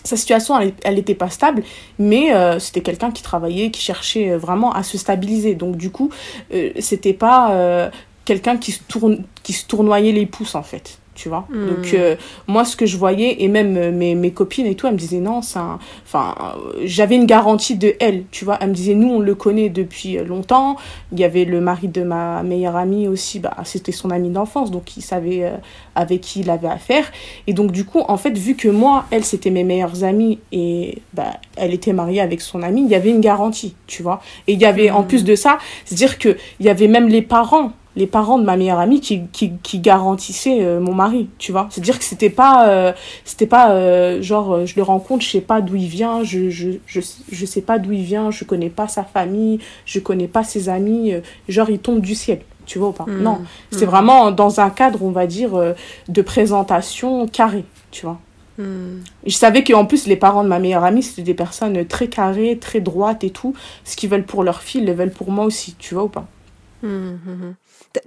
sa 0.08 0.16
situation, 0.16 0.58
elle 0.82 0.94
n'était 0.94 1.14
pas 1.14 1.30
stable, 1.30 1.62
mais 1.98 2.32
euh, 2.32 2.58
c'était 2.58 2.80
quelqu'un 2.80 3.10
qui 3.10 3.22
travaillait, 3.22 3.70
qui 3.70 3.80
cherchait 3.80 4.30
euh, 4.30 4.38
vraiment 4.38 4.72
à 4.72 4.82
se 4.82 4.98
stabiliser. 4.98 5.54
Donc 5.54 5.76
du 5.76 5.90
coup, 5.90 6.10
euh, 6.52 6.70
c'était 6.80 7.12
pas 7.12 7.90
quelqu'un 8.24 8.56
qui 8.56 8.72
se 8.72 8.80
tourne, 8.82 9.24
qui 9.42 9.52
se 9.52 9.66
tournoyait 9.66 10.12
les 10.12 10.26
pouces 10.26 10.54
en 10.54 10.62
fait 10.62 10.98
tu 11.18 11.28
vois. 11.28 11.46
Hmm. 11.50 11.66
Donc, 11.66 11.94
euh, 11.94 12.14
moi, 12.46 12.64
ce 12.64 12.76
que 12.76 12.86
je 12.86 12.96
voyais, 12.96 13.42
et 13.42 13.48
même 13.48 13.76
euh, 13.76 13.90
mes, 13.90 14.14
mes 14.14 14.30
copines 14.30 14.66
et 14.66 14.76
tout, 14.76 14.86
elles 14.86 14.92
me 14.92 14.98
disaient 14.98 15.18
non, 15.18 15.42
c'est 15.42 15.58
Enfin, 16.06 16.36
j'avais 16.84 17.16
une 17.16 17.26
garantie 17.26 17.76
de 17.76 17.94
elle, 17.98 18.22
tu 18.30 18.44
vois. 18.44 18.56
Elles 18.60 18.68
me 18.68 18.74
disaient, 18.74 18.94
nous, 18.94 19.08
on 19.08 19.18
le 19.18 19.34
connaît 19.34 19.68
depuis 19.68 20.16
longtemps. 20.18 20.76
Il 21.10 21.18
y 21.18 21.24
avait 21.24 21.44
le 21.44 21.60
mari 21.60 21.88
de 21.88 22.04
ma 22.04 22.44
meilleure 22.44 22.76
amie 22.76 23.08
aussi, 23.08 23.40
bah, 23.40 23.56
c'était 23.64 23.90
son 23.90 24.10
ami 24.10 24.30
d'enfance, 24.30 24.70
donc 24.70 24.96
il 24.96 25.02
savait 25.02 25.44
euh, 25.44 25.56
avec 25.96 26.20
qui 26.20 26.40
il 26.40 26.50
avait 26.50 26.68
affaire. 26.68 27.10
Et 27.48 27.52
donc, 27.52 27.72
du 27.72 27.84
coup, 27.84 28.02
en 28.06 28.16
fait, 28.16 28.38
vu 28.38 28.54
que 28.54 28.68
moi, 28.68 29.06
elle, 29.10 29.24
c'était 29.24 29.50
mes 29.50 29.64
meilleures 29.64 30.04
amies 30.04 30.38
et 30.52 31.02
bah, 31.14 31.32
elle 31.56 31.74
était 31.74 31.92
mariée 31.92 32.20
avec 32.20 32.40
son 32.40 32.62
ami, 32.62 32.82
il 32.82 32.88
y 32.88 32.94
avait 32.94 33.10
une 33.10 33.20
garantie, 33.20 33.74
tu 33.88 34.04
vois. 34.04 34.22
Et 34.46 34.52
il 34.52 34.60
y 34.60 34.66
avait, 34.66 34.90
en 34.90 35.02
hmm. 35.02 35.08
plus 35.08 35.24
de 35.24 35.34
ça, 35.34 35.58
c'est-à-dire 35.84 36.16
qu'il 36.18 36.36
y 36.60 36.68
avait 36.68 36.88
même 36.88 37.08
les 37.08 37.22
parents 37.22 37.72
les 37.98 38.06
parents 38.06 38.38
de 38.38 38.44
ma 38.44 38.56
meilleure 38.56 38.78
amie 38.78 39.00
qui, 39.00 39.26
qui, 39.32 39.54
qui 39.60 39.80
garantissaient 39.80 40.64
euh, 40.64 40.78
mon 40.78 40.94
mari, 40.94 41.28
tu 41.38 41.50
vois. 41.50 41.66
C'est-à-dire 41.68 41.98
que 41.98 42.04
c'était 42.04 42.30
pas, 42.30 42.68
euh, 42.68 42.92
c'était 43.24 43.48
pas 43.48 43.72
euh, 43.72 44.22
genre, 44.22 44.64
je 44.64 44.76
le 44.76 44.82
rencontre, 44.82 45.24
je 45.24 45.30
sais 45.30 45.40
pas 45.40 45.60
d'où 45.60 45.74
il 45.74 45.88
vient, 45.88 46.22
je, 46.22 46.48
je, 46.48 46.70
je, 46.86 47.00
je 47.30 47.46
sais 47.46 47.60
pas 47.60 47.80
d'où 47.80 47.90
il 47.90 48.04
vient, 48.04 48.30
je 48.30 48.44
connais 48.44 48.70
pas 48.70 48.86
sa 48.86 49.02
famille, 49.02 49.58
je 49.84 49.98
connais 49.98 50.28
pas 50.28 50.44
ses 50.44 50.68
amis, 50.68 51.12
genre 51.48 51.68
il 51.70 51.80
tombe 51.80 52.00
du 52.00 52.14
ciel, 52.14 52.42
tu 52.66 52.78
vois 52.78 52.90
ou 52.90 52.92
pas. 52.92 53.04
Hmm. 53.04 53.20
Non, 53.20 53.40
c'est 53.72 53.84
hmm. 53.84 53.90
vraiment 53.90 54.30
dans 54.30 54.60
un 54.60 54.70
cadre, 54.70 55.02
on 55.02 55.10
va 55.10 55.26
dire, 55.26 55.74
de 56.08 56.22
présentation 56.22 57.26
carré, 57.26 57.64
tu 57.90 58.06
vois. 58.06 58.20
Hmm. 58.58 59.00
Je 59.26 59.34
savais 59.34 59.64
qu'en 59.64 59.86
plus, 59.86 60.06
les 60.06 60.16
parents 60.16 60.44
de 60.44 60.48
ma 60.48 60.60
meilleure 60.60 60.84
amie, 60.84 61.02
c'était 61.02 61.22
des 61.22 61.34
personnes 61.34 61.84
très 61.84 62.06
carrées, 62.06 62.58
très 62.60 62.78
droites 62.80 63.24
et 63.24 63.30
tout. 63.30 63.54
Ce 63.82 63.96
qu'ils 63.96 64.08
veulent 64.08 64.24
pour 64.24 64.44
leur 64.44 64.62
fille, 64.62 64.82
ils 64.82 64.86
le 64.86 64.92
veulent 64.92 65.10
pour 65.10 65.32
moi 65.32 65.44
aussi, 65.44 65.74
tu 65.80 65.94
vois 65.94 66.04
ou 66.04 66.08
pas. 66.08 66.28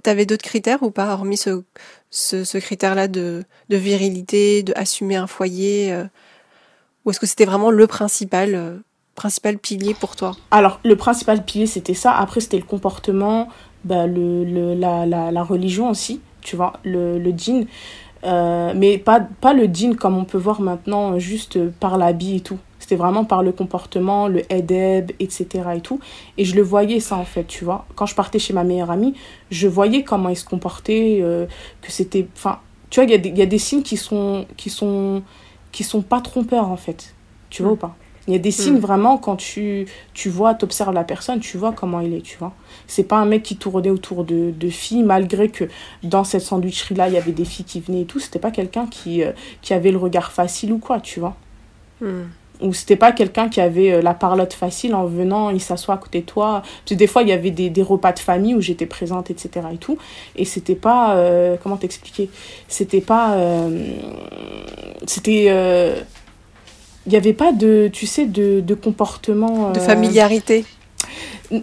T'avais 0.02 0.26
d'autres 0.26 0.44
critères 0.44 0.82
ou 0.82 0.90
pas, 0.90 1.12
hormis 1.12 1.36
ce, 1.36 1.62
ce, 2.10 2.58
critère-là 2.58 3.08
de, 3.08 3.44
de, 3.68 3.76
virilité, 3.76 4.62
de 4.62 4.74
un 4.76 5.26
foyer 5.26 5.92
euh, 5.92 6.04
Ou 7.04 7.10
est-ce 7.10 7.20
que 7.20 7.26
c'était 7.26 7.44
vraiment 7.44 7.70
le 7.70 7.86
principal, 7.86 8.54
euh, 8.54 8.78
principal 9.14 9.58
pilier 9.58 9.94
pour 9.94 10.14
toi? 10.14 10.32
Alors, 10.50 10.80
le 10.84 10.96
principal 10.96 11.44
pilier, 11.44 11.66
c'était 11.66 11.94
ça. 11.94 12.12
Après, 12.12 12.40
c'était 12.40 12.58
le 12.58 12.64
comportement, 12.64 13.48
bah, 13.84 14.06
le, 14.06 14.44
le, 14.44 14.74
la, 14.74 15.06
la, 15.06 15.42
religion 15.42 15.90
aussi, 15.90 16.20
tu 16.42 16.54
vois, 16.54 16.74
le, 16.84 17.18
le 17.18 17.30
djinn. 17.32 17.66
Euh, 18.24 18.72
mais 18.76 18.98
pas, 18.98 19.20
pas 19.20 19.52
le 19.52 19.64
djinn 19.64 19.96
comme 19.96 20.16
on 20.16 20.24
peut 20.24 20.38
voir 20.38 20.60
maintenant, 20.60 21.18
juste 21.18 21.70
par 21.70 21.98
l'habit 21.98 22.36
et 22.36 22.40
tout. 22.40 22.58
C'était 22.92 23.02
vraiment 23.02 23.24
par 23.24 23.42
le 23.42 23.52
comportement, 23.52 24.28
le 24.28 24.42
edeb, 24.52 25.12
etc. 25.18 25.46
et 25.76 25.80
tout. 25.80 25.98
Et 26.36 26.44
je 26.44 26.54
le 26.54 26.60
voyais 26.60 27.00
ça 27.00 27.16
en 27.16 27.24
fait, 27.24 27.44
tu 27.44 27.64
vois. 27.64 27.86
Quand 27.94 28.04
je 28.04 28.14
partais 28.14 28.38
chez 28.38 28.52
ma 28.52 28.64
meilleure 28.64 28.90
amie, 28.90 29.14
je 29.50 29.66
voyais 29.66 30.04
comment 30.04 30.28
il 30.28 30.36
se 30.36 30.44
comportait, 30.44 31.20
euh, 31.22 31.46
que 31.80 31.90
c'était... 31.90 32.28
Enfin, 32.36 32.60
tu 32.90 33.00
vois, 33.00 33.10
il 33.10 33.26
y, 33.26 33.38
y, 33.38 33.40
a 33.40 33.46
des 33.46 33.56
signes 33.56 33.80
qui 33.82 33.96
sont, 33.96 34.44
qui 34.58 34.68
sont, 34.68 35.22
qui 35.70 35.84
sont 35.84 36.02
pas 36.02 36.20
trompeurs 36.20 36.68
en 36.68 36.76
fait. 36.76 37.14
Tu 37.48 37.62
vois 37.62 37.70
mm. 37.70 37.74
ou 37.74 37.78
pas? 37.78 37.96
Il 38.26 38.34
y 38.34 38.36
a 38.36 38.38
des 38.38 38.50
signes 38.50 38.76
mm. 38.76 38.80
vraiment 38.80 39.16
quand 39.16 39.36
tu, 39.36 39.86
tu 40.12 40.28
vois, 40.28 40.54
tu 40.54 40.66
observes 40.66 40.92
la 40.92 41.04
personne, 41.04 41.40
tu 41.40 41.56
vois 41.56 41.72
comment 41.72 42.00
il 42.00 42.12
est, 42.12 42.20
tu 42.20 42.36
vois. 42.36 42.52
C'est 42.86 43.04
pas 43.04 43.16
un 43.16 43.24
mec 43.24 43.42
qui 43.42 43.56
tournait 43.56 43.88
autour 43.88 44.24
de, 44.24 44.50
de 44.54 44.68
filles, 44.68 45.02
malgré 45.02 45.48
que 45.48 45.64
dans 46.02 46.24
cette 46.24 46.42
sandwicherie-là, 46.42 47.08
il 47.08 47.14
y 47.14 47.16
avait 47.16 47.32
des 47.32 47.46
filles 47.46 47.64
qui 47.64 47.80
venaient 47.80 48.02
et 48.02 48.06
tout. 48.06 48.18
C'était 48.18 48.38
pas 48.38 48.50
quelqu'un 48.50 48.86
qui, 48.86 49.22
euh, 49.22 49.32
qui 49.62 49.72
avait 49.72 49.92
le 49.92 49.98
regard 49.98 50.30
facile 50.30 50.74
ou 50.74 50.78
quoi, 50.78 51.00
tu 51.00 51.20
vois. 51.20 51.36
Mm 52.02 52.24
ou 52.62 52.72
c'était 52.72 52.96
pas 52.96 53.12
quelqu'un 53.12 53.48
qui 53.48 53.60
avait 53.60 53.92
euh, 53.92 54.02
la 54.02 54.14
parlotte 54.14 54.52
facile 54.52 54.94
en 54.94 55.04
venant, 55.06 55.50
il 55.50 55.60
s'assoit 55.60 55.94
à 55.94 55.98
côté 55.98 56.20
de 56.20 56.26
toi. 56.26 56.62
Parce 56.84 56.96
des 56.96 57.06
fois, 57.06 57.22
il 57.22 57.28
y 57.28 57.32
avait 57.32 57.50
des, 57.50 57.70
des 57.70 57.82
repas 57.82 58.12
de 58.12 58.18
famille 58.18 58.54
où 58.54 58.60
j'étais 58.60 58.86
présente, 58.86 59.30
etc. 59.30 59.66
et 59.72 59.76
tout. 59.76 59.98
Et 60.36 60.44
c'était 60.44 60.74
pas. 60.74 61.16
Euh, 61.16 61.56
comment 61.62 61.76
t'expliquer? 61.76 62.30
C'était 62.68 63.00
pas. 63.00 63.34
Euh, 63.34 63.86
c'était. 65.06 65.44
Il 67.04 67.10
n'y 67.10 67.16
avait 67.16 67.32
pas 67.32 67.50
de, 67.50 67.90
tu 67.92 68.06
sais, 68.06 68.26
de, 68.26 68.60
de 68.60 68.74
comportement. 68.74 69.72
de 69.72 69.80
familiarité 69.80 70.64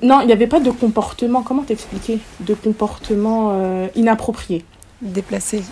Non, 0.01 0.19
il 0.19 0.27
n'y 0.27 0.33
avait 0.33 0.47
pas 0.47 0.59
de 0.59 0.69
comportement. 0.69 1.43
Comment 1.43 1.63
t'expliquer? 1.63 2.19
De 2.41 2.53
comportement 2.53 3.57
inapproprié. 3.95 4.65
Déplacé. 5.01 5.63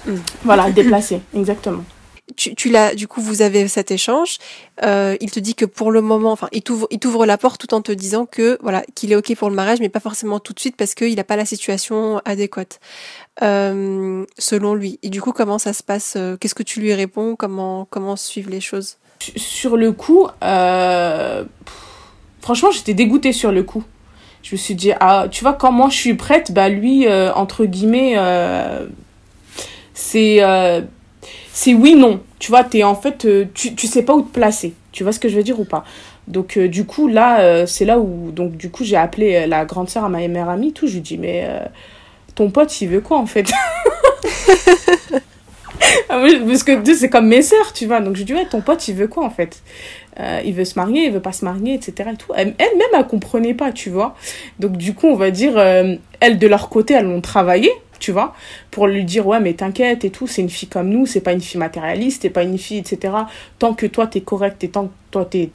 Voilà, 0.45 0.71
déplacé, 0.71 1.19
exactement 1.35 1.83
tu, 2.35 2.69
l'as, 2.69 2.93
du 2.93 3.07
coup, 3.07 3.21
vous 3.21 3.41
avez 3.41 3.67
cet 3.67 3.89
échange. 3.89 4.37
Euh, 4.83 5.15
il 5.21 5.31
te 5.31 5.39
dit 5.39 5.55
que 5.55 5.65
pour 5.65 5.91
le 5.91 6.01
moment, 6.01 6.31
enfin, 6.31 6.49
il 6.51 6.61
t'ouvre, 6.61 6.87
il 6.91 6.99
la 7.25 7.37
porte 7.37 7.59
tout 7.59 7.73
en 7.73 7.81
te 7.81 7.91
disant 7.91 8.25
que 8.25 8.57
voilà, 8.61 8.83
qu'il 8.95 9.11
est 9.11 9.15
ok 9.15 9.33
pour 9.35 9.49
le 9.49 9.55
mariage, 9.55 9.79
mais 9.79 9.89
pas 9.89 10.01
forcément 10.01 10.39
tout 10.39 10.53
de 10.53 10.59
suite 10.59 10.75
parce 10.75 10.93
qu'il 10.93 11.15
n'a 11.15 11.23
pas 11.23 11.37
la 11.37 11.45
situation 11.45 12.21
adéquate, 12.25 12.79
euh, 13.41 14.25
selon 14.37 14.75
lui. 14.75 14.99
Et 15.03 15.09
du 15.09 15.21
coup, 15.21 15.31
comment 15.31 15.57
ça 15.57 15.71
se 15.71 15.83
passe 15.83 16.15
euh, 16.17 16.35
Qu'est-ce 16.37 16.55
que 16.55 16.63
tu 16.63 16.81
lui 16.81 16.93
réponds 16.93 17.35
Comment 17.37 17.87
comment 17.89 18.17
suivent 18.17 18.49
les 18.49 18.61
choses? 18.61 18.97
Sur 19.19 19.77
le 19.77 19.93
coup, 19.93 20.27
franchement, 22.41 22.71
j'étais 22.71 22.93
dégoûtée 22.93 23.33
sur 23.33 23.51
le 23.51 23.63
coup. 23.63 23.83
Je 24.43 24.53
me 24.53 24.57
suis 24.57 24.75
dit, 24.75 24.91
ah, 24.99 25.27
tu 25.31 25.43
vois, 25.43 25.53
quand 25.53 25.71
moi 25.71 25.89
je 25.89 25.95
suis 25.95 26.13
prête, 26.13 26.51
bah 26.51 26.69
lui, 26.69 27.07
entre 27.09 27.65
guillemets, 27.65 28.15
c'est 29.93 30.41
c'est 31.57 31.73
oui, 31.73 31.95
non. 31.95 32.21
Tu 32.37 32.51
vois, 32.51 32.63
es 32.71 32.83
en 32.83 32.93
fait, 32.93 33.27
tu, 33.53 33.73
tu 33.73 33.87
sais 33.87 34.03
pas 34.03 34.13
où 34.13 34.21
te 34.21 34.31
placer. 34.31 34.73
Tu 34.91 35.03
vois 35.03 35.11
ce 35.11 35.19
que 35.19 35.27
je 35.27 35.35
veux 35.35 35.43
dire 35.43 35.59
ou 35.59 35.65
pas? 35.65 35.83
Donc 36.27 36.59
du 36.59 36.85
coup 36.85 37.07
là 37.07 37.65
c'est 37.65 37.85
là 37.85 37.99
où 37.99 38.31
donc 38.31 38.57
du 38.57 38.69
coup 38.69 38.83
j'ai 38.83 38.97
appelé 38.97 39.47
la 39.47 39.63
grande 39.63 39.89
sœur 39.89 40.03
à 40.03 40.09
ma 40.09 40.27
mère 40.27 40.49
amie 40.49 40.73
tout 40.73 40.85
je 40.85 40.95
lui 40.95 40.99
dis 40.99 41.17
mais 41.17 41.47
ton 42.35 42.49
pote 42.49 42.81
il 42.81 42.89
veut 42.89 42.99
quoi 42.99 43.17
en 43.17 43.25
fait? 43.25 43.49
Ah 46.09 46.23
parce 46.47 46.63
que 46.63 46.93
c'est 46.93 47.09
comme 47.09 47.27
mes 47.27 47.41
sœurs, 47.41 47.73
tu 47.73 47.85
vois. 47.85 47.99
Donc 47.99 48.15
je 48.15 48.23
dis, 48.23 48.33
ouais, 48.33 48.45
ton 48.45 48.61
pote, 48.61 48.87
il 48.87 48.95
veut 48.95 49.07
quoi 49.07 49.25
en 49.25 49.29
fait? 49.29 49.61
Euh, 50.19 50.41
Il 50.43 50.53
veut 50.53 50.65
se 50.65 50.75
marier, 50.75 51.05
il 51.05 51.11
veut 51.11 51.19
pas 51.19 51.31
se 51.31 51.45
marier, 51.45 51.73
etc. 51.75 52.09
Et 52.13 52.17
tout. 52.17 52.31
Elle-même, 52.35 52.55
elle, 52.93 53.07
comprenait 53.07 53.53
pas, 53.53 53.71
tu 53.71 53.89
vois. 53.89 54.15
Donc 54.59 54.77
du 54.77 54.93
coup, 54.93 55.07
on 55.07 55.15
va 55.15 55.31
dire, 55.31 55.57
euh, 55.57 55.95
elles, 56.19 56.39
de 56.39 56.47
leur 56.47 56.69
côté, 56.69 56.93
elles 56.93 57.05
l'ont 57.05 57.21
travaillé, 57.21 57.71
tu 57.99 58.11
vois, 58.11 58.33
pour 58.71 58.87
lui 58.87 59.03
dire, 59.03 59.25
ouais, 59.27 59.39
mais 59.39 59.53
t'inquiète 59.53 60.05
et 60.05 60.09
tout, 60.09 60.27
c'est 60.27 60.41
une 60.41 60.49
fille 60.49 60.69
comme 60.69 60.89
nous, 60.89 61.05
c'est 61.05 61.21
pas 61.21 61.33
une 61.33 61.41
fille 61.41 61.59
matérialiste, 61.59 62.23
c'est 62.23 62.29
pas 62.29 62.43
une 62.43 62.57
fille, 62.57 62.79
etc. 62.79 63.13
Tant 63.59 63.73
que 63.73 63.85
toi, 63.85 64.07
t'es 64.07 64.21
correct 64.21 64.63
et 64.63 64.69
tant 64.69 64.87
que 64.87 64.93
toi, 65.11 65.25
t'es 65.25 65.49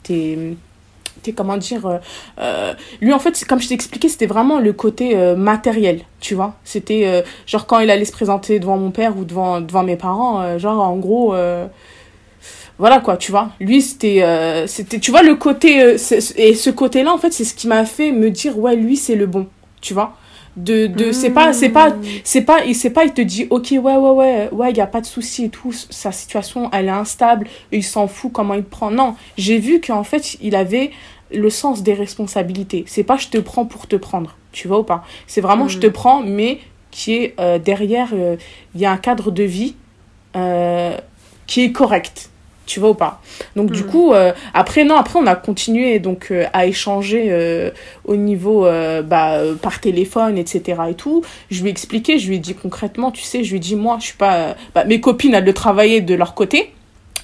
comment 1.31 1.55
dire 1.55 1.85
euh, 1.85 1.97
euh, 2.39 2.73
lui 2.99 3.13
en 3.13 3.19
fait 3.19 3.45
comme 3.45 3.61
je 3.61 3.69
t'ai 3.69 4.09
c'était 4.09 4.25
vraiment 4.25 4.59
le 4.59 4.73
côté 4.73 5.15
euh, 5.15 5.35
matériel 5.35 6.01
tu 6.19 6.35
vois. 6.35 6.55
C'était 6.65 7.23
genre 7.45 7.65
quand 7.65 7.79
il 7.79 7.89
allait 7.89 8.05
se 8.05 8.11
présenter 8.11 8.59
devant 8.59 8.77
mon 8.77 8.91
père 8.91 9.17
ou 9.17 9.23
devant 9.23 9.61
devant 9.61 9.83
mes 9.83 9.95
parents 9.95 10.57
genre 10.57 10.81
en 10.81 10.97
gros 10.97 11.33
voilà 12.79 12.99
quoi 12.99 13.17
tu 13.17 13.31
vois. 13.31 13.51
Lui 13.59 13.81
c'était 13.81 14.65
c'était 14.67 14.99
tu 14.99 15.11
vois 15.11 15.23
le 15.23 15.35
côté 15.35 15.95
et 16.37 16.55
ce 16.55 16.69
côté 16.69 17.03
là 17.03 17.13
en 17.13 17.17
fait 17.17 17.31
c'est 17.31 17.45
ce 17.45 17.53
qui 17.53 17.67
m'a 17.67 17.85
fait 17.85 18.11
me 18.11 18.29
dire 18.29 18.57
ouais 18.57 18.75
lui 18.75 18.97
c'est 18.97 19.15
le 19.15 19.27
bon 19.27 19.47
tu 19.81 19.93
vois 19.93 20.17
de 20.55 20.87
de 20.87 21.11
c'est 21.11 21.31
pas 21.31 21.51
c'est 21.51 21.69
pas 21.69 21.95
c'est 22.23 22.43
pas 22.43 22.63
il 22.63 22.75
c'est 22.75 22.91
pas 22.91 23.05
il 23.05 23.13
te 23.13 23.21
dit 23.21 23.47
OK 23.49 23.71
ouais 23.71 23.79
ouais 23.79 23.95
ouais 23.95 24.49
ouais, 24.51 24.71
il 24.71 24.77
y 24.77 24.81
a 24.81 24.87
pas 24.87 25.01
de 25.01 25.05
souci 25.05 25.45
et 25.45 25.49
tout 25.49 25.71
sa 25.71 26.11
situation 26.11 26.69
elle 26.71 26.87
est 26.87 26.89
instable 26.89 27.47
et 27.71 27.77
il 27.77 27.83
s'en 27.83 28.07
fout 28.07 28.31
comment 28.31 28.53
il 28.53 28.63
prend. 28.63 28.91
Non 28.91 29.15
j'ai 29.37 29.57
vu 29.57 29.81
qu'en 29.81 30.03
fait 30.03 30.37
il 30.41 30.55
avait 30.55 30.91
le 31.31 31.49
sens 31.49 31.81
des 31.81 31.93
responsabilités. 31.93 32.83
C'est 32.87 33.03
pas 33.03 33.17
je 33.17 33.29
te 33.29 33.37
prends 33.37 33.65
pour 33.65 33.87
te 33.87 33.95
prendre. 33.95 34.37
Tu 34.51 34.67
vois 34.67 34.79
ou 34.79 34.83
pas? 34.83 35.03
C'est 35.25 35.41
vraiment 35.41 35.67
je 35.67 35.79
te 35.79 35.87
mm. 35.87 35.91
prends 35.91 36.21
mais 36.21 36.59
qui 36.91 37.15
est 37.15 37.35
euh, 37.39 37.57
derrière 37.57 38.09
euh, 38.13 38.37
il 38.75 38.81
y 38.81 38.85
a 38.85 38.91
un 38.91 38.97
cadre 38.97 39.31
de 39.31 39.43
vie 39.43 39.75
euh, 40.35 40.95
qui 41.47 41.63
est 41.63 41.71
correct 41.71 42.29
tu 42.65 42.79
vois 42.79 42.91
ou 42.91 42.93
pas. 42.93 43.21
Donc 43.55 43.71
du 43.71 43.83
mm. 43.83 43.87
coup 43.87 44.13
euh, 44.13 44.31
après 44.53 44.83
non 44.83 44.95
après 44.95 45.19
on 45.19 45.27
a 45.27 45.35
continué 45.35 45.99
donc 45.99 46.27
euh, 46.31 46.45
à 46.53 46.65
échanger 46.65 47.27
euh, 47.29 47.71
au 48.05 48.15
niveau 48.15 48.67
bah 49.03 49.39
par 49.61 49.79
téléphone 49.79 50.37
etc 50.37 50.81
et 50.89 50.93
tout. 50.93 51.23
Je 51.49 51.61
lui 51.61 51.69
ai 51.69 51.71
expliqué 51.71 52.19
je 52.19 52.27
lui 52.27 52.37
ai 52.37 52.39
dit 52.39 52.55
concrètement 52.55 53.11
tu 53.11 53.21
sais 53.21 53.43
je 53.43 53.49
lui 53.51 53.57
ai 53.57 53.59
dit 53.59 53.75
moi 53.75 53.97
je 53.99 54.05
suis 54.05 54.17
pas 54.17 54.55
bah, 54.73 54.85
mes 54.85 55.01
copines 55.01 55.33
elles 55.33 55.45
le 55.45 55.53
travaillaient 55.53 56.01
de 56.01 56.15
leur 56.15 56.33
côté. 56.33 56.71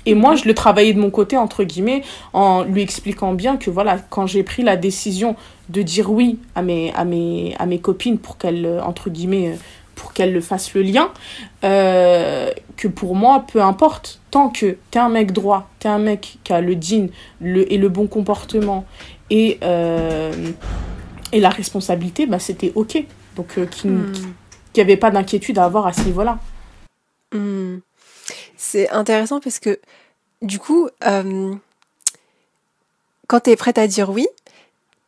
Et 0.06 0.16
moi, 0.16 0.36
je 0.36 0.46
le 0.46 0.56
travaillais 0.56 0.94
de 0.94 1.00
mon 1.00 1.10
côté, 1.10 1.38
entre 1.38 1.64
guillemets, 1.64 2.04
en 2.32 2.64
lui 2.64 2.82
expliquant 2.82 3.34
bien 3.34 3.58
que 3.58 3.70
voilà, 3.70 3.98
quand 4.10 4.28
j'ai 4.28 4.44
pris 4.44 4.64
la 4.64 4.78
décision 4.78 5.36
de 5.68 5.82
dire 5.82 6.10
oui 6.10 6.40
à 6.56 6.62
mes, 6.62 6.92
à 6.94 7.04
mes, 7.04 7.54
à 7.60 7.66
mes 7.66 7.80
copines 7.80 8.18
pour 8.18 8.38
qu'elles, 8.38 8.82
entre 8.84 9.10
guillemets, 9.10 9.58
pour 10.00 10.14
qu'elle 10.14 10.32
le 10.32 10.40
fasse 10.40 10.74
le 10.74 10.82
lien, 10.82 11.12
euh, 11.66 12.50
que 12.78 12.88
pour 12.88 13.16
moi, 13.16 13.46
peu 13.52 13.62
importe, 13.62 14.22
tant 14.32 14.48
que 14.50 14.78
t'es 14.92 15.00
un 15.00 15.10
mec 15.10 15.34
droit, 15.34 15.70
t'es 15.80 15.90
un 15.90 16.00
mec 16.00 16.38
qui 16.46 16.54
a 16.54 16.62
le 16.62 16.76
digne 16.76 17.10
le, 17.42 17.72
et 17.72 17.78
le 17.78 17.90
bon 17.90 18.08
comportement 18.08 18.86
et, 19.30 19.60
euh, 19.62 20.52
et 21.34 21.42
la 21.42 21.50
responsabilité, 21.50 22.28
bah, 22.28 22.40
c'était 22.40 22.72
ok. 22.76 23.04
Donc, 23.36 23.58
euh, 23.58 23.66
qu'il 23.66 23.92
n'y 23.92 23.98
hmm. 23.98 24.80
avait 24.80 24.96
pas 24.96 25.12
d'inquiétude 25.12 25.58
à 25.58 25.66
avoir 25.66 25.86
à 25.86 25.92
ce 25.92 26.02
niveau-là. 26.04 26.40
Hmm. 27.34 27.80
C'est 28.56 28.90
intéressant 28.92 29.42
parce 29.42 29.60
que, 29.60 29.82
du 30.42 30.60
coup, 30.60 30.88
quand 33.28 33.40
tu 33.42 33.50
es 33.50 33.58
prête 33.58 33.78
à 33.78 33.88
dire 33.88 34.10
oui, 34.10 34.28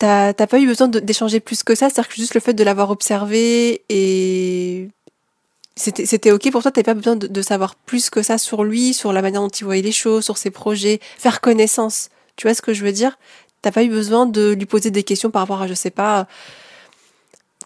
T'as 0.02 0.34
pas 0.34 0.60
eu 0.60 0.66
besoin 0.66 0.88
d'échanger 0.88 1.40
plus 1.40 1.62
que 1.62 1.76
ça, 1.76 1.88
c'est-à-dire 1.88 2.10
que 2.10 2.16
juste 2.16 2.34
le 2.34 2.40
fait 2.42 2.56
de 2.56 2.64
l'avoir 2.64 2.90
observé 2.90 3.84
et 3.88 4.88
c'était 5.76 6.32
ok 6.32 6.52
pour 6.52 6.64
toi, 6.64 6.72
t'avais 6.72 6.84
pas 6.84 6.96
besoin 6.96 7.16
de, 7.16 7.42
savoir 7.44 7.76
plus 7.76 8.10
que 8.10 8.24
ça 8.24 8.40
sur 8.40 8.64
lui, 8.64 8.96
sur 8.96 9.14
la 9.14 9.22
manière 9.22 9.42
dont 9.42 9.48
il 9.48 9.64
voyait 9.64 9.84
les 9.84 9.92
choses, 9.92 10.24
sur 10.26 10.40
ses 10.40 10.50
projets, 10.50 11.00
faire 11.20 11.40
connaissance. 11.40 12.10
Tu 12.36 12.48
vois 12.48 12.56
ce 12.56 12.64
que 12.64 12.74
je 12.74 12.84
veux 12.84 12.92
dire? 12.92 13.20
T'as 13.62 13.72
pas 13.72 13.84
eu 13.84 13.90
besoin 13.90 14.26
de 14.26 14.54
lui 14.54 14.66
poser 14.66 14.90
des 14.90 15.04
questions 15.04 15.30
par 15.30 15.44
rapport 15.44 15.62
à, 15.62 15.68
je 15.68 15.76
sais 15.76 15.92
pas, 15.92 16.26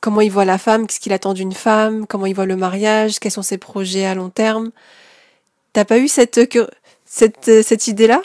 comment 0.02 0.20
il 0.20 0.30
voit 0.30 0.44
la 0.44 0.58
femme, 0.58 0.88
qu'est-ce 0.88 1.00
qu'il 1.00 1.14
attend 1.14 1.34
d'une 1.34 1.54
femme, 1.54 2.06
comment 2.06 2.26
il 2.26 2.36
voit 2.36 2.46
le 2.46 2.58
mariage, 2.58 3.20
quels 3.20 3.32
sont 3.32 3.44
ses 3.44 3.58
projets 3.58 4.04
à 4.04 4.14
long 4.14 4.30
terme. 4.30 4.72
T'as 5.72 5.86
pas 5.86 6.00
eu 6.00 6.10
cette, 6.10 6.38
cette, 7.06 7.64
cette 7.64 7.88
idée-là? 7.88 8.22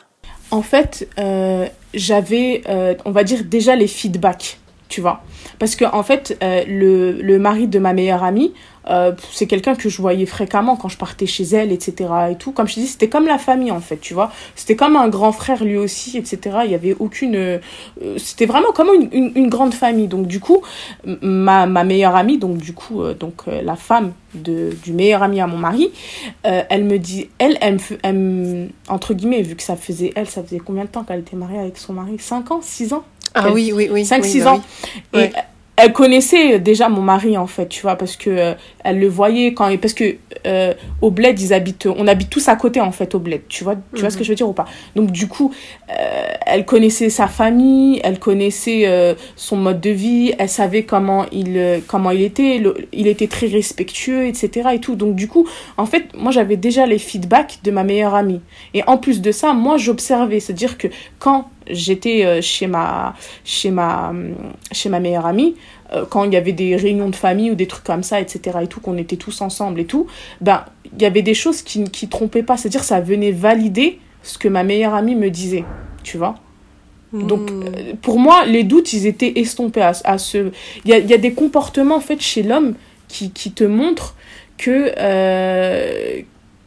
En 0.51 0.63
fait, 0.63 1.09
euh, 1.21 1.69
j'avais, 1.95 2.63
euh, 2.69 2.95
on 3.05 3.11
va 3.11 3.25
dire, 3.25 3.45
déjà 3.45 3.75
les 3.77 3.87
feedbacks, 3.87 4.59
tu 4.91 5.01
vois. 5.01 5.23
Parce 5.59 5.77
que, 5.77 5.87
en 5.87 6.03
fait, 6.03 6.37
euh, 6.43 6.65
le, 6.67 7.13
le 7.13 7.39
mari 7.39 7.69
de 7.69 7.79
ma 7.79 7.95
meilleure 7.95 8.25
amie, 8.25 8.53
euh, 8.89 9.13
c'est 9.31 9.47
quelqu'un 9.47 9.77
que 9.77 9.89
je 9.89 10.03
voyais 10.03 10.27
fréquemment 10.27 10.75
quand 10.75 10.89
je 10.89 10.99
partais 10.99 11.27
chez 11.27 11.45
elle, 11.45 11.71
etc. 11.71 12.11
Et 12.33 12.35
tout. 12.35 12.51
Comme 12.51 12.67
je 12.67 12.75
te 12.75 12.81
dis, 12.81 12.89
c'était 12.89 13.09
comme 13.09 13.27
la 13.27 13.39
famille, 13.39 13.71
en 13.71 13.81
fait, 13.81 13.99
tu 13.99 14.15
vois. 14.15 14.33
C'était 14.57 14.75
comme 14.75 14.97
un 14.97 15.09
grand 15.09 15.31
frère, 15.33 15.63
lui 15.63 15.77
aussi, 15.77 16.19
etc. 16.19 16.59
Il 16.65 16.73
y 16.73 16.75
avait 16.75 16.97
aucune... 16.99 17.61
c'était 18.17 18.47
vraiment 18.47 18.73
comme 18.73 18.89
une, 18.93 19.09
une, 19.13 19.33
une, 19.37 19.49
grande 19.49 19.75
famille. 19.75 20.09
Donc, 20.09 20.27
du 20.27 20.41
coup, 20.41 20.61
ma, 21.05 21.67
ma 21.67 21.85
meilleure 21.85 22.17
amie, 22.17 22.39
donc, 22.39 22.59
du 22.59 22.73
coup, 22.73 23.05
donc, 23.13 23.45
la 23.47 23.77
femme 23.77 24.13
de, 24.35 24.71
du 24.83 24.93
meilleur 24.93 25.23
ami 25.23 25.41
à 25.41 25.47
mon 25.47 25.59
mari, 25.59 25.93
elle 26.43 26.85
me 26.85 26.99
dit... 26.99 27.29
Elle, 27.39 27.59
elle, 27.61 27.79
elle, 28.03 28.71
entre 28.89 29.15
guillemets, 29.15 29.43
vu 29.43 29.55
que 29.55 29.63
ça 29.63 29.77
faisait... 29.77 30.13
Elle, 30.17 30.29
ça 30.29 30.43
faisait 30.43 30.59
combien 30.59 30.85
de 30.85 30.91
temps 30.91 31.05
qu'elle 31.05 31.21
était 31.21 31.37
mariée 31.37 31.61
avec 31.61 31.79
son 31.79 31.93
mari? 31.93 32.17
5 32.19 32.51
ans? 32.51 32.61
6 32.61 32.93
ans? 32.95 33.05
Ah 33.35 33.53
oui, 33.53 33.73
oui, 33.75 33.89
oui. 33.91 34.03
5-6 34.03 34.45
bah 34.45 34.53
ans. 34.53 34.63
Et 35.15 35.31
elle 35.83 35.93
connaissait 35.93 36.59
déjà 36.59 36.89
mon 36.89 37.01
mari 37.01 37.39
en 37.39 37.47
fait 37.47 37.69
tu 37.69 37.83
vois 37.83 37.97
parce 37.97 38.17
que 38.17 38.31
euh, 38.31 38.55
elle 38.85 38.99
le 38.99 39.09
voyait 39.09 39.55
quand 39.55 39.75
parce 39.79 39.95
que 39.95 40.17
euh, 40.47 40.75
au 41.01 41.11
bled 41.11 41.41
ils 41.41 41.55
habitent 41.55 41.87
on 41.87 42.07
habite 42.07 42.29
tous 42.29 42.49
à 42.49 42.57
côté 42.57 42.81
en 42.81 42.93
fait 42.93 43.15
au 43.15 43.19
bled 43.19 43.43
tu 43.49 43.65
vois 43.65 43.77
tu 43.95 44.01
vois 44.01 44.11
ce 44.11 44.19
que 44.19 44.25
je 44.25 44.29
veux 44.29 44.35
dire 44.35 44.49
ou 44.49 44.53
pas? 44.53 44.67
Donc 44.95 45.11
du 45.11 45.27
coup 45.27 45.53
euh, 45.91 46.33
elle 46.47 46.67
connaissait 46.67 47.09
sa 47.09 47.29
famille 47.29 48.01
elle 48.05 48.19
connaissait 48.19 49.17
son 49.37 49.57
mode 49.57 49.81
de 49.81 49.91
vie 49.91 50.35
elle 50.39 50.49
savait 50.49 50.83
comment 50.83 51.25
il 51.33 51.83
comment 51.87 52.11
il 52.11 52.23
était 52.23 52.63
il 52.93 53.07
était 53.07 53.29
très 53.29 53.47
respectueux 53.47 54.27
etc 54.27 54.71
et 54.75 54.81
tout. 54.81 54.97
Donc 54.97 55.15
du 55.15 55.29
coup 55.29 55.49
en 55.77 55.87
fait 55.87 56.15
moi 56.15 56.31
j'avais 56.31 56.57
déjà 56.57 56.87
les 56.87 56.99
feedbacks 56.99 57.61
de 57.65 57.71
ma 57.71 57.85
meilleure 57.85 58.15
amie. 58.15 58.41
Et 58.75 58.83
en 58.87 58.99
plus 58.99 59.21
de 59.21 59.33
ça 59.33 59.55
moi 59.55 59.79
j'observais. 59.79 60.41
C'est 60.41 60.53
à 60.53 60.57
dire 60.57 60.77
que 60.77 60.89
quand 61.19 61.49
j'étais 61.73 62.25
euh, 62.25 62.41
chez 62.41 62.67
ma, 62.67 63.15
chez, 63.45 63.71
ma, 63.71 64.13
chez 64.73 64.89
ma 64.89 65.01
meilleure 65.01 65.27
amie, 65.27 65.57
euh, 65.93 66.05
quand 66.09 66.25
il 66.25 66.33
y 66.33 66.37
avait 66.37 66.53
des 66.53 66.77
réunions 66.77 67.09
de 67.09 67.17
famille 67.17 67.51
ou 67.51 67.55
des 67.55 67.67
trucs 67.67 67.85
comme 67.85 68.03
ça, 68.03 68.21
etc., 68.21 68.59
et 68.63 68.67
tout, 68.67 68.81
qu'on 68.81 68.97
était 68.97 69.17
tous 69.17 69.41
ensemble 69.41 69.81
et 69.81 69.85
tout, 69.85 70.07
ben, 70.41 70.65
il 70.95 71.03
y 71.03 71.07
avait 71.07 71.23
des 71.23 71.35
choses 71.35 71.63
qui 71.63 71.81
ne 71.81 72.07
trompaient 72.09 72.43
pas. 72.43 72.57
C'est-à-dire, 72.57 72.85
ça 72.85 73.01
venait 73.01 73.33
valider 73.33 73.99
ce 74.23 74.39
que 74.39 74.49
ma 74.49 74.63
meilleure 74.63 74.95
amie 74.95 75.15
me 75.15 75.31
disait, 75.31 75.65
tu 76.03 76.19
vois. 76.19 76.37
Donc, 77.13 77.51
hmm. 77.51 77.63
euh, 77.65 77.93
pour 78.03 78.21
moi, 78.21 78.45
les 78.47 78.63
doutes, 78.63 78.93
ils 78.93 79.07
étaient 79.07 79.41
estompés 79.41 79.83
à, 79.83 79.93
à 80.05 80.19
ce... 80.19 80.51
Il 80.85 80.91
y 80.91 80.95
a, 80.95 80.99
y 80.99 81.13
a, 81.13 81.19
des 81.19 81.33
comportements, 81.33 81.97
en 81.97 82.01
fait, 82.01 82.21
chez 82.21 82.43
l'homme 82.43 82.75
qui, 83.09 83.33
qui 83.33 83.51
te 83.51 83.65
montrent 83.65 84.15
que, 84.59 84.91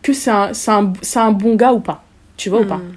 que 0.01 0.13
c'est 0.13 0.31
un, 0.31 0.51
un, 0.67 0.93
un 1.15 1.31
bon 1.31 1.55
gars 1.55 1.71
ou 1.71 1.79
pas. 1.79 2.03
Tu 2.35 2.49
vois 2.49 2.61
ou 2.61 2.65
pas? 2.65 2.77
hmm. 2.77 2.95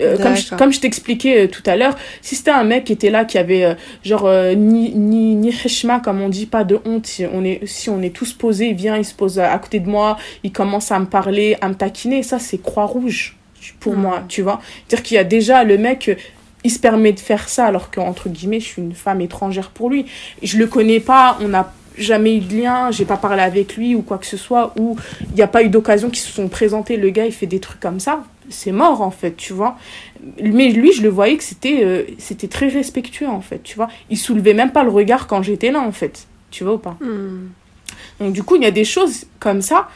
Euh, 0.00 0.16
comme 0.18 0.36
je, 0.36 0.54
comme 0.54 0.72
je 0.72 0.80
t'expliquais 0.80 1.44
euh, 1.44 1.48
tout 1.48 1.62
à 1.66 1.76
l'heure, 1.76 1.96
si 2.22 2.34
c'était 2.34 2.50
un 2.50 2.64
mec 2.64 2.84
qui 2.84 2.92
était 2.92 3.10
là, 3.10 3.24
qui 3.24 3.38
avait 3.38 3.64
euh, 3.64 3.74
genre 4.04 4.30
ni, 4.56 4.92
ni, 4.94 5.34
ni 5.34 5.48
heshma, 5.48 6.00
comme 6.00 6.20
on 6.20 6.28
dit, 6.28 6.46
pas 6.46 6.64
de 6.64 6.78
honte, 6.84 7.06
si 7.06 7.26
on 7.32 7.44
est, 7.44 7.66
si 7.66 7.90
on 7.90 8.02
est 8.02 8.14
tous 8.14 8.32
posés, 8.32 8.68
il 8.68 8.74
vient, 8.74 8.96
il 8.96 9.04
se 9.04 9.14
pose 9.14 9.38
à 9.38 9.56
côté 9.58 9.80
de 9.80 9.88
moi, 9.88 10.16
il 10.42 10.52
commence 10.52 10.92
à 10.92 10.98
me 10.98 11.06
parler, 11.06 11.56
à 11.60 11.68
me 11.68 11.74
taquiner, 11.74 12.22
ça 12.22 12.38
c'est 12.38 12.58
croix 12.58 12.84
rouge 12.84 13.36
pour 13.80 13.94
hmm. 13.94 14.00
moi, 14.00 14.22
tu 14.28 14.42
vois. 14.42 14.60
Dire 14.88 15.02
qu'il 15.02 15.16
y 15.16 15.18
a 15.18 15.24
déjà 15.24 15.64
le 15.64 15.78
mec, 15.78 16.16
il 16.64 16.70
se 16.70 16.78
permet 16.78 17.12
de 17.12 17.20
faire 17.20 17.48
ça 17.48 17.66
alors 17.66 17.90
qu'entre 17.90 18.28
guillemets, 18.28 18.60
je 18.60 18.66
suis 18.66 18.82
une 18.82 18.94
femme 18.94 19.20
étrangère 19.20 19.70
pour 19.70 19.90
lui. 19.90 20.06
Je 20.42 20.58
le 20.58 20.66
connais 20.66 21.00
pas, 21.00 21.38
on 21.40 21.48
n'a 21.48 21.72
jamais 21.96 22.36
eu 22.36 22.40
de 22.40 22.54
lien, 22.54 22.90
j'ai 22.90 23.04
pas 23.04 23.16
parlé 23.16 23.42
avec 23.42 23.76
lui 23.76 23.94
ou 23.94 24.02
quoi 24.02 24.18
que 24.18 24.26
ce 24.26 24.36
soit, 24.36 24.74
ou 24.78 24.96
il 25.30 25.34
n'y 25.34 25.42
a 25.42 25.46
pas 25.46 25.62
eu 25.62 25.68
d'occasion 25.68 26.10
qui 26.10 26.20
se 26.20 26.30
sont 26.30 26.48
présentés, 26.48 26.96
le 26.96 27.08
gars 27.08 27.24
il 27.24 27.32
fait 27.32 27.46
des 27.46 27.60
trucs 27.60 27.80
comme 27.80 28.00
ça 28.00 28.22
c'est 28.48 28.72
mort 28.72 29.02
en 29.02 29.10
fait, 29.10 29.36
tu 29.36 29.52
vois. 29.52 29.76
Mais 30.42 30.68
lui, 30.70 30.92
je 30.92 31.02
le 31.02 31.08
voyais 31.08 31.36
que 31.36 31.44
c'était 31.44 31.84
euh, 31.84 32.04
c'était 32.18 32.48
très 32.48 32.68
respectueux 32.68 33.28
en 33.28 33.40
fait, 33.40 33.62
tu 33.62 33.76
vois. 33.76 33.88
Il 34.10 34.18
soulevait 34.18 34.54
même 34.54 34.72
pas 34.72 34.84
le 34.84 34.90
regard 34.90 35.26
quand 35.26 35.42
j'étais 35.42 35.70
là 35.70 35.80
en 35.80 35.92
fait, 35.92 36.26
tu 36.50 36.64
vois 36.64 36.74
ou 36.74 36.78
pas? 36.78 36.96
Hmm. 37.00 37.48
Donc 38.20 38.32
du 38.32 38.42
coup, 38.42 38.56
il 38.56 38.62
y 38.62 38.66
a 38.66 38.70
des 38.70 38.84
choses 38.84 39.26
comme 39.40 39.62
ça. 39.62 39.88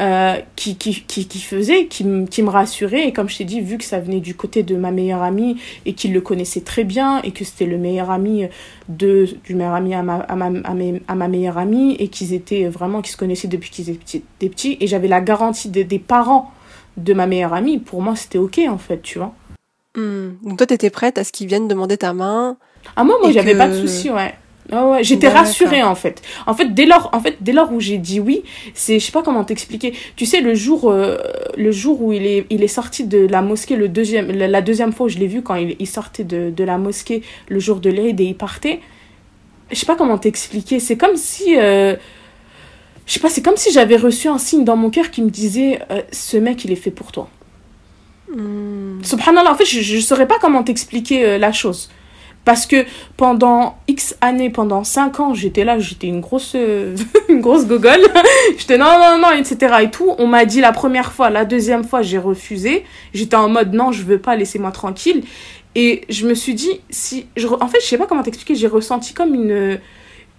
euh, 0.00 0.36
qui, 0.56 0.76
qui, 0.76 1.02
qui, 1.02 1.26
qui 1.26 1.40
faisait, 1.40 1.86
qui, 1.86 2.06
qui 2.30 2.42
me 2.42 2.48
rassurait. 2.48 3.06
Et 3.08 3.12
comme 3.12 3.28
je 3.28 3.38
t'ai 3.38 3.44
dit, 3.44 3.60
vu 3.60 3.76
que 3.76 3.84
ça 3.84 4.00
venait 4.00 4.20
du 4.20 4.34
côté 4.34 4.62
de 4.62 4.76
ma 4.76 4.90
meilleure 4.90 5.22
amie 5.22 5.60
et 5.84 5.92
qu'il 5.92 6.12
le 6.12 6.20
connaissait 6.20 6.62
très 6.62 6.84
bien 6.84 7.20
et 7.22 7.32
que 7.32 7.44
c'était 7.44 7.66
le 7.66 7.76
meilleur 7.76 8.10
ami 8.10 8.46
de, 8.88 9.28
du 9.44 9.54
meilleur 9.54 9.74
ami 9.74 9.94
à 9.94 10.02
ma, 10.02 10.16
à 10.16 10.36
ma, 10.36 10.50
à 11.06 11.14
ma 11.14 11.28
meilleure 11.28 11.58
amie 11.58 11.96
et 11.98 12.08
qu'ils 12.08 12.32
étaient 12.32 12.66
vraiment, 12.68 13.02
qu'ils 13.02 13.12
se 13.12 13.16
connaissaient 13.18 13.48
depuis 13.48 13.70
qu'ils 13.70 13.90
étaient 13.90 14.22
petits. 14.38 14.78
Et 14.80 14.86
j'avais 14.86 15.08
la 15.08 15.20
garantie 15.20 15.68
des 15.68 15.98
parents 15.98 16.52
de 17.02 17.14
ma 17.14 17.26
meilleure 17.26 17.54
amie. 17.54 17.78
Pour 17.78 18.02
moi, 18.02 18.16
c'était 18.16 18.38
OK, 18.38 18.60
en 18.68 18.78
fait, 18.78 19.02
tu 19.02 19.18
vois. 19.18 19.34
Hmm. 19.96 20.30
Donc 20.42 20.58
toi, 20.58 20.66
t'étais 20.66 20.90
prête 20.90 21.18
à 21.18 21.24
ce 21.24 21.32
qu'ils 21.32 21.46
viennent 21.46 21.68
demander 21.68 21.96
ta 21.96 22.12
main 22.12 22.56
Ah 22.96 23.04
moi, 23.04 23.16
moi, 23.20 23.32
j'avais 23.32 23.56
pas 23.56 23.68
de 23.68 23.74
souci, 23.74 24.10
ouais. 24.10 24.34
Oh 24.72 24.92
ouais, 24.92 25.02
j'étais 25.02 25.28
rassurée 25.28 25.82
en 25.82 25.96
fait. 25.96 26.22
En 26.46 26.54
fait, 26.54 26.74
dès 26.74 26.86
lors, 26.86 27.10
en 27.12 27.20
fait, 27.20 27.38
dès 27.40 27.52
lors 27.52 27.72
où 27.72 27.80
j'ai 27.80 27.98
dit 27.98 28.20
oui, 28.20 28.44
c'est, 28.72 29.00
je 29.00 29.06
sais 29.06 29.12
pas 29.12 29.22
comment 29.22 29.42
t'expliquer. 29.42 29.94
Tu 30.14 30.26
sais, 30.26 30.40
le 30.40 30.54
jour, 30.54 30.90
euh, 30.90 31.16
le 31.56 31.72
jour 31.72 32.00
où 32.02 32.12
il 32.12 32.24
est, 32.24 32.46
il 32.50 32.62
est 32.62 32.68
sorti 32.68 33.04
de 33.04 33.26
la 33.26 33.42
mosquée, 33.42 33.74
le 33.74 33.88
deuxième, 33.88 34.30
la, 34.30 34.62
deuxième 34.62 34.92
fois 34.92 35.06
où 35.06 35.08
je 35.08 35.18
l'ai 35.18 35.26
vu 35.26 35.42
quand 35.42 35.56
il, 35.56 35.74
il 35.80 35.88
sortait 35.88 36.22
de, 36.22 36.50
de, 36.50 36.64
la 36.64 36.78
mosquée 36.78 37.22
le 37.48 37.58
jour 37.58 37.80
de 37.80 37.90
l'Aïd 37.90 38.20
et 38.20 38.24
il 38.24 38.36
partait. 38.36 38.80
Je 39.70 39.76
sais 39.76 39.86
pas 39.86 39.96
comment 39.96 40.18
t'expliquer. 40.18 40.78
C'est 40.78 40.96
comme 40.96 41.16
si, 41.16 41.56
euh, 41.58 41.96
je 43.10 43.14
sais 43.14 43.20
pas, 43.20 43.28
c'est 43.28 43.42
comme 43.42 43.56
si 43.56 43.72
j'avais 43.72 43.96
reçu 43.96 44.28
un 44.28 44.38
signe 44.38 44.62
dans 44.62 44.76
mon 44.76 44.88
cœur 44.88 45.10
qui 45.10 45.20
me 45.20 45.30
disait, 45.30 45.80
euh, 45.90 46.00
ce 46.12 46.36
mec, 46.36 46.64
il 46.64 46.70
est 46.70 46.76
fait 46.76 46.92
pour 46.92 47.10
toi. 47.10 47.28
Hmm. 48.32 49.02
Subhanallah, 49.02 49.50
en 49.50 49.56
fait, 49.56 49.64
je 49.64 49.96
ne 49.96 50.00
saurais 50.00 50.28
pas 50.28 50.38
comment 50.40 50.62
t'expliquer 50.62 51.26
euh, 51.26 51.36
la 51.36 51.50
chose. 51.50 51.90
Parce 52.44 52.66
que 52.66 52.86
pendant 53.16 53.78
X 53.88 54.14
années, 54.20 54.48
pendant 54.48 54.84
5 54.84 55.18
ans, 55.18 55.34
j'étais 55.34 55.64
là, 55.64 55.80
j'étais 55.80 56.06
une 56.06 56.20
grosse, 56.20 56.52
euh, 56.54 56.94
une 57.28 57.40
grosse 57.40 57.66
gogole. 57.66 57.98
j'étais 58.56 58.78
non, 58.78 58.96
non, 59.00 59.18
non, 59.18 59.32
etc. 59.32 59.74
et 59.82 59.90
tout. 59.90 60.14
On 60.18 60.28
m'a 60.28 60.44
dit 60.44 60.60
la 60.60 60.70
première 60.70 61.10
fois, 61.10 61.30
la 61.30 61.44
deuxième 61.44 61.82
fois, 61.82 62.02
j'ai 62.02 62.18
refusé. 62.18 62.84
J'étais 63.12 63.34
en 63.34 63.48
mode 63.48 63.74
non, 63.74 63.90
je 63.90 64.04
veux 64.04 64.18
pas, 64.18 64.36
laissez-moi 64.36 64.70
tranquille. 64.70 65.24
Et 65.74 66.02
je 66.08 66.28
me 66.28 66.34
suis 66.34 66.54
dit, 66.54 66.80
si. 66.90 67.26
Je, 67.36 67.48
en 67.48 67.66
fait, 67.66 67.80
je 67.80 67.86
sais 67.86 67.98
pas 67.98 68.06
comment 68.06 68.22
t'expliquer, 68.22 68.54
j'ai 68.54 68.68
ressenti 68.68 69.14
comme 69.14 69.34
une, 69.34 69.80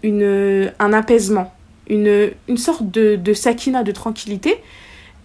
une, 0.04 0.72
un 0.80 0.94
apaisement, 0.94 1.54
une, 1.88 2.32
une 2.48 2.58
sorte 2.58 2.90
de, 2.90 3.16
de 3.16 3.34
sakina, 3.34 3.84
de 3.84 3.92
tranquillité. 3.92 4.62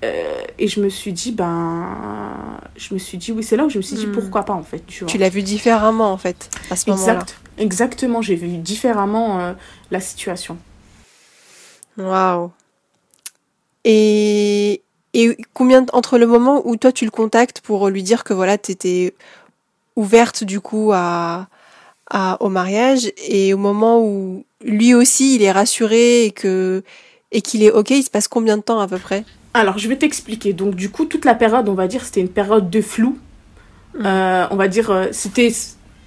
Euh, 0.04 0.42
et 0.58 0.68
je 0.68 0.80
me 0.80 0.88
suis 0.88 1.12
dit, 1.12 1.32
ben. 1.32 2.58
Je 2.76 2.92
me 2.92 2.98
suis 2.98 3.18
dit, 3.18 3.32
oui, 3.32 3.42
c'est 3.42 3.56
là 3.56 3.64
où 3.64 3.70
je 3.70 3.78
me 3.78 3.82
suis 3.82 3.96
dit, 3.96 4.06
hmm. 4.06 4.12
pourquoi 4.12 4.44
pas, 4.44 4.52
en 4.52 4.62
fait. 4.62 4.84
Tu, 4.86 5.06
tu 5.06 5.18
l'as 5.18 5.30
vu 5.30 5.42
différemment, 5.42 6.12
en 6.12 6.18
fait, 6.18 6.50
à 6.70 6.76
ce 6.76 6.90
moment-là. 6.90 7.24
Exactement, 7.58 8.20
j'ai 8.20 8.34
vu 8.34 8.48
différemment 8.58 9.40
euh, 9.40 9.52
la 9.90 10.00
situation. 10.00 10.58
Waouh. 11.96 12.50
Et, 13.84 14.82
et 15.14 15.36
combien, 15.54 15.86
entre 15.92 16.18
le 16.18 16.26
moment 16.26 16.60
où 16.66 16.76
toi 16.76 16.92
tu 16.92 17.04
le 17.04 17.10
contactes 17.10 17.60
pour 17.60 17.88
lui 17.88 18.02
dire 18.02 18.24
que 18.24 18.34
voilà, 18.34 18.58
tu 18.58 18.72
étais 18.72 19.14
ouverte 19.94 20.44
du 20.44 20.60
coup 20.60 20.90
à, 20.92 21.48
à, 22.10 22.36
au 22.42 22.48
mariage 22.48 23.12
et 23.16 23.54
au 23.54 23.58
moment 23.58 24.00
où 24.00 24.44
lui 24.64 24.94
aussi 24.94 25.36
il 25.36 25.42
est 25.42 25.52
rassuré 25.52 26.24
et 26.24 26.30
que 26.30 26.82
et 27.32 27.42
qu'il 27.42 27.62
est 27.62 27.70
ok, 27.70 27.90
il 27.90 28.02
se 28.02 28.10
passe 28.10 28.28
combien 28.28 28.56
de 28.56 28.62
temps 28.62 28.80
à 28.80 28.86
peu 28.86 28.98
près? 28.98 29.24
Alors, 29.52 29.78
je 29.78 29.88
vais 29.88 29.96
t'expliquer. 29.96 30.52
Donc, 30.52 30.74
du 30.74 30.90
coup, 30.90 31.06
toute 31.06 31.24
la 31.24 31.34
période, 31.34 31.68
on 31.68 31.74
va 31.74 31.86
dire, 31.86 32.04
c'était 32.04 32.20
une 32.20 32.28
période 32.28 32.70
de 32.70 32.80
flou. 32.80 33.18
Mm. 33.94 34.06
Euh, 34.06 34.46
on 34.50 34.56
va 34.56 34.68
dire, 34.68 34.90
euh, 34.90 35.06
c'était 35.12 35.52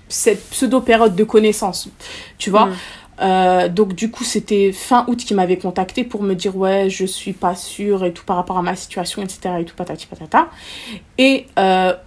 cette 0.07 0.49
pseudo-période 0.49 1.15
de 1.15 1.23
connaissance. 1.23 1.89
Tu 2.37 2.49
vois 2.49 2.67
mm. 2.67 2.75
euh, 3.21 3.69
donc 3.69 3.93
du 3.93 4.09
coup 4.09 4.23
c'était 4.23 4.71
fin 4.71 5.05
août 5.07 5.17
qui 5.17 5.33
m'avait 5.33 5.57
contacté 5.57 6.03
pour 6.03 6.23
me 6.23 6.33
dire 6.33 6.55
ouais 6.55 6.89
je 6.89 7.05
suis 7.05 7.33
pas 7.33 7.53
sûre 7.53 8.05
et 8.05 8.13
tout 8.13 8.23
par 8.23 8.37
rapport 8.37 8.57
à 8.57 8.61
ma 8.63 8.75
situation 8.75 9.21
etc 9.21 9.55
et 9.59 9.65
tout 9.65 9.75
patati 9.75 10.07
patata 10.07 10.47
et 11.17 11.45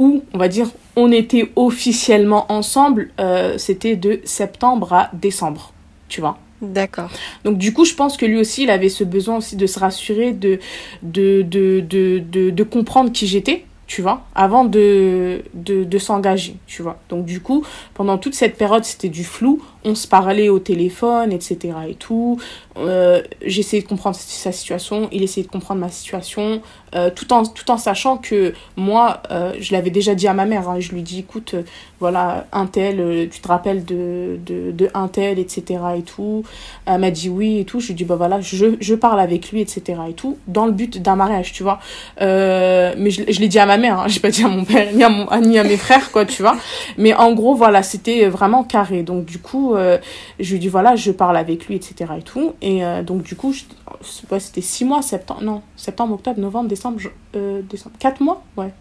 où 0.01 0.25
on 0.33 0.39
va 0.39 0.49
dire 0.49 0.69
on 0.97 1.13
était 1.13 1.53
officiellement 1.55 2.51
ensemble 2.51 3.11
c'était 3.59 3.95
de 3.95 4.21
septembre 4.25 4.95
à 4.95 5.11
décembre 5.13 5.73
tu 6.13 6.21
vois 6.21 6.39
D'accord. 6.61 7.11
Donc 7.43 7.59
du 7.59 7.73
coup, 7.73 7.85
je 7.85 7.95
pense 7.95 8.17
que 8.17 8.25
lui 8.25 8.39
aussi, 8.39 8.63
il 8.63 8.71
avait 8.71 8.91
ce 8.91 9.03
besoin 9.03 9.39
aussi 9.39 9.57
de 9.57 9.67
se 9.67 9.81
rassurer, 9.81 10.33
de, 10.33 10.61
de, 11.03 11.43
de, 11.43 11.81
de, 11.81 12.51
de 12.51 12.63
comprendre 12.63 13.11
qui 13.11 13.27
j'étais 13.27 13.65
tu 13.89 14.01
vois, 14.01 14.23
avant 14.35 14.65
de, 14.65 15.43
de, 15.53 15.85
de 15.85 15.99
s'engager, 15.99 16.57
tu 16.67 16.81
vois. 16.81 16.99
Donc 17.11 17.27
du 17.27 17.41
coup, 17.41 17.63
pendant 17.93 18.17
toute 18.17 18.35
cette 18.35 18.57
période, 18.57 18.85
c'était 18.85 19.11
du 19.11 19.23
flou. 19.23 19.63
On 19.85 19.95
se 19.95 20.07
parlait 20.07 20.49
au 20.49 20.59
téléphone, 20.59 21.33
etc. 21.33 21.75
et 21.89 21.95
tout. 21.95 22.39
Euh, 22.79 23.23
J'essayais 23.45 23.83
de 23.83 23.89
comprendre 23.89 24.17
sa 24.17 24.53
situation, 24.53 25.09
il 25.13 25.23
essayait 25.23 25.47
de 25.47 25.51
comprendre 25.51 25.81
ma 25.81 25.89
situation, 25.89 26.63
euh, 26.95 27.11
tout, 27.15 27.33
en, 27.33 27.45
tout 27.45 27.71
en 27.71 27.77
sachant 27.77 28.17
que 28.17 28.55
moi, 28.77 29.23
euh, 29.31 29.53
je 29.61 29.73
l'avais 29.73 29.91
déjà 29.91 30.15
dit 30.15 30.29
à 30.29 30.35
ma 30.35 30.45
mère. 30.45 30.69
Hein, 30.69 30.81
je 30.81 30.93
lui 30.93 31.03
dis, 31.03 31.21
écoute, 31.21 31.55
voilà, 32.01 32.47
un 32.53 32.67
tel, 32.67 33.29
tu 33.31 33.41
te 33.41 33.49
rappelles 33.49 33.85
de, 33.85 34.39
de, 34.47 34.91
un 34.95 35.09
tel, 35.09 35.39
etc. 35.39 35.81
et 35.99 36.03
tout. 36.03 36.45
Elle 36.87 37.01
m'a 37.01 37.11
dit 37.11 37.29
oui 37.29 37.59
et 37.59 37.65
tout. 37.65 37.81
Je 37.81 37.89
lui 37.89 37.95
dis, 37.95 38.05
bah 38.05 38.17
voilà, 38.17 38.41
je, 38.41 38.77
je 38.81 38.95
parle 38.95 39.21
avec 39.21 39.51
lui, 39.51 39.61
etc. 39.61 40.01
et 40.09 40.13
tout, 40.13 40.39
dans 40.47 40.67
le 40.67 40.73
but 40.73 41.01
d'un 41.01 41.17
mariage, 41.17 41.53
tu 41.53 41.63
vois. 41.63 41.81
mais 42.21 43.11
je, 43.11 43.23
je 43.29 43.41
l'ai 43.41 43.49
dit 43.49 43.59
à 43.59 43.67
ma 43.67 43.77
mère, 43.79 44.01
hein, 44.01 44.09
j'ai 44.09 44.21
pas 44.21 44.31
dit 44.31 44.45
à 44.45 44.49
mon 44.49 44.65
père, 44.65 44.93
ni 44.93 45.03
à, 45.03 45.41
ni 45.41 45.59
à 45.59 45.65
mes 45.65 45.77
frères, 45.77 46.11
quoi, 46.13 46.25
tu 46.25 46.43
vois. 46.43 46.57
Mais 46.99 47.15
en 47.15 47.33
gros, 47.33 47.55
voilà, 47.55 47.83
c'était 47.83 48.27
vraiment 48.29 48.65
carré. 48.65 49.03
Donc 49.03 49.25
du 49.25 49.39
coup, 49.39 49.72
je 49.77 50.53
lui 50.53 50.59
dis, 50.59 50.69
voilà, 50.69 50.97
je 50.97 51.13
parle 51.13 51.37
avec 51.37 51.67
lui, 51.67 51.77
etc. 51.77 52.13
et 52.19 52.23
tout. 52.23 52.55
Et 52.63 52.83
donc 53.05 53.23
du 53.23 53.37
coup, 53.37 53.55
c'était 54.03 54.61
six 54.61 54.85
mois, 54.85 55.03
septembre, 55.03 55.43
non, 55.43 55.63
septembre, 55.77 56.15
octobre, 56.15 56.41
novembre, 56.41 56.69
décembre, 56.69 57.01
décembre, 57.35 57.97
quatre 57.99 58.21
mois, 58.21 58.43
ouais. 58.57 58.73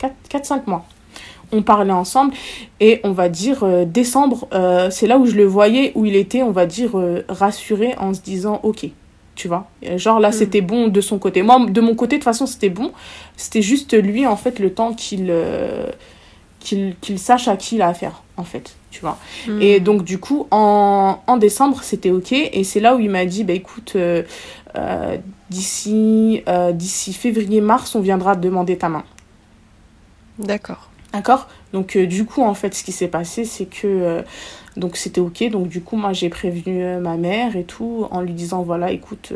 4-5 0.00 0.62
mois 0.66 0.86
on 1.52 1.62
parlait 1.62 1.92
ensemble 1.92 2.34
et 2.80 3.00
on 3.04 3.12
va 3.12 3.28
dire 3.28 3.64
euh, 3.64 3.84
décembre 3.84 4.48
euh, 4.52 4.90
c'est 4.90 5.06
là 5.06 5.18
où 5.18 5.26
je 5.26 5.34
le 5.34 5.44
voyais 5.44 5.92
où 5.94 6.04
il 6.04 6.14
était 6.16 6.42
on 6.42 6.50
va 6.50 6.66
dire 6.66 6.98
euh, 6.98 7.24
rassuré 7.28 7.94
en 7.98 8.12
se 8.12 8.20
disant 8.20 8.60
ok 8.62 8.86
tu 9.34 9.48
vois 9.48 9.68
genre 9.96 10.20
là 10.20 10.28
hmm. 10.28 10.32
c'était 10.32 10.60
bon 10.60 10.88
de 10.88 11.00
son 11.00 11.18
côté 11.18 11.42
moi 11.42 11.64
de 11.66 11.80
mon 11.80 11.94
côté 11.94 12.16
de 12.16 12.20
toute 12.20 12.24
façon 12.24 12.46
c'était 12.46 12.68
bon 12.68 12.92
c'était 13.36 13.62
juste 13.62 13.94
lui 13.94 14.26
en 14.26 14.36
fait 14.36 14.58
le 14.58 14.74
temps 14.74 14.92
qu'il 14.92 15.32
qu'il 16.60 17.18
sache 17.18 17.48
à 17.48 17.56
qui 17.56 17.76
il 17.76 17.82
a 17.82 17.88
affaire 17.88 18.22
en 18.36 18.44
fait 18.44 18.76
tu 18.90 19.00
vois 19.00 19.18
hmm. 19.46 19.60
et 19.60 19.80
donc 19.80 20.04
du 20.04 20.18
coup 20.18 20.46
en, 20.50 21.18
en 21.26 21.36
décembre 21.36 21.82
c'était 21.82 22.10
ok 22.10 22.32
et 22.32 22.64
c'est 22.64 22.80
là 22.80 22.96
où 22.96 23.00
il 23.00 23.10
m'a 23.10 23.26
dit 23.26 23.44
bah 23.44 23.52
écoute 23.52 23.96
d'ici 25.50 26.42
d'ici 26.72 27.12
février 27.12 27.60
mars 27.60 27.94
on 27.94 28.00
viendra 28.00 28.34
demander 28.34 28.78
ta 28.78 28.88
main 28.88 29.04
d'accord 30.38 30.88
D'accord? 31.12 31.48
Donc, 31.72 31.96
euh, 31.96 32.06
du 32.06 32.24
coup, 32.24 32.42
en 32.42 32.54
fait, 32.54 32.74
ce 32.74 32.84
qui 32.84 32.92
s'est 32.92 33.08
passé, 33.08 33.44
c'est 33.44 33.66
que. 33.66 33.86
Euh, 33.86 34.22
donc, 34.76 34.96
c'était 34.96 35.20
OK. 35.20 35.42
Donc, 35.50 35.68
du 35.68 35.80
coup, 35.80 35.96
moi, 35.96 36.12
j'ai 36.12 36.28
prévenu 36.28 36.84
euh, 36.84 37.00
ma 37.00 37.16
mère 37.16 37.56
et 37.56 37.64
tout, 37.64 38.06
en 38.10 38.20
lui 38.20 38.34
disant 38.34 38.62
voilà, 38.62 38.92
écoute, 38.92 39.32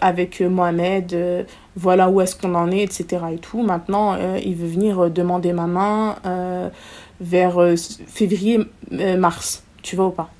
avec 0.00 0.40
Mohamed, 0.40 1.46
voilà 1.76 2.08
où 2.08 2.20
est-ce 2.20 2.36
qu'on 2.36 2.54
en 2.54 2.70
est, 2.70 2.82
etc. 2.82 3.24
Et 3.32 3.38
tout. 3.38 3.62
Maintenant, 3.62 4.16
il 4.36 4.54
veut 4.54 4.68
venir 4.68 5.10
demander 5.10 5.52
ma 5.52 5.66
main 5.66 6.16
vers 7.20 7.58
février-mars. 8.06 9.62
Tu 9.82 9.96
vois 9.96 10.06
ou 10.06 10.10
pas? 10.10 10.30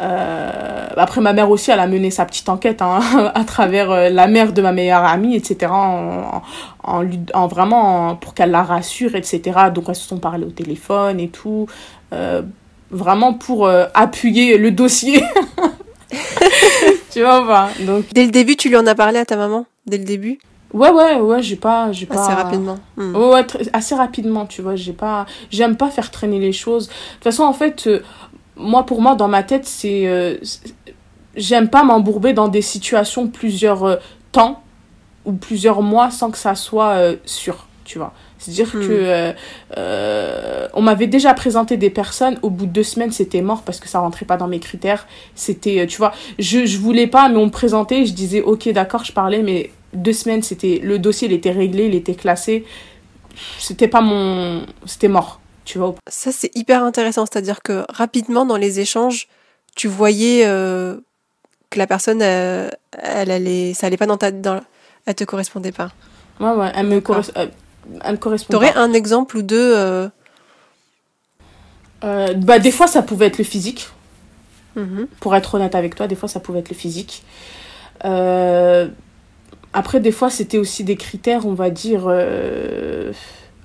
Euh, 0.00 0.88
après, 0.96 1.20
ma 1.20 1.32
mère 1.32 1.50
aussi, 1.50 1.70
elle 1.70 1.78
a 1.78 1.86
mené 1.86 2.10
sa 2.10 2.24
petite 2.24 2.48
enquête 2.48 2.82
hein, 2.82 3.00
à 3.34 3.44
travers 3.44 3.90
euh, 3.90 4.08
la 4.10 4.26
mère 4.26 4.52
de 4.52 4.60
ma 4.60 4.72
meilleure 4.72 5.04
amie, 5.04 5.36
etc. 5.36 5.70
En, 5.70 6.42
en, 6.82 7.04
en 7.32 7.46
vraiment 7.46 8.16
pour 8.16 8.34
qu'elle 8.34 8.50
la 8.50 8.62
rassure, 8.62 9.14
etc. 9.14 9.42
Donc, 9.72 9.84
elles 9.88 9.94
se 9.94 10.08
sont 10.08 10.18
parlé 10.18 10.44
au 10.44 10.50
téléphone 10.50 11.20
et 11.20 11.28
tout. 11.28 11.66
Euh, 12.12 12.42
vraiment 12.90 13.34
pour 13.34 13.66
euh, 13.66 13.86
appuyer 13.94 14.58
le 14.58 14.70
dossier. 14.70 15.22
tu 17.14 17.22
vois 17.22 17.46
pas 17.46 17.70
Donc, 17.80 18.06
Dès 18.12 18.24
le 18.24 18.30
début, 18.30 18.56
tu 18.56 18.68
lui 18.68 18.76
en 18.76 18.86
as 18.86 18.94
parlé 18.94 19.18
à 19.18 19.24
ta 19.24 19.36
maman? 19.36 19.66
Dès 19.86 19.98
le 19.98 20.04
début? 20.04 20.38
Ouais, 20.72 20.90
ouais, 20.90 21.20
ouais, 21.20 21.40
j'ai 21.40 21.56
pas, 21.56 21.92
j'ai 21.92 22.06
pas. 22.06 22.24
Assez 22.24 22.34
rapidement. 22.34 22.78
Hmm. 22.96 23.14
Ouais, 23.14 23.46
assez 23.72 23.94
rapidement, 23.94 24.44
tu 24.44 24.60
vois. 24.60 24.74
J'ai 24.74 24.92
pas, 24.92 25.24
j'aime 25.50 25.76
pas 25.76 25.88
faire 25.88 26.10
traîner 26.10 26.40
les 26.40 26.52
choses. 26.52 26.88
De 26.88 26.92
toute 26.92 27.24
façon, 27.24 27.44
en 27.44 27.52
fait, 27.52 27.88
moi, 28.56 28.84
pour 28.84 29.00
moi, 29.00 29.14
dans 29.14 29.28
ma 29.28 29.42
tête, 29.42 29.66
c'est. 29.66 30.06
Euh, 30.06 30.36
j'aime 31.36 31.68
pas 31.68 31.84
m'embourber 31.84 32.32
dans 32.32 32.48
des 32.48 32.62
situations 32.62 33.28
plusieurs 33.28 33.84
euh, 33.84 33.96
temps 34.32 34.62
ou 35.24 35.32
plusieurs 35.32 35.82
mois 35.82 36.10
sans 36.10 36.30
que 36.30 36.38
ça 36.38 36.54
soit 36.54 36.90
euh, 36.90 37.16
sûr, 37.24 37.66
tu 37.84 37.98
vois. 37.98 38.12
C'est-à-dire 38.44 38.74
hmm. 38.74 38.88
que 38.88 39.34
on 40.74 40.82
m'avait 40.82 41.06
déjà 41.06 41.34
présenté 41.34 41.76
des 41.76 41.90
personnes, 41.90 42.38
au 42.42 42.50
bout 42.50 42.66
de 42.66 42.72
deux 42.72 42.82
semaines, 42.82 43.12
c'était 43.12 43.42
mort 43.42 43.62
parce 43.62 43.80
que 43.80 43.88
ça 43.88 44.00
rentrait 44.00 44.26
pas 44.26 44.36
dans 44.36 44.48
mes 44.48 44.60
critères. 44.60 45.06
C'était, 45.34 45.86
tu 45.86 45.98
vois, 45.98 46.12
je, 46.38 46.66
je 46.66 46.78
voulais 46.78 47.06
pas, 47.06 47.28
mais 47.28 47.36
on 47.36 47.46
me 47.46 47.50
présentait, 47.50 48.06
je 48.06 48.12
disais, 48.12 48.42
ok, 48.42 48.68
d'accord, 48.70 49.04
je 49.04 49.12
parlais, 49.12 49.42
mais 49.42 49.70
deux 49.94 50.12
semaines, 50.12 50.42
c'était 50.42 50.80
le 50.82 50.98
dossier, 50.98 51.28
il 51.28 51.34
était 51.34 51.50
réglé, 51.50 51.86
il 51.86 51.94
était 51.94 52.14
classé. 52.14 52.64
C'était 53.58 53.88
pas 53.88 54.00
mon. 54.00 54.66
C'était 54.86 55.08
mort. 55.08 55.40
Tu 55.64 55.78
vois 55.78 55.94
Ça, 56.08 56.30
c'est 56.30 56.54
hyper 56.54 56.84
intéressant. 56.84 57.24
C'est-à-dire 57.26 57.62
que 57.62 57.84
rapidement, 57.88 58.44
dans 58.44 58.56
les 58.56 58.80
échanges, 58.80 59.28
tu 59.74 59.88
voyais 59.88 60.44
euh, 60.46 60.96
que 61.70 61.78
la 61.78 61.86
personne, 61.86 62.20
euh, 62.22 62.68
elle 62.92 63.30
allait, 63.30 63.72
ça 63.74 63.86
allait 63.86 63.96
pas 63.96 64.06
dans 64.06 64.18
ta, 64.18 64.30
dans, 64.30 64.60
elle 65.06 65.14
te 65.14 65.24
correspondait 65.24 65.72
pas. 65.72 65.90
Ouais, 66.40 66.52
ouais, 66.52 66.70
elle 66.74 66.86
me, 66.86 67.00
correspond 67.00 67.48
elle 68.02 68.12
me 68.12 68.16
correspond. 68.16 68.52
T'aurais 68.52 68.74
un 68.74 68.92
exemple 68.92 69.36
ou 69.36 69.42
deux 69.42 70.10
bah, 72.02 72.58
Des 72.58 72.70
fois, 72.70 72.86
ça 72.86 73.02
pouvait 73.02 73.26
être 73.26 73.38
le 73.38 73.44
physique. 73.44 73.88
Mhm. 74.76 75.06
Pour 75.20 75.36
être 75.36 75.54
honnête 75.54 75.74
avec 75.74 75.94
toi, 75.94 76.06
des 76.06 76.16
fois, 76.16 76.28
ça 76.28 76.40
pouvait 76.40 76.60
être 76.60 76.70
le 76.70 76.76
physique. 76.76 77.22
après, 78.00 78.90
des 80.00 80.12
fois, 80.12 80.30
c'était 80.30 80.58
aussi 80.58 80.84
des 80.84 80.96
critères, 80.96 81.46
on 81.46 81.54
va 81.54 81.70
dire, 81.70 82.04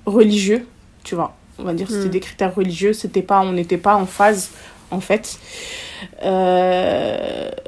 religieux, 0.06 0.66
tu 1.04 1.14
vois. 1.14 1.36
On 1.58 1.64
va 1.64 1.74
dire 1.74 1.88
c'était 1.88 2.04
mhm. 2.04 2.10
des 2.10 2.20
critères 2.20 2.54
religieux, 2.54 2.94
c'était 2.94 3.22
pas, 3.22 3.40
on 3.40 3.52
n'était 3.52 3.76
pas 3.76 3.94
en 3.94 4.06
phase, 4.06 4.50
en 4.90 5.00
fait. 5.00 5.38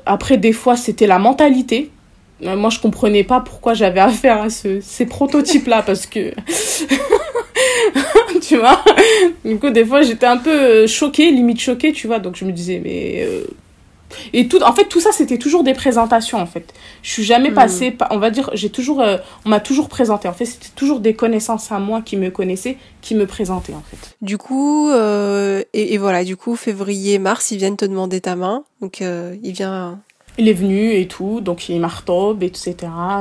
après, 0.07 0.39
des 0.39 0.53
fois, 0.53 0.77
c'était 0.77 1.07
la 1.07 1.19
mentalité 1.19 1.91
euh, 1.91 2.02
moi, 2.43 2.71
je 2.71 2.81
comprenais 2.81 3.25
pas 3.25 3.41
pourquoi 3.41 3.75
j'avais 3.75 4.01
affaire 4.01 4.43
à 4.43 4.51
ce, 4.51 4.81
ces 4.81 5.07
prototypes-là, 5.07 5.83
parce 5.83 6.07
que... 6.07 6.33
tu 8.41 8.57
vois 8.57 8.83
Du 9.45 9.59
coup, 9.59 9.71
des 9.71 9.85
fois, 9.85 10.03
j'étais 10.03 10.27
un 10.27 10.37
peu 10.37 10.51
euh, 10.51 10.87
choquée, 10.87 11.31
limite 11.31 11.61
choquée, 11.61 11.93
tu 11.93 12.07
vois. 12.07 12.19
Donc, 12.19 12.37
je 12.37 12.45
me 12.45 12.53
disais, 12.53 12.81
mais... 12.83 13.25
Euh, 13.27 13.47
et 14.35 14.47
tout, 14.47 14.63
en 14.63 14.75
fait, 14.75 14.85
tout 14.87 15.01
ça, 15.01 15.11
c'était 15.11 15.39
toujours 15.39 15.65
des 15.65 15.73
présentations, 15.73 16.39
en 16.39 16.47
fait. 16.47 16.75
Je 17.03 17.11
suis 17.11 17.25
jamais 17.25 17.51
hmm. 17.51 17.55
passée, 17.55 17.97
on 18.11 18.19
va 18.19 18.31
dire, 18.31 18.51
j'ai 18.53 18.69
toujours, 18.69 19.03
on 19.47 19.49
m'a 19.49 19.61
toujours 19.61 19.89
présenté. 19.89 20.29
En 20.29 20.35
fait, 20.35 20.45
c'était 20.45 20.69
toujours 20.77 21.01
des 21.01 21.15
connaissances 21.15 21.73
à 21.73 21.79
moi 21.79 22.03
qui 22.03 22.19
me 22.19 22.31
connaissaient, 22.31 22.77
qui 23.01 23.15
me 23.15 23.27
présentaient, 23.27 23.73
en 23.73 23.83
fait. 23.83 24.15
Du 24.21 24.37
coup, 24.37 24.91
et, 24.93 25.95
et, 25.95 25.97
voilà, 25.97 26.25
du 26.25 26.37
coup, 26.37 26.57
février, 26.57 27.19
mars, 27.19 27.53
ils 27.53 27.57
viennent 27.57 27.79
te 27.79 27.87
demander 27.87 28.21
ta 28.21 28.37
main. 28.37 28.65
Donc, 28.83 29.01
il 29.01 29.53
vient 29.53 29.99
il 30.39 30.49
est 30.49 30.55
venu 30.55 30.93
et 30.93 31.07
tout, 31.07 31.41
donc 31.41 31.69
il 31.69 31.77
est 31.77 31.79
martob, 31.79 32.43
etc. 32.43 32.75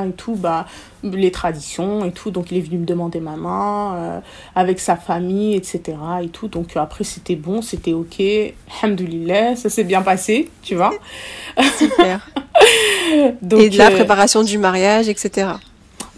et 0.06 0.12
tout, 0.12 0.34
bah, 0.34 0.66
les 1.04 1.30
traditions 1.30 2.04
et 2.04 2.12
tout, 2.12 2.30
donc 2.30 2.50
il 2.50 2.58
est 2.58 2.62
venu 2.62 2.78
me 2.78 2.86
demander 2.86 3.20
ma 3.20 3.36
main, 3.36 3.94
euh, 3.94 4.20
avec 4.54 4.80
sa 4.80 4.96
famille, 4.96 5.54
etc. 5.54 5.80
et 6.22 6.28
tout, 6.28 6.48
donc 6.48 6.76
après 6.76 7.04
c'était 7.04 7.36
bon, 7.36 7.60
c'était 7.60 7.92
ok, 7.92 8.22
hamdoulilah, 8.82 9.56
ça 9.56 9.68
s'est 9.68 9.84
bien 9.84 10.02
passé, 10.02 10.50
tu 10.62 10.74
vois. 10.74 10.92
Super. 11.76 12.30
donc, 13.42 13.60
et 13.60 13.68
de 13.68 13.78
la 13.78 13.90
euh, 13.90 13.94
préparation 13.94 14.42
du 14.42 14.58
mariage, 14.58 15.08
etc. 15.08 15.52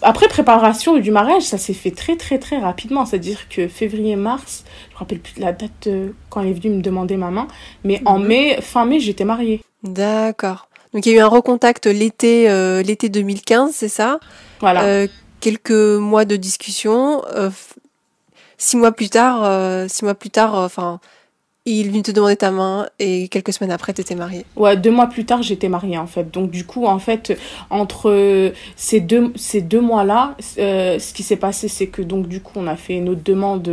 Après 0.03 0.29
préparation 0.29 0.99
du 0.99 1.11
mariage, 1.11 1.45
ça 1.45 1.57
s'est 1.57 1.73
fait 1.73 1.91
très 1.91 2.17
très 2.17 2.39
très 2.39 2.59
rapidement, 2.59 3.07
c'est-à-dire 3.07 3.49
que 3.49 3.69
février-mars, 3.69 4.65
je 4.91 4.95
me 4.95 4.99
rappelle 4.99 5.19
plus 5.19 5.35
de 5.35 5.41
la 5.41 5.53
date 5.53 5.87
euh, 5.87 6.11
quand 6.29 6.43
il 6.43 6.51
est 6.51 6.53
venu 6.53 6.77
me 6.77 6.83
demander 6.83 7.17
ma 7.17 7.31
main, 7.31 7.49
mais 7.85 8.03
en 8.05 8.19
mhm. 8.19 8.27
mai, 8.27 8.59
fin 8.61 8.85
mai, 8.85 9.01
j'étais 9.01 9.25
mariée. 9.25 9.63
D'accord. 9.83 10.69
Donc 10.95 11.05
il 11.07 11.13
y 11.13 11.17
a 11.17 11.19
eu 11.19 11.21
un 11.21 11.29
recontact 11.29 11.87
l'été 11.87 12.49
euh, 12.49 12.81
l'été 12.83 13.09
2015, 13.09 13.73
c'est 13.75 13.89
ça? 13.89 14.21
Voilà. 14.61 14.85
Euh, 14.85 15.09
quelques 15.41 15.73
mois 15.73 16.25
de 16.25 16.37
discussion. 16.37 17.23
Euh, 17.35 17.51
six 18.57 18.77
mois 18.77 18.93
plus 18.93 19.11
tard, 19.11 19.91
six 19.91 20.05
mois 20.05 20.15
plus 20.15 20.31
tard, 20.31 20.55
enfin 20.55 21.01
il 21.67 21.91
vient 21.91 22.03
te 22.03 22.13
demander 22.13 22.37
ta 22.37 22.51
main 22.51 22.87
et 22.99 23.29
quelques 23.29 23.55
semaines 23.55 23.73
après, 23.73 23.95
tu 23.95 24.03
étais 24.03 24.15
mariée. 24.15 24.45
Ouais, 24.55 24.77
deux 24.77 24.91
mois 24.91 25.07
plus 25.07 25.25
tard, 25.25 25.43
j'étais 25.43 25.69
mariée 25.69 25.99
en 25.99 26.07
fait. 26.07 26.31
Donc 26.31 26.51
du 26.51 26.65
coup, 26.65 26.87
en 26.87 26.99
fait, 26.99 27.37
entre 27.71 28.53
ces 28.77 29.01
deux, 29.01 29.33
ces 29.35 29.63
deux 29.63 29.81
mois-là, 29.81 30.37
ce 30.39 31.13
qui 31.13 31.23
s'est 31.23 31.37
passé, 31.37 31.69
c'est 31.69 31.89
que 31.89 32.03
donc 32.03 32.29
du 32.29 32.41
coup, 32.41 32.53
on 32.57 32.67
a 32.67 32.77
fait 32.77 33.01
notre 33.01 33.23
demande, 33.23 33.69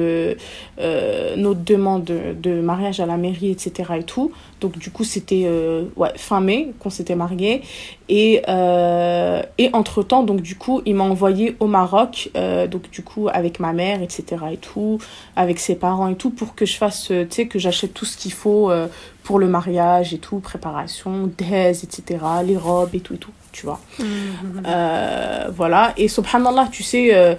notre 1.38 1.64
demande 1.64 2.06
de, 2.06 2.62
mariage 2.62 3.00
à 3.00 3.06
la 3.06 3.18
mairie, 3.18 3.52
etc. 3.52 3.92
et 4.00 4.04
tout. 4.04 4.32
Donc 4.62 4.78
du 4.78 4.92
coup, 4.92 5.04
c'était 5.04 5.44
euh, 5.46 5.86
ouais, 5.98 6.12
fin 6.16 6.40
mai 6.40 6.72
qu'on 6.80 6.92
s'était 6.92 7.16
mariés. 7.16 7.64
Et, 8.08 8.42
euh, 8.48 9.42
et 9.58 9.70
entre-temps, 9.74 10.24
donc 10.24 10.42
du 10.42 10.56
coup, 10.56 10.82
il 10.86 10.96
m'a 10.96 11.04
envoyé 11.04 11.56
au 11.60 11.68
Maroc, 11.68 12.30
euh, 12.38 12.68
donc 12.68 12.90
du 12.92 13.04
coup, 13.04 13.28
avec 13.34 13.60
ma 13.60 13.74
mère, 13.74 14.02
etc. 14.02 14.24
et 14.52 14.58
tout, 14.58 15.00
avec 15.36 15.60
ses 15.60 15.76
parents 15.76 16.08
et 16.08 16.16
tout, 16.16 16.30
pour 16.30 16.56
que 16.56 16.66
je 16.66 16.78
fasse, 16.78 17.08
tu 17.08 17.26
sais, 17.30 17.48
que 17.48 17.58
j'achète 17.58 17.94
tout 17.94 18.06
ce 18.06 18.16
qu'il 18.18 18.34
faut 18.34 18.72
pour 19.24 19.40
le 19.40 19.48
mariage 19.48 20.14
et 20.14 20.20
tout, 20.20 20.40
préparation, 20.40 21.32
des, 21.38 21.84
etc., 21.84 22.20
les 22.46 22.58
robes 22.58 22.94
et 22.94 23.00
tout 23.00 23.16
et 23.16 23.18
tout, 23.18 23.32
tu 23.52 23.66
vois. 23.66 23.80
Mmh. 24.00 24.04
voilà. 25.56 25.94
Et 25.98 26.08
subhanallah, 26.08 26.68
tu 26.72 26.84
sais 26.84 27.38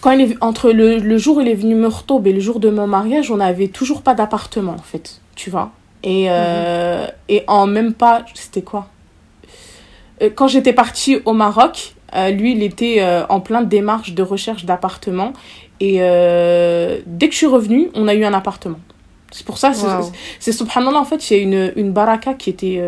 quand 0.00 0.12
il 0.12 0.20
est, 0.20 0.36
entre 0.40 0.70
le, 0.70 0.98
le, 0.98 1.18
jour 1.18 1.38
où 1.38 1.40
il 1.40 1.48
est 1.48 1.54
venu 1.54 1.74
me 1.74 1.88
retomber 1.88 2.30
et 2.30 2.32
le 2.32 2.40
jour 2.40 2.60
de 2.60 2.70
mon 2.70 2.86
mariage, 2.86 3.32
on 3.32 3.38
n'avait 3.38 3.66
toujours 3.66 4.02
pas 4.02 4.14
d'appartement, 4.14 4.72
en 4.74 4.82
fait, 4.82 5.20
tu 5.34 5.50
vois. 5.50 5.72
Et, 6.02 6.26
euh, 6.28 7.06
et 7.28 7.44
en 7.46 7.66
même 7.66 7.92
pas, 7.92 8.24
c'était 8.34 8.62
quoi? 8.62 8.88
Euh, 10.22 10.30
Quand 10.34 10.48
j'étais 10.48 10.72
partie 10.72 11.18
au 11.24 11.32
Maroc, 11.32 11.94
euh, 12.14 12.30
lui, 12.30 12.52
il 12.52 12.62
était 12.62 13.04
en 13.28 13.40
plein 13.40 13.62
démarche 13.62 14.14
de 14.14 14.22
recherche 14.22 14.64
d'appartement. 14.64 15.32
Et 15.80 15.98
dès 15.98 17.28
que 17.28 17.32
je 17.32 17.36
suis 17.36 17.46
revenue, 17.46 17.90
on 17.94 18.08
a 18.08 18.14
eu 18.14 18.24
un 18.24 18.34
appartement. 18.34 18.80
C'est 19.30 19.44
pour 19.44 19.58
ça, 19.58 19.72
c'est 20.38 20.52
subhanallah, 20.52 20.98
en 20.98 21.04
fait, 21.04 21.30
il 21.30 21.36
y 21.36 21.40
a 21.40 21.42
une, 21.42 21.72
une 21.76 21.92
baraka 21.92 22.34
qui 22.34 22.50
était 22.50 22.82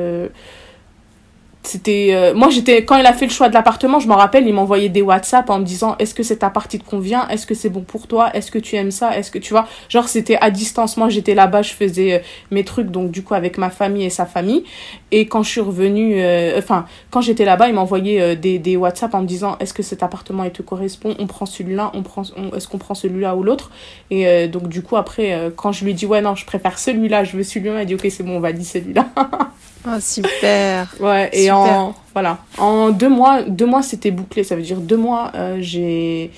c'était 1.63 2.11
euh, 2.13 2.33
moi 2.35 2.49
j'étais 2.49 2.85
quand 2.87 2.97
il 2.97 3.05
a 3.05 3.13
fait 3.13 3.27
le 3.27 3.31
choix 3.31 3.51
de 3.51 3.55
l'appartement 3.55 4.01
je 4.01 4.09
m'en 4.09 4.17
rappelle 4.17 4.47
il 4.47 4.55
m'envoyait 4.55 4.89
des 4.89 5.03
WhatsApp 5.03 5.51
en 5.51 5.59
me 5.59 5.65
disant 5.65 5.95
est-ce 5.99 6.15
que 6.15 6.23
cette 6.23 6.41
partie 6.41 6.79
te 6.79 6.89
convient? 6.89 7.29
Est-ce 7.29 7.47
que 7.47 7.55
c'est 7.55 7.69
bon 7.69 7.83
pour 7.83 8.07
toi? 8.07 8.35
Est-ce 8.35 8.51
que 8.51 8.59
tu 8.59 8.77
aimes 8.77 8.91
ça? 8.91 9.17
Est-ce 9.17 9.31
que 9.31 9.39
tu 9.39 9.53
vois? 9.53 9.69
Genre 9.91 10.09
c'était 10.09 10.39
à 10.41 10.51
distance. 10.51 10.97
Moi 10.97 11.11
j'étais 11.11 11.35
là-bas 11.35 11.61
je 11.61 11.75
faisais 11.75 12.15
euh, 12.15 12.19
mes 12.51 12.65
trucs 12.65 12.91
donc 12.91 13.11
du 13.11 13.23
coup 13.23 13.35
avec 13.35 13.59
ma 13.59 13.69
famille 13.69 14.05
et 14.05 14.11
sa 14.11 14.25
famille. 14.25 14.65
Et 15.11 15.27
quand 15.27 15.43
je 15.43 15.51
suis 15.51 15.61
revenue 15.61 16.15
euh, 16.17 16.59
enfin 16.59 16.87
quand 17.11 17.21
j'étais 17.21 17.45
là-bas 17.45 17.69
il 17.69 17.75
m'envoyait 17.75 18.37
des 18.37 18.59
des 18.59 18.77
WhatsApp 18.77 19.15
en 19.15 19.21
me 19.21 19.27
disant 19.27 19.57
est-ce 19.61 19.75
que 19.75 19.83
cet 19.83 20.03
appartement 20.03 20.45
il 20.45 20.53
te 20.53 20.63
correspond? 20.63 21.15
On 21.19 21.27
prend 21.27 21.45
celui-là 21.45 21.91
on 21.93 22.03
prend 22.03 22.23
est-ce 22.57 22.69
qu'on 22.69 22.79
prend 22.79 22.95
celui-là 22.95 23.37
ou 23.37 23.43
l'autre? 23.43 23.71
Et 24.11 24.49
donc 24.49 24.69
du 24.69 24.83
coup 24.83 24.97
après 24.97 25.53
quand 25.57 25.73
je 25.73 25.85
lui 25.85 25.93
dis 25.93 26.07
ouais 26.07 26.23
non 26.23 26.35
je 26.35 26.47
préfère 26.47 26.79
celui-là 26.79 27.25
je 27.25 27.37
veux 27.37 27.43
celui-là 27.43 27.83
il 27.83 27.87
dit 27.87 27.95
ok 27.95 28.07
c'est 28.09 28.23
bon 28.23 28.39
on 28.39 28.41
va 28.41 28.53
dire 28.53 28.65
celui-là 28.65 29.09
Ah, 29.87 30.01
super. 30.01 30.95
Ouais, 31.01 31.31
et 31.33 31.51
en, 31.51 31.95
voilà. 32.13 32.39
En 32.59 32.91
deux 32.91 33.09
mois, 33.09 33.43
deux 33.43 33.67
mois, 33.67 33.83
c'était 33.83 34.11
bouclé. 34.11 34.45
Ça 34.45 34.57
veut 34.57 34.63
dire 34.63 34.79
deux 34.79 34.97
mois, 34.97 35.33
euh, 35.35 35.59
j'ai, 35.61 36.31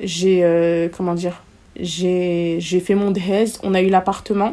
j'ai, 0.00 0.44
euh, 0.44 0.88
comment 0.94 1.14
dire, 1.14 1.42
j'ai, 1.78 2.56
j'ai 2.60 2.80
fait 2.80 2.94
mon 2.94 3.10
DHES, 3.10 3.58
on 3.62 3.74
a 3.74 3.82
eu 3.82 3.88
l'appartement. 3.88 4.52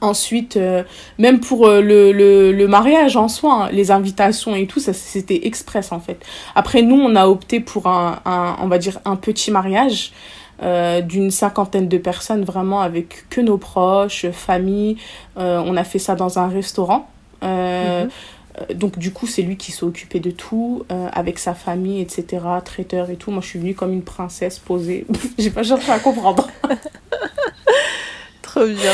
Ensuite, 0.00 0.56
euh, 0.56 0.84
même 1.18 1.40
pour 1.40 1.66
le, 1.68 2.12
le, 2.12 2.52
le, 2.52 2.68
mariage 2.68 3.16
en 3.16 3.26
soi, 3.26 3.64
hein, 3.64 3.68
les 3.72 3.90
invitations 3.90 4.54
et 4.54 4.66
tout, 4.68 4.78
ça 4.78 4.92
c'était 4.92 5.46
express 5.46 5.90
en 5.90 5.98
fait. 5.98 6.24
Après, 6.54 6.82
nous, 6.82 6.94
on 6.94 7.16
a 7.16 7.26
opté 7.26 7.58
pour 7.58 7.88
un, 7.88 8.20
un 8.24 8.56
on 8.60 8.68
va 8.68 8.78
dire, 8.78 9.00
un 9.04 9.16
petit 9.16 9.50
mariage. 9.50 10.12
Euh, 10.60 11.02
d'une 11.02 11.30
cinquantaine 11.30 11.86
de 11.86 11.98
personnes, 11.98 12.42
vraiment 12.42 12.80
avec 12.80 13.28
que 13.30 13.40
nos 13.40 13.58
proches, 13.58 14.28
famille. 14.30 14.96
Euh, 15.36 15.62
on 15.64 15.76
a 15.76 15.84
fait 15.84 16.00
ça 16.00 16.16
dans 16.16 16.40
un 16.40 16.48
restaurant. 16.48 17.08
Euh, 17.44 18.04
mhm. 18.04 18.76
Donc 18.76 18.98
du 18.98 19.12
coup, 19.12 19.28
c'est 19.28 19.42
lui 19.42 19.56
qui 19.56 19.70
s'est 19.70 19.84
occupé 19.84 20.18
de 20.18 20.32
tout, 20.32 20.84
avec 21.12 21.38
sa 21.38 21.54
famille, 21.54 22.00
etc., 22.00 22.42
traiteur 22.64 23.08
et 23.08 23.14
tout. 23.14 23.30
Moi, 23.30 23.40
je 23.40 23.46
suis 23.46 23.60
venue 23.60 23.74
comme 23.74 23.92
une 23.92 24.02
princesse 24.02 24.58
posée. 24.58 25.06
J'ai 25.38 25.50
pas 25.50 25.62
cherché 25.62 25.92
à 25.92 26.00
comprendre. 26.00 26.48
Trop 28.42 28.66
bien. 28.66 28.92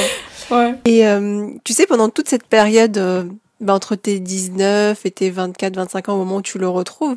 Ouais. 0.50 0.74
Et 0.84 1.04
tu 1.64 1.72
sais, 1.72 1.86
pendant 1.86 2.10
toute 2.10 2.28
cette 2.28 2.44
période, 2.44 3.30
bah, 3.62 3.72
entre 3.72 3.94
tes 3.96 4.20
19 4.20 5.06
et 5.06 5.10
tes 5.10 5.30
24, 5.30 5.76
25 5.76 6.10
ans, 6.10 6.14
au 6.16 6.18
moment 6.18 6.36
où 6.36 6.42
tu 6.42 6.58
le 6.58 6.68
retrouves, 6.68 7.16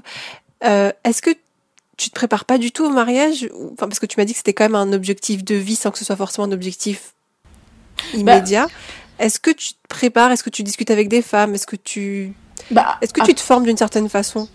est-ce 0.62 1.22
que 1.22 1.32
tu 1.98 2.10
te 2.10 2.16
prépares 2.16 2.46
pas 2.46 2.58
du 2.58 2.72
tout 2.72 2.86
au 2.86 2.90
mariage 2.90 3.50
enfin, 3.74 3.88
Parce 3.88 4.00
que 4.00 4.06
tu 4.06 4.20
m'as 4.20 4.26
dit 4.26 4.34
que 4.34 4.38
c'était 4.38 4.54
quand 4.54 4.66
même 4.66 4.76
un 4.76 4.94
objectif 4.94 5.44
de 5.44 5.56
vie 5.56 5.76
sans 5.76 5.92
que 5.92 5.98
ce 5.98 6.06
soit 6.06 6.16
forcément 6.16 6.48
un 6.48 6.52
objectif 6.52 7.14
immédiat. 8.14 8.68
Bah, 8.68 9.26
est-ce 9.26 9.40
que 9.40 9.52
tu 9.52 9.74
te 9.74 9.88
prépares 9.90 10.32
Est-ce 10.32 10.44
que 10.44 10.50
tu 10.50 10.64
discutes 10.64 10.92
avec 10.92 11.10
des 11.10 11.22
femmes 11.22 11.56
Est-ce 11.56 11.66
que 11.66 11.76
tu, 11.76 12.34
bah, 12.72 12.98
est-ce 13.02 13.14
que 13.14 13.26
tu 13.26 13.34
te 13.34 13.42
formes 13.42 13.64
d'une 13.64 13.78
certaine 13.78 14.10
façon? 14.10 14.48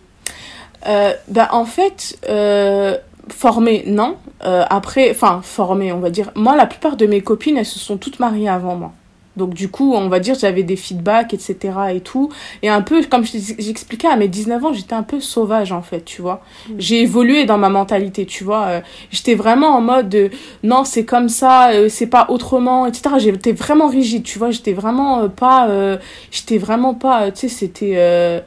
Euh, 0.86 1.14
bah, 1.28 1.48
En 1.52 1.64
fait, 1.64 2.18
euh, 2.28 2.96
former, 3.28 3.84
non. 3.86 4.16
Euh, 4.44 4.64
après, 4.68 5.10
enfin, 5.10 5.40
former, 5.42 5.92
on 5.92 6.00
va 6.00 6.10
dire. 6.10 6.30
Moi, 6.34 6.56
la 6.56 6.66
plupart 6.66 6.96
de 6.96 7.06
mes 7.06 7.20
copines, 7.22 7.56
elles 7.56 7.66
se 7.66 7.78
sont 7.78 7.96
toutes 7.96 8.20
mariées 8.20 8.48
avant 8.48 8.76
moi. 8.76 8.92
Donc 9.36 9.54
du 9.54 9.68
coup, 9.68 9.94
on 9.94 10.08
va 10.08 10.20
dire, 10.20 10.34
j'avais 10.34 10.62
des 10.62 10.76
feedbacks, 10.76 11.32
etc. 11.32 11.56
et 11.94 12.00
tout. 12.00 12.30
Et 12.62 12.68
un 12.68 12.82
peu, 12.82 13.02
comme 13.04 13.24
j'expliquais, 13.24 14.08
à 14.08 14.16
mes 14.16 14.28
19 14.28 14.64
ans, 14.64 14.72
j'étais 14.72 14.94
un 14.94 15.02
peu 15.02 15.20
sauvage, 15.20 15.72
en 15.72 15.82
fait, 15.82 16.04
tu 16.04 16.20
vois. 16.22 16.42
Mm. 16.68 16.72
J'ai 16.78 17.00
évolué 17.02 17.44
dans 17.44 17.58
ma 17.58 17.70
mentalité, 17.70 18.26
tu 18.26 18.44
vois. 18.44 18.64
Euh, 18.66 18.80
j'étais 19.10 19.34
vraiment 19.34 19.68
en 19.68 19.80
mode, 19.80 20.30
non, 20.62 20.84
c'est 20.84 21.04
comme 21.04 21.28
ça, 21.28 21.70
euh, 21.70 21.88
c'est 21.88 22.06
pas 22.06 22.26
autrement, 22.28 22.86
etc. 22.86 23.16
J'étais 23.18 23.52
vraiment 23.52 23.88
rigide, 23.88 24.22
tu 24.22 24.38
vois. 24.38 24.50
J'étais 24.50 24.74
vraiment 24.74 25.20
euh, 25.20 25.28
pas... 25.28 25.68
j'étais 26.30 26.58
vraiment 26.58 26.94
pas... 26.94 27.30
Tu 27.30 27.40
sais, 27.40 27.48
c'était... 27.48 28.42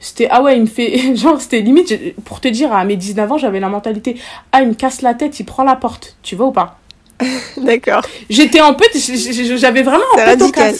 c'était 0.00 0.28
ah 0.30 0.42
ouais 0.42 0.56
il 0.56 0.62
me 0.62 0.66
fait 0.66 1.16
genre 1.16 1.40
c'était 1.40 1.60
limite 1.60 1.92
pour 2.24 2.40
te 2.40 2.48
dire 2.48 2.72
à 2.72 2.84
mes 2.84 2.96
19 2.96 3.32
ans 3.32 3.38
j'avais 3.38 3.58
la 3.58 3.68
mentalité 3.68 4.16
ah 4.52 4.62
il 4.62 4.68
me 4.68 4.74
casse 4.74 5.02
la 5.02 5.14
tête 5.14 5.40
il 5.40 5.44
prend 5.44 5.64
la 5.64 5.74
porte 5.74 6.16
tu 6.22 6.36
vois 6.36 6.46
ou 6.46 6.52
pas? 6.52 6.78
D'accord. 7.56 8.02
J'étais 8.30 8.60
en 8.60 8.76
fait, 8.76 9.56
j'avais 9.56 9.82
vraiment 9.82 10.04
radical. 10.16 10.74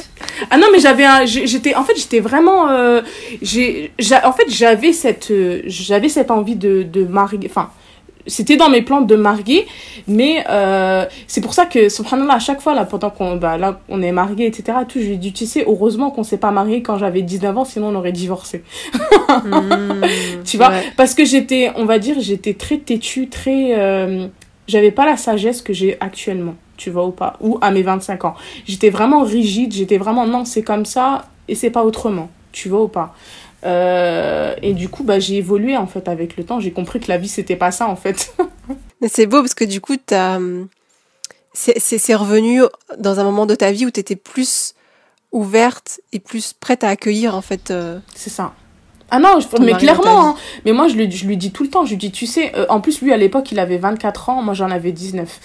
Ah 0.50 0.58
non, 0.58 0.68
mais 0.72 0.78
j'avais 0.78 1.04
un, 1.04 1.24
j'étais, 1.26 1.74
en 1.74 1.84
fait, 1.84 1.96
j'étais 1.96 2.20
vraiment, 2.20 2.68
euh, 2.70 3.02
j'ai, 3.42 3.90
en 4.24 4.32
fait, 4.32 4.48
j'avais 4.48 4.92
cette, 4.92 5.30
euh, 5.30 5.62
j'avais 5.66 6.08
cette 6.08 6.30
envie 6.30 6.54
de, 6.54 6.82
de 6.82 7.04
marier, 7.04 7.40
enfin, 7.46 7.70
c'était 8.28 8.56
dans 8.56 8.68
mes 8.68 8.82
plans 8.82 9.00
de 9.00 9.16
marier, 9.16 9.66
mais 10.06 10.44
euh, 10.48 11.06
c'est 11.26 11.40
pour 11.40 11.54
ça 11.54 11.66
que, 11.66 11.88
subhanallah, 11.88 12.34
à 12.34 12.38
chaque 12.38 12.60
fois, 12.60 12.74
là, 12.74 12.84
pendant 12.84 13.10
qu'on 13.10 13.36
bah, 13.36 13.56
là, 13.56 13.80
on 13.88 14.02
est 14.02 14.12
marié, 14.12 14.46
etc., 14.46 14.78
tout, 14.86 15.00
je 15.00 15.06
lui 15.06 15.14
ai 15.14 15.16
dit, 15.16 15.32
tu 15.32 15.46
sais, 15.46 15.64
heureusement 15.66 16.10
qu'on 16.10 16.22
s'est 16.22 16.38
pas 16.38 16.50
marié 16.50 16.82
quand 16.82 16.98
j'avais 16.98 17.22
19 17.22 17.58
ans, 17.58 17.64
sinon 17.64 17.88
on 17.88 17.94
aurait 17.94 18.12
divorcé. 18.12 18.62
Mmh, 19.44 20.02
tu 20.44 20.56
vois? 20.56 20.72
Parce 20.96 21.14
que 21.14 21.24
j'étais, 21.24 21.72
on 21.76 21.84
va 21.84 21.98
dire, 21.98 22.16
j'étais 22.20 22.54
très 22.54 22.78
têtue, 22.78 23.28
très... 23.28 23.78
Euh, 23.78 24.28
j'avais 24.68 24.90
pas 24.92 25.06
la 25.06 25.16
sagesse 25.16 25.62
que 25.62 25.72
j'ai 25.72 25.96
actuellement, 26.00 26.54
tu 26.76 26.90
vois 26.90 27.06
ou 27.06 27.10
pas 27.10 27.36
Ou 27.40 27.58
à 27.60 27.70
mes 27.70 27.82
25 27.82 28.24
ans. 28.24 28.34
J'étais 28.66 28.90
vraiment 28.90 29.24
rigide, 29.24 29.72
j'étais 29.72 29.98
vraiment, 29.98 30.26
non, 30.26 30.44
c'est 30.44 30.62
comme 30.62 30.84
ça, 30.84 31.26
et 31.48 31.54
c'est 31.54 31.70
pas 31.70 31.84
autrement, 31.84 32.30
tu 32.52 32.68
vois 32.68 32.82
ou 32.82 32.88
pas 32.88 33.14
euh, 33.64 34.54
et 34.62 34.72
du 34.72 34.88
coup, 34.88 35.02
bah, 35.02 35.18
j'ai 35.18 35.36
évolué 35.36 35.76
en 35.76 35.86
fait 35.86 36.08
avec 36.08 36.36
le 36.36 36.44
temps. 36.44 36.60
J'ai 36.60 36.70
compris 36.70 37.00
que 37.00 37.08
la 37.08 37.18
vie, 37.18 37.28
c'était 37.28 37.56
pas 37.56 37.70
ça 37.70 37.88
en 37.88 37.96
fait. 37.96 38.34
Mais 39.00 39.08
c'est 39.08 39.26
beau 39.26 39.40
parce 39.40 39.54
que 39.54 39.64
du 39.64 39.80
coup, 39.80 39.96
c'est 41.52 42.14
revenu 42.14 42.62
dans 42.98 43.20
un 43.20 43.24
moment 43.24 43.46
de 43.46 43.54
ta 43.54 43.72
vie 43.72 43.86
où 43.86 43.90
tu 43.90 44.00
étais 44.00 44.16
plus 44.16 44.74
ouverte 45.32 46.00
et 46.12 46.20
plus 46.20 46.52
prête 46.52 46.84
à 46.84 46.88
accueillir 46.88 47.34
en 47.34 47.42
fait. 47.42 47.70
Euh, 47.70 47.98
c'est 48.14 48.30
ça. 48.30 48.54
Ah 49.10 49.18
non, 49.18 49.38
mais 49.60 49.72
clairement. 49.74 50.30
Hein. 50.30 50.34
Mais 50.64 50.72
moi, 50.72 50.88
je 50.88 50.94
lui, 50.94 51.10
je 51.10 51.26
lui 51.26 51.36
dis 51.36 51.50
tout 51.50 51.62
le 51.62 51.70
temps. 51.70 51.84
Je 51.84 51.90
lui 51.90 51.96
dis, 51.96 52.10
tu 52.10 52.26
sais, 52.26 52.52
euh, 52.56 52.66
en 52.68 52.80
plus, 52.80 53.00
lui, 53.00 53.12
à 53.12 53.16
l'époque, 53.16 53.50
il 53.52 53.58
avait 53.58 53.78
24 53.78 54.28
ans. 54.28 54.42
Moi, 54.42 54.54
j'en 54.54 54.70
avais 54.70 54.92
19. 54.92 55.40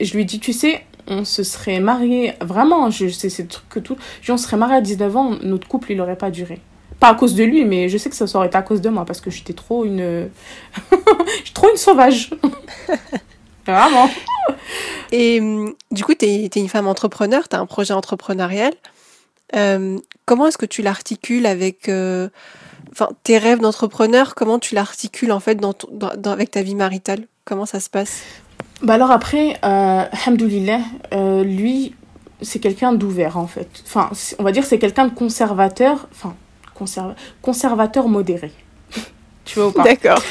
je 0.00 0.14
lui 0.14 0.24
dis, 0.24 0.40
tu 0.40 0.52
sais, 0.52 0.82
on 1.08 1.24
se 1.24 1.42
serait 1.42 1.80
marié. 1.80 2.34
Vraiment, 2.40 2.90
je 2.90 3.08
sais, 3.08 3.28
c'est 3.28 3.46
truc 3.46 3.68
que 3.68 3.78
tout. 3.78 3.96
Je 4.22 4.32
on 4.32 4.36
serait 4.36 4.56
marié 4.56 4.76
à 4.76 4.80
19 4.80 5.16
ans, 5.16 5.36
notre 5.42 5.68
couple, 5.68 5.92
il 5.92 5.98
n'aurait 5.98 6.16
pas 6.16 6.30
duré. 6.30 6.60
Pas 7.00 7.08
à 7.08 7.14
cause 7.14 7.34
de 7.34 7.44
lui, 7.44 7.64
mais 7.64 7.88
je 7.88 7.98
sais 7.98 8.08
que 8.08 8.16
ça 8.16 8.24
aurait 8.34 8.46
été 8.46 8.56
à 8.56 8.62
cause 8.62 8.80
de 8.80 8.88
moi 8.88 9.04
parce 9.04 9.20
que 9.20 9.30
j'étais 9.30 9.52
trop 9.52 9.84
une. 9.84 10.28
trop 11.54 11.70
une 11.70 11.76
sauvage. 11.76 12.30
Vraiment. 13.66 14.08
Et 15.12 15.40
hum, 15.40 15.74
du 15.90 16.04
coup, 16.04 16.14
tu 16.14 16.24
es, 16.24 16.46
une 16.56 16.68
femme 16.68 16.86
entrepreneur, 16.86 17.48
tu 17.48 17.56
as 17.56 17.60
un 17.60 17.66
projet 17.66 17.92
entrepreneurial. 17.94 18.72
Euh, 19.54 19.98
comment 20.24 20.46
est-ce 20.46 20.58
que 20.58 20.66
tu 20.66 20.82
l'articules 20.82 21.46
avec 21.46 21.88
euh, 21.88 22.28
enfin, 22.96 23.10
tes 23.22 23.38
rêves 23.38 23.60
d'entrepreneur 23.60 24.34
Comment 24.34 24.58
tu 24.58 24.74
l'articules 24.74 25.32
en 25.32 25.40
fait 25.40 25.56
dans, 25.56 25.74
dans, 25.92 26.30
avec 26.30 26.50
ta 26.50 26.62
vie 26.62 26.74
maritale? 26.74 27.26
Comment 27.44 27.66
ça 27.66 27.80
se 27.80 27.90
passe? 27.90 28.22
Bah 28.82 28.94
alors 28.94 29.10
après, 29.10 29.56
euh, 29.64 30.04
euh, 31.12 31.44
lui, 31.44 31.94
c'est 32.42 32.58
quelqu'un 32.58 32.92
d'ouvert 32.92 33.38
en 33.38 33.46
fait. 33.46 33.68
Enfin, 33.86 34.10
on 34.38 34.42
va 34.42 34.52
dire 34.52 34.64
c'est 34.64 34.78
quelqu'un 34.78 35.06
de 35.06 35.14
conservateur. 35.14 36.08
Enfin, 36.12 36.34
conservateur 37.42 38.08
modéré. 38.08 38.52
tu 39.44 39.58
vois 39.58 39.68
ou 39.68 39.72
pas? 39.72 39.84
D'accord. 39.84 40.22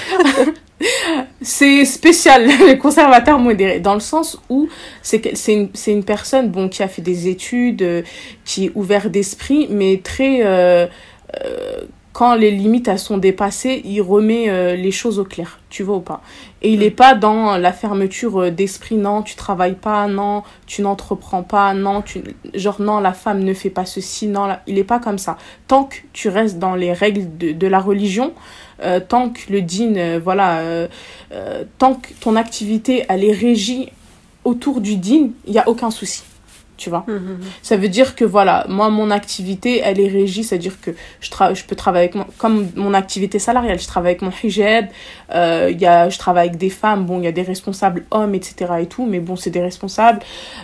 c'est 1.41 1.85
spécial, 1.85 2.47
les 2.67 2.77
conservateurs 2.77 3.39
modérés, 3.39 3.79
dans 3.79 3.93
le 3.93 3.99
sens 3.99 4.39
où 4.49 4.67
c'est 5.01 5.25
une, 5.47 5.69
une 5.87 6.03
personne 6.03 6.49
bon, 6.49 6.69
qui 6.69 6.83
a 6.83 6.87
fait 6.87 7.01
des 7.01 7.27
études, 7.27 7.81
euh, 7.81 8.01
qui 8.43 8.65
est 8.65 8.71
ouvert 8.75 9.09
d'esprit, 9.09 9.67
mais 9.69 10.01
très... 10.03 10.45
Euh, 10.45 10.87
euh, 11.43 11.81
quand 12.15 12.33
les 12.33 12.49
limites 12.49 12.87
elles 12.87 12.97
sont 12.97 13.17
dépassées, 13.17 13.81
il 13.83 14.01
remet 14.01 14.77
les 14.77 14.91
choses 14.91 15.19
au 15.19 15.25
clair, 15.25 15.59
tu 15.69 15.83
vois 15.83 15.97
ou 15.97 15.99
pas. 15.99 16.21
Et 16.61 16.71
il 16.71 16.79
n'est 16.79 16.89
pas 16.89 17.13
dans 17.13 17.57
la 17.57 17.73
fermeture 17.73 18.53
d'esprit, 18.53 18.95
non, 18.95 19.21
tu 19.21 19.35
travailles 19.35 19.75
pas, 19.75 20.07
non, 20.07 20.43
tu 20.65 20.81
n'entreprends 20.81 21.43
pas, 21.43 21.73
non, 21.73 22.01
tu, 22.01 22.23
genre 22.53 22.79
non, 22.79 23.01
la 23.01 23.11
femme 23.11 23.43
ne 23.43 23.53
fait 23.53 23.69
pas 23.69 23.85
ceci, 23.85 24.27
non, 24.27 24.47
il 24.65 24.75
n'est 24.75 24.85
pas 24.85 24.99
comme 24.99 25.17
ça. 25.17 25.35
Tant 25.67 25.83
que 25.83 25.97
tu 26.13 26.29
restes 26.29 26.57
dans 26.57 26.75
les 26.75 26.93
règles 26.93 27.37
de, 27.37 27.51
de 27.51 27.67
la 27.67 27.79
religion, 27.79 28.33
euh, 28.81 28.99
tant 28.99 29.29
que 29.29 29.51
le 29.51 29.61
din, 29.61 29.95
euh, 29.95 30.19
voilà, 30.23 30.59
euh, 30.59 30.87
tant 31.77 31.95
que 31.95 32.09
ton 32.19 32.35
activité, 32.35 33.05
elle 33.09 33.23
est 33.23 33.31
régie 33.31 33.89
autour 34.43 34.81
du 34.81 34.95
din, 34.95 35.29
il 35.45 35.51
n'y 35.51 35.59
a 35.59 35.67
aucun 35.67 35.91
souci. 35.91 36.23
Tu 36.77 36.89
vois 36.89 37.05
mmh, 37.07 37.13
mmh, 37.13 37.15
mmh. 37.15 37.39
Ça 37.61 37.77
veut 37.77 37.89
dire 37.89 38.15
que, 38.15 38.25
voilà, 38.25 38.65
moi, 38.67 38.89
mon 38.89 39.11
activité, 39.11 39.81
elle 39.83 39.99
est 39.99 40.07
régie, 40.07 40.43
c'est-à-dire 40.43 40.79
que 40.81 40.91
je, 41.21 41.29
je 41.53 41.63
peux 41.65 41.75
travailler 41.75 42.05
avec 42.05 42.15
mon, 42.15 42.25
comme 42.37 42.69
mon 42.75 42.93
activité 42.93 43.39
salariale, 43.39 43.79
je 43.79 43.87
travaille 43.87 44.11
avec 44.11 44.21
mon 44.21 44.31
hijab, 44.43 44.87
y 45.31 45.85
a, 45.85 46.09
je 46.09 46.17
travaille 46.17 46.47
avec 46.47 46.59
des 46.59 46.69
femmes, 46.69 47.05
bon, 47.05 47.19
il 47.19 47.25
y 47.25 47.27
a 47.27 47.31
des 47.31 47.43
responsables 47.43 48.05
hommes, 48.11 48.35
etc. 48.35 48.73
et 48.81 48.87
tout, 48.87 49.05
mais 49.05 49.19
bon, 49.19 49.35
c'est 49.35 49.49
des 49.49 49.61
responsables. 49.61 50.19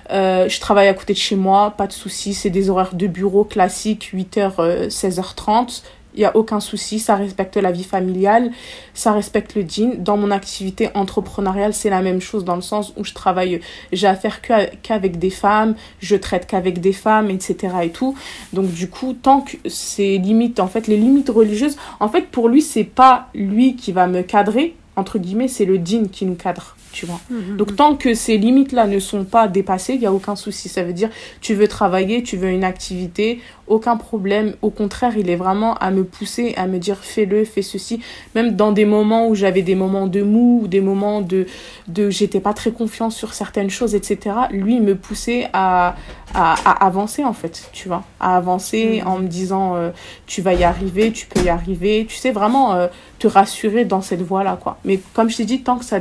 je 0.09 0.59
travaille 0.59 0.87
à 0.87 0.93
côté 0.93 1.13
de 1.13 1.17
chez 1.17 1.35
moi, 1.35 1.71
pas 1.77 1.87
de 1.87 1.93
souci, 1.93 2.33
c'est 2.33 2.49
des 2.49 2.69
horaires 2.69 2.95
de 2.95 3.07
bureau 3.07 3.43
classiques, 3.43 4.11
8h, 4.13 4.87
16h30 4.87 5.83
il 6.13 6.19
n'y 6.19 6.25
a 6.25 6.35
aucun 6.35 6.59
souci, 6.59 6.99
ça 6.99 7.15
respecte 7.15 7.57
la 7.57 7.71
vie 7.71 7.83
familiale, 7.83 8.51
ça 8.93 9.13
respecte 9.13 9.55
le 9.55 9.63
jean. 9.67 9.95
Dans 9.97 10.17
mon 10.17 10.31
activité 10.31 10.89
entrepreneuriale, 10.93 11.73
c'est 11.73 11.89
la 11.89 12.01
même 12.01 12.21
chose 12.21 12.43
dans 12.43 12.55
le 12.55 12.61
sens 12.61 12.93
où 12.97 13.03
je 13.03 13.13
travaille, 13.13 13.61
j'ai 13.91 14.07
affaire 14.07 14.41
qu'avec 14.41 15.19
des 15.19 15.29
femmes, 15.29 15.75
je 15.99 16.15
traite 16.15 16.47
qu'avec 16.47 16.81
des 16.81 16.93
femmes, 16.93 17.29
etc. 17.29 17.75
et 17.83 17.89
tout. 17.89 18.15
Donc 18.53 18.71
du 18.71 18.89
coup, 18.89 19.13
tant 19.13 19.41
que 19.41 19.57
ces 19.67 20.17
limites, 20.17 20.59
en 20.59 20.67
fait, 20.67 20.87
les 20.87 20.97
limites 20.97 21.29
religieuses, 21.29 21.77
en 21.99 22.09
fait, 22.09 22.27
pour 22.27 22.49
lui, 22.49 22.61
c'est 22.61 22.83
pas 22.83 23.29
lui 23.33 23.75
qui 23.75 23.91
va 23.91 24.07
me 24.07 24.21
cadrer, 24.21 24.75
entre 24.95 25.19
guillemets, 25.19 25.47
c'est 25.47 25.65
le 25.65 25.75
jean 25.75 26.09
qui 26.09 26.25
nous 26.25 26.35
cadre 26.35 26.75
tu 26.91 27.05
vois. 27.05 27.19
Mhm, 27.29 27.57
Donc 27.57 27.71
mhm. 27.71 27.75
tant 27.75 27.95
que 27.95 28.13
ces 28.13 28.37
limites-là 28.37 28.87
ne 28.87 28.99
sont 28.99 29.23
pas 29.23 29.47
dépassées, 29.47 29.93
il 29.93 29.99
n'y 29.99 30.05
a 30.05 30.13
aucun 30.13 30.35
souci. 30.35 30.69
Ça 30.69 30.83
veut 30.83 30.93
dire, 30.93 31.09
tu 31.41 31.53
veux 31.53 31.67
travailler, 31.67 32.23
tu 32.23 32.37
veux 32.37 32.49
une 32.49 32.63
activité, 32.63 33.39
aucun 33.67 33.97
problème. 33.97 34.55
Au 34.61 34.69
contraire, 34.69 35.13
il 35.17 35.29
est 35.29 35.35
vraiment 35.35 35.75
à 35.75 35.91
me 35.91 36.03
pousser, 36.03 36.53
à 36.57 36.67
me 36.67 36.77
dire, 36.77 36.97
fais-le, 36.97 37.45
fais 37.45 37.61
ceci. 37.61 38.01
Même 38.35 38.55
dans 38.55 38.71
des 38.71 38.85
moments 38.85 39.27
où 39.27 39.35
j'avais 39.35 39.61
des 39.61 39.75
moments 39.75 40.07
de 40.07 40.21
mou, 40.21 40.61
ou 40.63 40.67
des 40.67 40.81
moments 40.81 41.21
de, 41.21 41.45
de 41.87 42.09
j'étais 42.09 42.39
pas 42.39 42.53
très 42.53 42.71
confiant 42.71 43.09
sur 43.09 43.33
certaines 43.33 43.69
choses, 43.69 43.95
etc. 43.95 44.35
Lui, 44.51 44.75
il 44.75 44.81
me 44.81 44.95
poussait 44.95 45.49
à, 45.53 45.95
à, 46.33 46.85
avancer, 46.85 47.23
en 47.23 47.33
fait, 47.33 47.69
tu 47.71 47.87
vois. 47.87 48.03
À 48.19 48.35
avancer 48.35 49.01
en 49.05 49.19
me 49.19 49.27
disant, 49.27 49.75
euh, 49.75 49.91
tu 50.27 50.41
vas 50.41 50.53
y 50.53 50.63
arriver, 50.63 51.11
tu 51.11 51.25
peux 51.25 51.41
y 51.41 51.49
arriver. 51.49 52.05
Tu 52.07 52.15
sais, 52.15 52.31
vraiment 52.31 52.73
euh, 52.73 52.87
te 53.19 53.27
rassurer 53.27 53.85
dans 53.85 54.01
cette 54.01 54.21
voie-là, 54.21 54.57
quoi. 54.61 54.77
Mais 54.83 54.99
comme 55.13 55.29
je 55.29 55.37
t'ai 55.37 55.45
dit, 55.45 55.61
tant 55.61 55.77
que 55.77 55.85
ça 55.85 55.99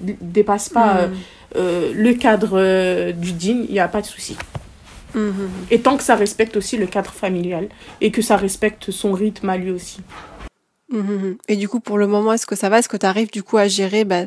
dépasse 0.00 0.68
pas 0.68 0.96
euh, 0.96 1.08
euh, 1.56 1.92
le 1.94 2.14
cadre 2.14 2.52
euh, 2.54 3.12
du 3.12 3.32
digne, 3.32 3.64
il 3.68 3.72
n'y 3.72 3.80
a 3.80 3.88
pas 3.88 4.00
de 4.00 4.06
souci. 4.06 4.36
Mm-hmm. 5.14 5.48
Et 5.70 5.80
tant 5.80 5.96
que 5.96 6.02
ça 6.02 6.14
respecte 6.14 6.56
aussi 6.56 6.76
le 6.76 6.86
cadre 6.86 7.12
familial 7.12 7.68
et 8.00 8.10
que 8.10 8.22
ça 8.22 8.36
respecte 8.36 8.90
son 8.90 9.12
rythme 9.12 9.48
à 9.48 9.56
lui 9.56 9.70
aussi. 9.70 10.00
Mm-hmm. 10.92 11.36
Et 11.48 11.56
du 11.56 11.68
coup, 11.68 11.80
pour 11.80 11.98
le 11.98 12.06
moment, 12.06 12.32
est-ce 12.32 12.46
que 12.46 12.56
ça 12.56 12.68
va? 12.68 12.78
Est-ce 12.78 12.88
que 12.88 12.96
tu 12.96 13.06
arrives 13.06 13.30
du 13.30 13.42
coup 13.42 13.58
à 13.58 13.68
gérer 13.68 14.04
bah, 14.04 14.22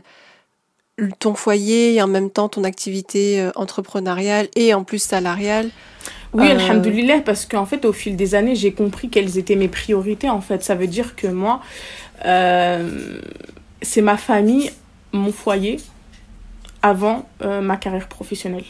ton 1.20 1.34
foyer 1.34 1.96
et 1.96 2.02
en 2.02 2.08
même 2.08 2.30
temps 2.30 2.50
ton 2.50 2.64
activité 2.64 3.50
entrepreneuriale 3.56 4.48
et 4.56 4.74
en 4.74 4.84
plus 4.84 5.00
salariale? 5.00 5.70
Oui, 6.34 6.50
euh... 6.50 6.58
alhamdoulilah, 6.58 7.22
parce 7.22 7.46
qu'en 7.46 7.66
fait, 7.66 7.86
au 7.86 7.94
fil 7.94 8.16
des 8.16 8.36
années, 8.36 8.56
j'ai 8.56 8.74
compris 8.74 9.10
quelles 9.10 9.38
étaient 9.38 9.56
mes 9.56 9.68
priorités. 9.68 10.30
En 10.30 10.42
fait, 10.42 10.64
ça 10.64 10.76
veut 10.76 10.88
dire 10.88 11.16
que 11.16 11.28
moi, 11.28 11.62
c'est 13.84 14.02
ma 14.02 14.18
famille 14.18 14.72
mon 15.14 15.32
foyer 15.32 15.78
avant 16.82 17.28
euh, 17.42 17.62
ma 17.62 17.78
carrière 17.78 18.08
professionnelle. 18.08 18.66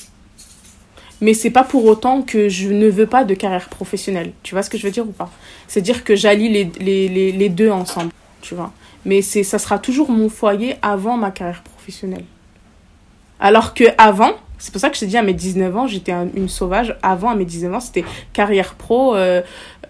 Mais 1.22 1.34
c'est 1.34 1.50
pas 1.50 1.64
pour 1.64 1.86
autant 1.86 2.22
que 2.22 2.50
je 2.50 2.70
ne 2.70 2.90
veux 2.90 3.08
pas 3.08 3.24
de 3.24 3.34
carrière 3.34 3.70
professionnelle. 3.70 4.34
Tu 4.44 4.54
vois 4.54 4.62
ce 4.62 4.70
que 4.70 4.78
je 4.78 4.84
veux 4.84 4.92
dire 4.92 5.08
ou 5.08 5.12
pas? 5.12 5.32
C'est-à-dire 5.68 6.04
que 6.04 6.16
j'allie 6.16 6.50
les, 6.50 6.66
les, 6.80 7.08
les, 7.08 7.32
les, 7.32 7.50
deux 7.50 7.72
ensemble, 7.72 8.12
tu 8.42 8.56
vois. 8.56 8.72
Mais 9.06 9.22
c'est 9.22 9.44
ça 9.44 9.58
sera 9.58 9.80
toujours 9.80 10.12
mon 10.12 10.30
foyer 10.30 10.76
avant 10.82 11.18
ma 11.18 11.32
carrière 11.32 11.64
professionnelle. 11.64 12.26
Alors 13.40 13.74
que 13.74 13.86
avant, 13.98 14.34
c'est 14.64 14.72
pour 14.72 14.80
ça 14.80 14.90
que 14.90 14.96
je 14.96 15.02
t'ai 15.02 15.08
dit 15.08 15.18
à 15.18 15.24
mes 15.24 15.34
19 15.34 15.76
ans, 15.76 15.88
j'étais 15.88 16.14
une 16.14 16.48
sauvage. 16.48 16.96
Avant, 17.04 17.30
à 17.30 17.36
mes 17.36 17.44
19 17.44 17.74
ans, 17.74 17.80
c'était 17.82 18.06
carrière 18.32 18.76
pro. 18.76 19.14
Euh, 19.14 19.42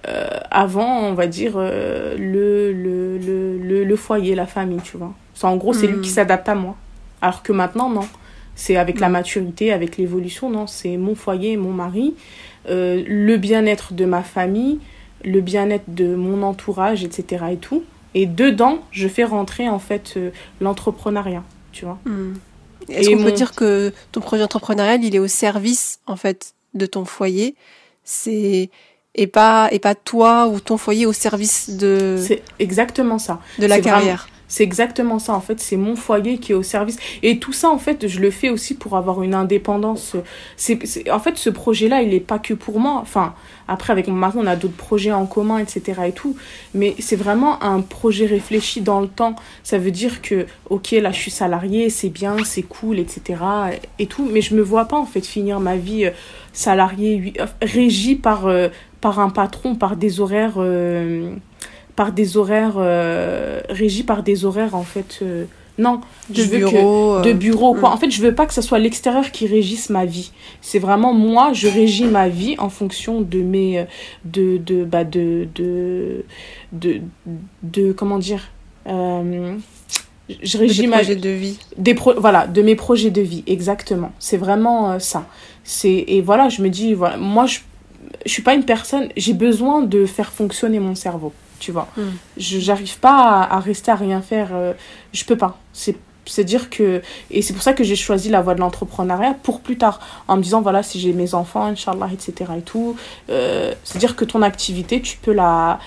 euh, 0.07 0.27
avant, 0.49 1.01
on 1.01 1.13
va 1.13 1.27
dire, 1.27 1.57
le, 1.57 2.15
le, 2.17 3.17
le, 3.19 3.83
le, 3.83 3.95
foyer, 3.95 4.33
la 4.33 4.47
famille, 4.47 4.81
tu 4.83 4.97
vois 4.97 5.13
en 5.43 5.57
gros, 5.57 5.73
c'est 5.73 5.87
lui 5.87 6.01
qui 6.01 6.09
hmm. 6.09 6.13
s'adapte 6.13 6.49
à 6.49 6.55
moi. 6.55 6.75
Alors 7.21 7.43
que 7.43 7.51
maintenant, 7.51 7.89
non. 7.89 8.07
C'est 8.55 8.75
avec 8.75 8.99
la 8.99 9.09
hmm. 9.09 9.13
maturité, 9.13 9.73
avec 9.73 9.97
l'évolution, 9.97 10.49
non. 10.49 10.67
C'est 10.67 10.97
mon 10.97 11.15
foyer, 11.15 11.57
mon 11.57 11.71
mari, 11.71 12.13
euh, 12.69 13.03
le 13.07 13.37
bien-être 13.37 13.93
de 13.93 14.05
ma 14.05 14.21
famille, 14.21 14.79
le 15.23 15.41
bien-être 15.41 15.85
de 15.87 16.15
mon 16.15 16.43
entourage, 16.43 17.03
etc. 17.03 17.45
et 17.51 17.57
tout. 17.57 17.83
Et 18.13 18.25
dedans, 18.25 18.79
je 18.91 19.07
fais 19.07 19.23
rentrer, 19.23 19.67
en 19.67 19.79
fait, 19.79 20.13
euh, 20.17 20.29
l'entrepreneuriat, 20.61 21.43
tu 21.71 21.85
vois. 21.85 21.97
Hmm. 22.05 22.33
Est-ce 22.89 23.09
qu'on 23.09 23.23
peut 23.23 23.31
dire 23.31 23.53
que 23.53 23.93
ton 24.11 24.21
projet 24.21 24.43
entrepreneurial, 24.43 25.03
il 25.03 25.15
est 25.15 25.19
au 25.19 25.27
service, 25.27 25.99
en 26.07 26.15
fait, 26.15 26.53
de 26.73 26.85
ton 26.85 27.05
foyer? 27.05 27.55
C'est 28.03 28.69
et 29.15 29.27
pas 29.27 29.69
et 29.71 29.79
pas 29.79 29.95
toi 29.95 30.47
ou 30.47 30.59
ton 30.59 30.77
foyer 30.77 31.05
au 31.05 31.13
service 31.13 31.69
de 31.69 32.17
c'est 32.19 32.41
exactement 32.59 33.19
ça. 33.19 33.39
de 33.59 33.67
la 33.67 33.79
carrière 33.79 34.27
C'est 34.53 34.63
exactement 34.63 35.17
ça, 35.17 35.33
en 35.33 35.41
fait. 35.41 35.59
C'est 35.59 35.77
mon 35.77 35.95
foyer 35.95 36.37
qui 36.37 36.51
est 36.51 36.55
au 36.55 36.61
service. 36.61 36.99
Et 37.23 37.39
tout 37.39 37.53
ça, 37.53 37.71
en 37.71 37.79
fait, 37.79 38.07
je 38.07 38.19
le 38.19 38.29
fais 38.29 38.51
aussi 38.51 38.75
pour 38.75 38.95
avoir 38.95 39.23
une 39.23 39.33
indépendance. 39.33 40.15
En 41.11 41.19
fait, 41.19 41.37
ce 41.39 41.49
projet-là, 41.49 42.03
il 42.03 42.09
n'est 42.09 42.19
pas 42.19 42.37
que 42.37 42.53
pour 42.53 42.79
moi. 42.79 42.99
Enfin, 43.01 43.33
après, 43.67 43.91
avec 43.91 44.07
mon 44.07 44.13
mari, 44.13 44.37
on 44.39 44.45
a 44.45 44.55
d'autres 44.55 44.77
projets 44.77 45.11
en 45.11 45.25
commun, 45.25 45.57
etc. 45.57 46.01
et 46.05 46.11
tout. 46.11 46.35
Mais 46.75 46.93
c'est 46.99 47.15
vraiment 47.15 47.63
un 47.63 47.81
projet 47.81 48.27
réfléchi 48.27 48.81
dans 48.81 49.01
le 49.01 49.07
temps. 49.07 49.35
Ça 49.63 49.79
veut 49.79 49.89
dire 49.89 50.21
que, 50.21 50.45
ok, 50.69 50.91
là, 50.91 51.11
je 51.11 51.17
suis 51.17 51.31
salariée, 51.31 51.89
c'est 51.89 52.09
bien, 52.09 52.37
c'est 52.43 52.61
cool, 52.61 52.99
etc. 52.99 53.41
et 53.97 54.05
tout. 54.05 54.29
Mais 54.31 54.41
je 54.41 54.53
me 54.53 54.61
vois 54.61 54.85
pas, 54.85 54.97
en 54.97 55.07
fait, 55.07 55.25
finir 55.25 55.61
ma 55.61 55.77
vie 55.77 56.05
euh, 56.05 56.11
salariée, 56.51 57.33
euh, 57.39 57.47
régie 57.63 58.13
par, 58.13 58.45
euh, 58.45 58.69
par 59.01 59.17
un 59.19 59.31
patron, 59.31 59.73
par 59.73 59.95
des 59.95 60.19
horaires 60.19 60.59
par 61.95 62.11
des 62.11 62.37
horaires 62.37 62.75
euh, 62.77 63.61
régis 63.69 64.03
par 64.03 64.23
des 64.23 64.45
horaires 64.45 64.75
en 64.75 64.83
fait 64.83 65.19
euh, 65.21 65.45
non 65.77 66.01
de 66.29 66.35
je 66.35 66.41
veux 66.43 66.57
bureau, 66.59 67.19
que 67.21 67.27
de 67.27 67.33
bureau 67.33 67.73
quoi. 67.73 67.89
mm. 67.89 67.93
en 67.93 67.97
fait 67.97 68.11
je 68.11 68.21
veux 68.21 68.35
pas 68.35 68.45
que 68.45 68.53
ce 68.53 68.61
soit 68.61 68.79
l'extérieur 68.79 69.31
qui 69.31 69.47
régisse 69.47 69.89
ma 69.89 70.05
vie. 70.05 70.31
C'est 70.61 70.79
vraiment 70.79 71.13
moi 71.13 71.53
je 71.53 71.67
régis 71.67 72.07
ma 72.07 72.29
vie 72.29 72.55
en 72.59 72.69
fonction 72.69 73.21
de 73.21 73.39
mes 73.39 73.79
euh, 73.79 73.85
de 74.25 74.57
de 74.57 74.83
bah 74.83 75.03
de 75.03 75.47
de 75.55 76.25
de, 76.71 77.01
de, 77.63 77.91
comment 77.91 78.17
dire 78.19 78.49
euh, 78.87 79.55
je 80.41 80.57
régis 80.57 80.87
ma 80.87 80.97
projets 80.97 81.15
de 81.15 81.29
vie. 81.29 81.59
Des 81.77 81.93
pro 81.93 82.13
voilà 82.19 82.47
de 82.47 82.61
mes 82.61 82.75
projets 82.75 83.11
de 83.11 83.21
vie 83.21 83.43
exactement. 83.47 84.11
C'est 84.19 84.37
vraiment 84.37 84.99
ça. 84.99 85.27
C'est 85.63 86.05
et 86.07 86.21
voilà 86.21 86.49
je 86.49 86.61
me 86.61 86.69
dis 86.69 86.93
voilà 86.93 87.17
moi 87.17 87.45
je 87.45 87.59
je 88.25 88.31
suis 88.31 88.41
pas 88.41 88.53
une 88.53 88.63
personne 88.63 89.09
j'ai 89.17 89.33
besoin 89.33 89.81
de 89.81 90.05
faire 90.05 90.31
fonctionner 90.31 90.79
mon 90.79 90.95
cerveau 90.95 91.33
tu 91.63 91.71
vois. 91.71 91.87
Mm. 91.95 92.01
Je 92.37 92.59
j'arrive 92.59 92.99
pas 92.99 93.43
à, 93.43 93.59
rester 93.59 93.89
à 93.91 93.95
rien 93.95 94.21
faire. 94.21 94.49
Euh, 94.51 94.73
je 95.13 95.23
peux 95.23 95.37
pas. 95.37 95.57
C'est 95.71 95.97
c'est 96.25 96.43
dire 96.43 96.69
que 96.69 97.01
et 97.31 97.41
c'est 97.41 97.53
pour 97.53 97.63
ça 97.63 97.73
que 97.73 97.83
j'ai 97.83 97.97
choisi 97.97 98.29
la 98.29 98.41
voie 98.41 98.55
de 98.55 98.61
l'entrepreneuriat 98.61 99.35
pour 99.43 99.59
plus 99.59 99.77
tard 99.77 99.99
en 100.29 100.37
me 100.37 100.41
disant 100.41 100.61
voilà 100.61 100.81
si 100.81 100.97
j'ai 100.97 101.11
mes 101.11 101.33
enfants 101.33 101.65
inchallah 101.65 102.09
etc 102.13 102.51
et 102.59 102.61
tout 102.61 102.95
euh, 103.29 103.73
c'est 103.83 103.99
dire 103.99 104.15
que 104.15 104.23
ton 104.23 104.41
activité 104.41 105.01
tu 105.01 105.17
peux 105.17 105.33
la 105.33 105.79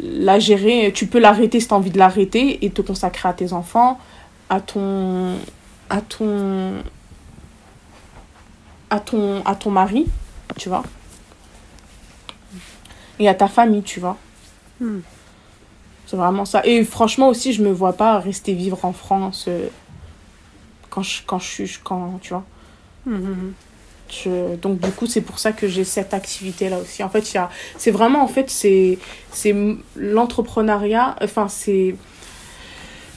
la 0.00 0.38
gérer 0.38 0.92
tu 0.94 1.08
peux 1.08 1.18
l'arrêter 1.18 1.58
si 1.58 1.66
tu 1.66 1.74
as 1.74 1.76
envie 1.76 1.90
de 1.90 1.98
l'arrêter 1.98 2.64
et 2.64 2.70
te 2.70 2.82
consacrer 2.82 3.28
à 3.28 3.32
tes 3.32 3.52
enfants 3.52 3.98
à 4.48 4.60
ton 4.60 5.34
à 5.90 6.00
ton 6.02 6.74
à 8.90 9.00
ton 9.00 9.42
à 9.44 9.56
ton 9.56 9.70
mari 9.72 10.06
tu 10.56 10.68
vois 10.68 10.84
et 13.18 13.28
à 13.28 13.34
ta 13.34 13.48
famille 13.48 13.82
tu 13.82 13.98
vois 13.98 14.16
Hmm. 14.80 15.00
C'est 16.06 16.16
vraiment 16.16 16.44
ça. 16.44 16.64
Et 16.64 16.84
franchement 16.84 17.28
aussi, 17.28 17.52
je 17.52 17.62
me 17.62 17.70
vois 17.70 17.92
pas 17.92 18.18
rester 18.18 18.54
vivre 18.54 18.84
en 18.84 18.92
France 18.92 19.44
euh, 19.48 19.68
quand, 20.88 21.02
je, 21.02 21.22
quand 21.26 21.38
je 21.38 21.46
suis... 21.46 21.78
Quand, 21.84 22.18
tu 22.22 22.30
vois. 22.30 22.44
Hmm, 23.04 23.16
hmm, 23.16 23.52
je, 24.10 24.56
donc 24.56 24.80
du 24.80 24.90
coup, 24.90 25.06
c'est 25.06 25.20
pour 25.20 25.38
ça 25.38 25.52
que 25.52 25.68
j'ai 25.68 25.84
cette 25.84 26.14
activité-là 26.14 26.78
aussi. 26.78 27.02
En 27.02 27.10
fait, 27.10 27.30
il 27.32 27.34
y 27.34 27.38
a... 27.38 27.50
C'est 27.76 27.90
vraiment, 27.90 28.22
en 28.22 28.28
fait, 28.28 28.50
c'est 28.50 28.98
l'entrepreneuriat. 29.96 31.16
Enfin, 31.22 31.48
c'est... 31.48 31.94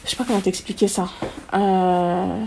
Je 0.04 0.10
sais 0.10 0.16
pas 0.16 0.26
comment 0.26 0.42
t'expliquer 0.42 0.88
ça. 0.88 1.10
Euh, 1.54 2.44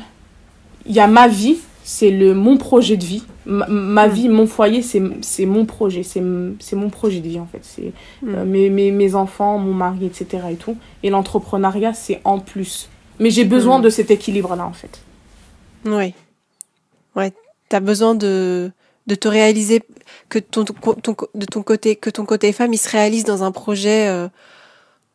il 0.84 0.92
y 0.92 1.00
a 1.00 1.06
ma 1.06 1.28
vie 1.28 1.58
c'est 1.87 2.11
le 2.11 2.35
mon 2.35 2.57
projet 2.57 2.97
de 2.97 3.05
vie. 3.05 3.22
Ma, 3.45 3.66
hmm. 4.09 4.11
vie 4.11 4.28
mon 4.30 4.47
foyer 4.47 4.80
c'est 4.82 5.47
mon 5.47 5.66
projet. 5.66 6.03
C'est 6.03 6.20
mon 6.20 6.91
projet 6.91 7.20
de 7.20 7.28
vie 7.28 7.39
en 7.39 7.47
fait. 7.47 7.61
C'est 7.62 7.93
hmm. 8.22 8.35
euh, 8.35 8.45
mes, 8.45 8.70
mes, 8.70 8.91
mes, 8.91 9.14
enfants 9.14 9.59
mon 9.59 9.74
mari 9.74 10.07
etc 10.07 10.45
et 10.51 10.57
tout. 10.57 10.76
Et 11.03 11.11
l'entrepreneuriat 11.11 11.93
c'est 11.93 12.20
en 12.24 12.41
plus. 12.41 12.89
Mais 13.20 13.30
j'ai 13.30 13.45
besoin 13.45 13.78
hmm. 13.78 13.82
de 13.82 13.91
cet 13.91 14.11
équilibre 14.11 14.57
là 14.57 14.66
en 14.66 14.72
fait. 14.72 15.01
Oui 15.85 16.14
ouais 17.14 17.32
t'as 17.68 17.80
besoin 17.80 18.14
de 18.14 18.72
de 19.07 19.14
te 19.14 19.28
réaliser 19.28 19.82
que 20.30 20.39
ton, 20.39 20.64
ton, 20.64 21.14
de 21.35 21.45
ton 21.45 21.62
côté 21.62 21.97
que 21.97 22.09
ton 22.09 22.24
côté 22.24 22.53
femme 22.53 22.72
il 22.72 22.78
se 22.78 22.89
réalise 22.89 23.24
dans 23.24 23.45
un 23.45 23.53
projet 23.53 24.09
euh, 24.09 24.28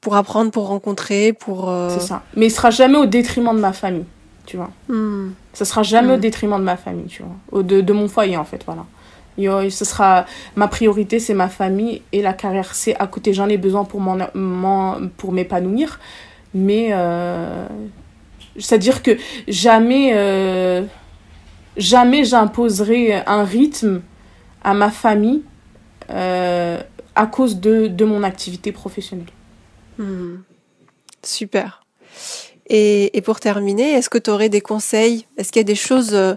pour 0.02 0.16
apprendre 0.16 0.52
pour 0.52 0.68
rencontrer 0.68 1.34
pour 1.34 1.72
euh, 1.72 1.90
c'est 1.90 2.06
ça. 2.06 2.22
Mais 2.36 2.46
il 2.46 2.52
sera 2.52 2.70
jamais 2.70 3.00
au 3.00 3.08
détriment 3.08 3.56
de 3.56 3.60
ma 3.60 3.74
famille 3.74 4.06
tu 4.50 4.58
vois. 4.58 4.72
Hmm. 4.88 5.34
Ça 5.54 5.64
sera 5.64 5.84
jamais 5.84 6.14
au 6.14 6.18
hmm. 6.18 6.22
détriment 6.22 6.58
de 6.58 6.64
ma 6.64 6.76
famille, 6.76 7.06
tu 7.06 7.22
vois. 7.22 7.62
De, 7.62 7.82
de 7.82 7.94
mon 7.94 8.08
foyer, 8.08 8.36
en 8.36 8.46
fait, 8.46 8.64
voilà. 8.66 8.86
Yo, 9.38 9.70
ce 9.70 9.86
sera 9.86 10.26
ma 10.58 10.68
priorité 10.68 11.20
c'est 11.20 11.34
ma 11.34 11.48
famille 11.48 12.02
et 12.12 12.22
la 12.22 12.34
carrière 12.34 12.76
c'est 12.76 12.96
à 12.98 13.08
côté 13.08 13.32
j'en 13.32 13.48
ai 13.48 13.58
besoin 13.58 13.86
pour 13.86 14.02
mon, 14.02 15.10
pour 15.16 15.32
m'épanouir 15.32 15.98
mais 16.54 16.90
euh, 16.92 17.66
c'est 18.58 18.76
à 18.76 18.78
dire 18.78 19.02
que 19.02 19.12
jamais 19.48 20.12
euh, 20.14 20.84
jamais 21.78 22.26
j'imposerai 22.26 23.24
un 23.26 23.46
rythme 23.46 24.02
à 24.62 24.74
ma 24.74 24.90
famille 24.90 25.44
euh, 26.10 26.82
à 27.16 27.26
cause 27.26 27.62
de, 27.62 27.88
de 27.88 28.04
mon 28.04 28.24
activité 28.24 28.74
professionnelle 28.74 29.32
hmm. 30.00 30.36
super 31.24 31.86
et, 32.70 33.22
pour 33.22 33.40
terminer, 33.40 33.94
est-ce 33.94 34.10
que 34.10 34.18
tu 34.18 34.30
aurais 34.30 34.50
des 34.50 34.62
conseils? 34.62 35.26
Est-ce 35.38 35.52
qu'il 35.52 35.60
y 35.60 35.62
a 35.62 35.64
des 35.64 35.76
choses 35.76 36.14
euh, 36.14 36.36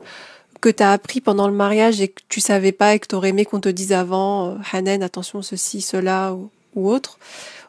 que 0.60 0.70
tu 0.70 0.82
as 0.82 0.92
appris 0.92 1.20
pendant 1.20 1.46
le 1.46 1.54
mariage 1.54 2.00
et 2.00 2.08
que 2.08 2.22
tu 2.28 2.40
savais 2.40 2.72
pas 2.72 2.94
et 2.94 2.98
que 2.98 3.06
tu 3.06 3.14
aurais 3.14 3.30
aimé 3.30 3.44
qu'on 3.44 3.60
te 3.60 3.68
dise 3.68 3.92
avant, 3.92 4.46
euh, 4.46 4.54
Hanen, 4.72 5.02
attention, 5.02 5.42
ceci, 5.42 5.82
cela 5.82 6.32
ou, 6.32 6.50
ou 6.74 6.90
autre? 6.90 7.18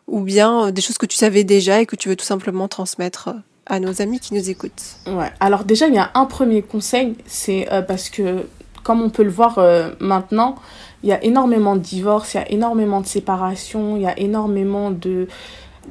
Ou 0.07 0.22
bien 0.22 0.68
euh, 0.68 0.72
des 0.72 0.82
choses 0.82 0.97
que 0.97 1.05
tu 1.05 1.18
savais 1.18 1.43
déjà 1.43 1.82
et 1.82 1.86
que 1.86 1.95
tu 1.95 2.07
veux 2.09 2.16
tout 2.16 2.26
simplement 2.26 2.68
transmettre 2.70 3.32
à 3.66 3.80
nos 3.80 4.01
amis 4.01 4.20
qui 4.20 4.34
nous 4.34 4.49
écoutent? 4.49 4.97
Ouais, 5.07 5.32
alors 5.39 5.66
déjà, 5.66 5.88
il 5.88 5.93
y 5.93 5.99
a 5.99 6.11
un 6.14 6.26
premier 6.26 6.61
conseil, 6.61 7.16
c'est 7.26 7.68
parce 7.88 8.09
que, 8.09 8.45
comme 8.84 9.01
on 9.01 9.09
peut 9.09 9.24
le 9.24 9.30
voir 9.30 9.57
maintenant, 10.01 10.55
il 11.01 11.09
y 11.09 11.14
a 11.14 11.24
énormément 11.24 11.78
de 11.78 11.82
divorces, 11.82 12.34
il 12.34 12.38
y 12.38 12.39
a 12.41 12.51
énormément 12.51 12.99
de 12.99 13.05
séparations, 13.05 13.95
il 13.95 14.03
y 14.03 14.05
a 14.05 14.20
énormément 14.20 14.91
de... 14.91 15.28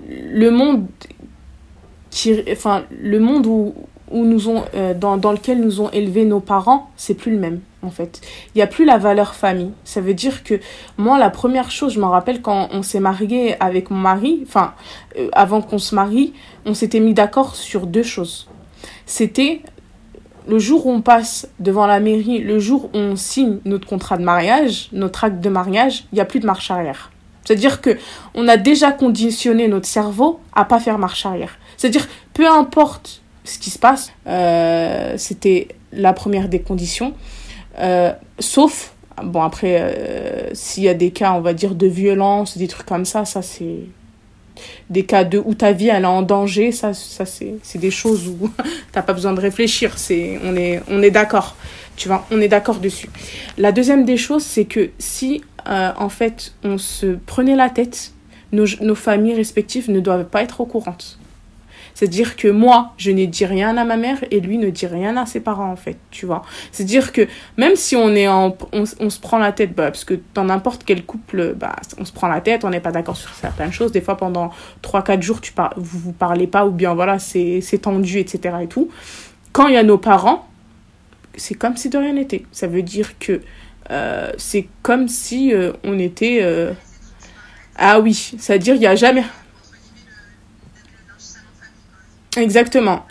Le 0.06 0.50
monde 0.50 0.86
enfin, 2.50 2.84
le 3.00 3.18
monde 3.18 3.46
où, 3.46 3.74
où 4.10 4.24
nous 4.24 4.48
ont, 4.48 4.64
euh, 4.74 4.94
dans, 4.94 5.16
dans 5.16 5.32
lequel 5.32 5.60
nous 5.60 5.80
ont 5.80 5.90
élevé 5.90 6.24
nos 6.24 6.40
parents, 6.40 6.90
c'est 6.96 7.14
plus 7.14 7.32
le 7.32 7.38
même, 7.38 7.60
en 7.82 7.90
fait. 7.90 8.20
Il 8.54 8.58
n'y 8.58 8.62
a 8.62 8.66
plus 8.66 8.84
la 8.84 8.98
valeur 8.98 9.34
famille. 9.34 9.70
Ça 9.84 10.00
veut 10.00 10.14
dire 10.14 10.44
que 10.44 10.60
moi, 10.98 11.18
la 11.18 11.30
première 11.30 11.70
chose, 11.70 11.94
je 11.94 12.00
me 12.00 12.04
rappelle 12.04 12.42
quand 12.42 12.68
on 12.72 12.82
s'est 12.82 13.00
marié 13.00 13.56
avec 13.60 13.90
mon 13.90 13.98
mari, 13.98 14.42
enfin, 14.46 14.74
euh, 15.18 15.28
avant 15.32 15.62
qu'on 15.62 15.78
se 15.78 15.94
marie, 15.94 16.32
on 16.66 16.74
s'était 16.74 17.00
mis 17.00 17.14
d'accord 17.14 17.56
sur 17.56 17.86
deux 17.86 18.02
choses. 18.02 18.48
C'était 19.06 19.62
le 20.48 20.58
jour 20.58 20.86
où 20.86 20.90
on 20.90 21.02
passe 21.02 21.48
devant 21.60 21.86
la 21.86 22.00
mairie, 22.00 22.40
le 22.40 22.58
jour 22.58 22.86
où 22.86 22.98
on 22.98 23.16
signe 23.16 23.58
notre 23.64 23.86
contrat 23.86 24.16
de 24.16 24.24
mariage, 24.24 24.88
notre 24.92 25.24
acte 25.24 25.40
de 25.40 25.48
mariage, 25.48 26.04
il 26.12 26.16
n'y 26.16 26.20
a 26.20 26.24
plus 26.24 26.40
de 26.40 26.46
marche 26.46 26.70
arrière. 26.70 27.10
C'est-à-dire 27.44 27.80
que 27.80 27.96
on 28.34 28.46
a 28.48 28.56
déjà 28.56 28.92
conditionné 28.92 29.68
notre 29.68 29.86
cerveau 29.86 30.40
à 30.52 30.64
pas 30.64 30.78
faire 30.78 30.98
marche 30.98 31.26
arrière. 31.26 31.58
C'est-à-dire, 31.82 32.06
peu 32.32 32.48
importe 32.48 33.22
ce 33.42 33.58
qui 33.58 33.70
se 33.70 33.78
passe, 33.80 34.12
euh, 34.28 35.14
c'était 35.16 35.66
la 35.92 36.12
première 36.12 36.48
des 36.48 36.60
conditions, 36.60 37.12
euh, 37.80 38.12
sauf, 38.38 38.92
bon 39.20 39.42
après, 39.42 39.78
euh, 39.80 40.50
s'il 40.52 40.84
y 40.84 40.88
a 40.88 40.94
des 40.94 41.10
cas, 41.10 41.32
on 41.32 41.40
va 41.40 41.54
dire, 41.54 41.74
de 41.74 41.88
violence, 41.88 42.56
des 42.56 42.68
trucs 42.68 42.86
comme 42.86 43.04
ça, 43.04 43.24
ça 43.24 43.42
c'est 43.42 43.80
des 44.90 45.04
cas 45.04 45.24
de 45.24 45.42
où 45.44 45.54
ta 45.54 45.72
vie 45.72 45.88
elle 45.88 46.04
est 46.04 46.06
en 46.06 46.22
danger, 46.22 46.70
ça, 46.70 46.94
ça 46.94 47.26
c'est, 47.26 47.58
des 47.74 47.90
choses 47.90 48.28
où 48.28 48.48
t'as 48.92 49.02
pas 49.02 49.12
besoin 49.12 49.32
de 49.32 49.40
réfléchir, 49.40 49.98
c'est, 49.98 50.38
on 50.44 50.54
est, 50.54 50.80
on 50.88 51.02
est 51.02 51.10
d'accord, 51.10 51.56
tu 51.96 52.06
vois, 52.06 52.24
on 52.30 52.40
est 52.40 52.46
d'accord 52.46 52.76
dessus. 52.76 53.10
La 53.58 53.72
deuxième 53.72 54.04
des 54.04 54.18
choses, 54.18 54.44
c'est 54.44 54.66
que 54.66 54.90
si, 55.00 55.42
en 55.66 56.08
fait, 56.08 56.54
on 56.62 56.78
se 56.78 57.06
prenait 57.26 57.56
la 57.56 57.70
tête, 57.70 58.12
nos 58.52 58.94
familles 58.94 59.34
respectives 59.34 59.90
ne 59.90 59.98
doivent 59.98 60.26
pas 60.26 60.44
être 60.44 60.60
au 60.60 60.66
courant. 60.66 60.96
C'est-à-dire 61.94 62.36
que 62.36 62.48
moi, 62.48 62.92
je 62.96 63.10
n'ai 63.10 63.26
dit 63.26 63.44
rien 63.44 63.76
à 63.76 63.84
ma 63.84 63.96
mère 63.96 64.18
et 64.30 64.40
lui 64.40 64.58
ne 64.58 64.70
dit 64.70 64.86
rien 64.86 65.16
à 65.16 65.26
ses 65.26 65.40
parents, 65.40 65.70
en 65.70 65.76
fait, 65.76 65.98
tu 66.10 66.26
vois. 66.26 66.42
C'est-à-dire 66.70 67.12
que 67.12 67.28
même 67.56 67.76
si 67.76 67.96
on 67.96 68.14
est 68.14 68.28
en, 68.28 68.56
on, 68.72 68.84
se 68.86 69.20
prend 69.20 69.38
la 69.38 69.52
tête, 69.52 69.74
bah, 69.74 69.90
parce 69.90 70.04
que 70.04 70.18
dans 70.34 70.44
n'importe 70.44 70.82
quel 70.84 71.04
couple, 71.04 71.54
bah, 71.54 71.76
on 71.98 72.04
se 72.04 72.12
prend 72.12 72.28
la 72.28 72.40
tête, 72.40 72.64
on 72.64 72.70
n'est 72.70 72.80
pas 72.80 72.92
d'accord 72.92 73.16
sur 73.16 73.32
certaines 73.34 73.72
choses. 73.72 73.92
Des 73.92 74.00
fois, 74.00 74.16
pendant 74.16 74.50
3-4 74.82 75.22
jours, 75.22 75.40
tu 75.40 75.52
par, 75.52 75.74
vous 75.76 75.98
vous 75.98 76.12
parlez 76.12 76.46
pas 76.46 76.66
ou 76.66 76.70
bien 76.70 76.94
voilà, 76.94 77.18
c'est 77.18 77.62
tendu, 77.80 78.18
etc. 78.18 78.56
et 78.62 78.66
tout. 78.66 78.88
Quand 79.52 79.68
il 79.68 79.74
y 79.74 79.78
a 79.78 79.82
nos 79.82 79.98
parents, 79.98 80.48
c'est 81.36 81.54
comme 81.54 81.76
si 81.76 81.88
de 81.88 81.98
rien 81.98 82.14
n'était. 82.14 82.44
Ça 82.52 82.66
veut 82.66 82.82
dire 82.82 83.18
que 83.18 83.40
euh, 83.90 84.32
c'est 84.38 84.68
comme 84.82 85.08
si 85.08 85.52
euh, 85.52 85.72
on 85.84 85.98
était... 85.98 86.38
Euh, 86.42 86.72
ah 87.76 88.00
oui, 88.00 88.14
c'est-à-dire 88.38 88.74
il 88.74 88.80
n'y 88.80 88.86
a 88.86 88.96
jamais... 88.96 89.24
Exactement. 92.36 93.04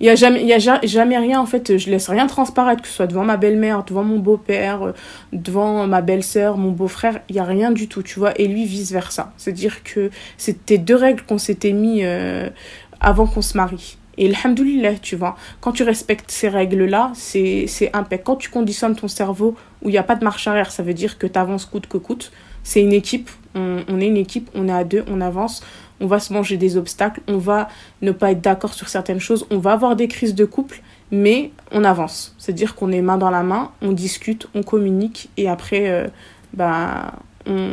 Il 0.00 0.06
y 0.06 0.10
a 0.10 0.16
jamais 0.16 0.44
y 0.44 0.52
a 0.52 0.58
jamais 0.58 1.16
rien 1.16 1.40
en 1.40 1.46
fait, 1.46 1.78
je 1.78 1.88
laisse 1.88 2.08
rien 2.08 2.26
transparaître 2.26 2.82
que 2.82 2.88
ce 2.88 2.94
soit 2.94 3.06
devant 3.06 3.24
ma 3.24 3.36
belle-mère, 3.36 3.84
devant 3.84 4.02
mon 4.02 4.18
beau-père, 4.18 4.82
euh, 4.82 4.92
devant 5.32 5.86
ma 5.86 6.02
belle-sœur, 6.02 6.58
mon 6.58 6.72
beau-frère, 6.72 7.20
il 7.28 7.36
y 7.36 7.38
a 7.38 7.44
rien 7.44 7.70
du 7.70 7.88
tout, 7.88 8.02
tu 8.02 8.18
vois, 8.18 8.38
et 8.38 8.48
lui 8.48 8.64
vice 8.66 8.90
versa. 8.90 9.32
C'est-à-dire 9.36 9.84
que 9.84 10.10
c'était 10.36 10.78
deux 10.78 10.96
règles 10.96 11.22
qu'on 11.22 11.38
s'était 11.38 11.72
mis 11.72 12.00
euh, 12.02 12.50
avant 13.00 13.26
qu'on 13.26 13.40
se 13.40 13.56
marie. 13.56 13.96
Et 14.18 14.32
alhamdoulilah, 14.34 14.96
tu 14.96 15.16
vois, 15.16 15.36
quand 15.60 15.72
tu 15.72 15.84
respectes 15.84 16.30
ces 16.30 16.48
règles-là, 16.48 17.12
c'est 17.14 17.66
impeccable. 17.92 18.22
Quand 18.24 18.36
tu 18.36 18.50
conditionnes 18.50 18.96
ton 18.96 19.08
cerveau 19.08 19.56
où 19.82 19.88
il 19.88 19.92
n'y 19.92 19.98
a 19.98 20.02
pas 20.02 20.16
de 20.16 20.24
marche 20.24 20.46
arrière, 20.46 20.70
ça 20.70 20.82
veut 20.82 20.94
dire 20.94 21.18
que 21.18 21.26
tu 21.26 21.38
avances 21.38 21.66
coûte 21.66 21.86
que 21.86 21.98
coûte. 21.98 22.30
C'est 22.62 22.80
une 22.80 22.92
équipe, 22.92 23.30
on, 23.54 23.78
on, 23.88 24.00
est 24.00 24.06
une 24.06 24.16
équipe, 24.16 24.50
on 24.54 24.68
est 24.68 24.72
à 24.72 24.84
deux, 24.84 25.04
on 25.08 25.20
avance, 25.20 25.62
on 26.00 26.06
va 26.06 26.18
se 26.18 26.32
manger 26.32 26.56
des 26.56 26.76
obstacles, 26.76 27.20
on 27.28 27.38
va 27.38 27.68
ne 28.02 28.12
pas 28.12 28.32
être 28.32 28.40
d'accord 28.40 28.74
sur 28.74 28.88
certaines 28.88 29.20
choses, 29.20 29.46
on 29.50 29.58
va 29.58 29.72
avoir 29.72 29.96
des 29.96 30.08
crises 30.08 30.34
de 30.34 30.44
couple, 30.44 30.82
mais 31.10 31.50
on 31.70 31.84
avance. 31.84 32.34
C'est-à-dire 32.38 32.74
qu'on 32.74 32.92
est 32.92 33.02
main 33.02 33.16
dans 33.16 33.30
la 33.30 33.42
main, 33.42 33.70
on 33.82 33.92
discute, 33.92 34.48
on 34.54 34.62
communique 34.62 35.30
et 35.36 35.48
après, 35.48 35.88
euh, 35.88 36.06
bah, 36.52 37.14
on, 37.46 37.70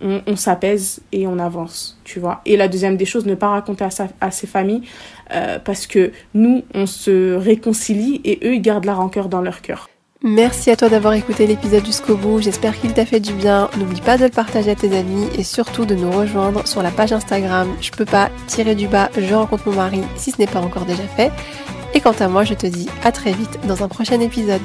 on, 0.00 0.36
s'apaise 0.36 1.00
et 1.12 1.26
on 1.26 1.38
avance, 1.38 1.98
tu 2.04 2.20
vois. 2.20 2.40
Et 2.46 2.56
la 2.56 2.68
deuxième 2.68 2.96
des 2.96 3.04
choses, 3.04 3.26
ne 3.26 3.34
pas 3.34 3.48
raconter 3.48 3.84
à, 3.84 3.90
sa, 3.90 4.08
à 4.20 4.30
ses 4.30 4.46
familles 4.46 4.82
euh, 5.32 5.58
parce 5.58 5.86
que 5.86 6.12
nous, 6.34 6.64
on 6.74 6.86
se 6.86 7.34
réconcilie 7.34 8.20
et 8.24 8.40
eux, 8.44 8.54
ils 8.54 8.62
gardent 8.62 8.86
la 8.86 8.94
rancœur 8.94 9.28
dans 9.28 9.42
leur 9.42 9.60
cœur. 9.62 9.88
Merci 10.22 10.70
à 10.70 10.76
toi 10.76 10.90
d'avoir 10.90 11.14
écouté 11.14 11.46
l'épisode 11.46 11.84
jusqu'au 11.86 12.14
bout, 12.14 12.42
j'espère 12.42 12.78
qu'il 12.78 12.92
t'a 12.92 13.06
fait 13.06 13.20
du 13.20 13.32
bien. 13.32 13.70
N'oublie 13.78 14.02
pas 14.02 14.18
de 14.18 14.24
le 14.24 14.30
partager 14.30 14.70
à 14.70 14.74
tes 14.74 14.94
amis 14.94 15.26
et 15.38 15.42
surtout 15.42 15.86
de 15.86 15.94
nous 15.94 16.10
rejoindre 16.10 16.68
sur 16.68 16.82
la 16.82 16.90
page 16.90 17.12
Instagram 17.12 17.74
Je 17.80 17.90
peux 17.90 18.04
pas 18.04 18.28
tirer 18.46 18.74
du 18.74 18.86
bas, 18.86 19.08
je 19.16 19.34
rencontre 19.34 19.66
mon 19.68 19.76
mari 19.76 20.02
si 20.16 20.30
ce 20.30 20.38
n'est 20.38 20.46
pas 20.46 20.60
encore 20.60 20.84
déjà 20.84 21.04
fait. 21.04 21.32
Et 21.94 22.00
quant 22.00 22.14
à 22.20 22.28
moi, 22.28 22.44
je 22.44 22.52
te 22.52 22.66
dis 22.66 22.88
à 23.02 23.12
très 23.12 23.32
vite 23.32 23.58
dans 23.66 23.82
un 23.82 23.88
prochain 23.88 24.20
épisode. 24.20 24.60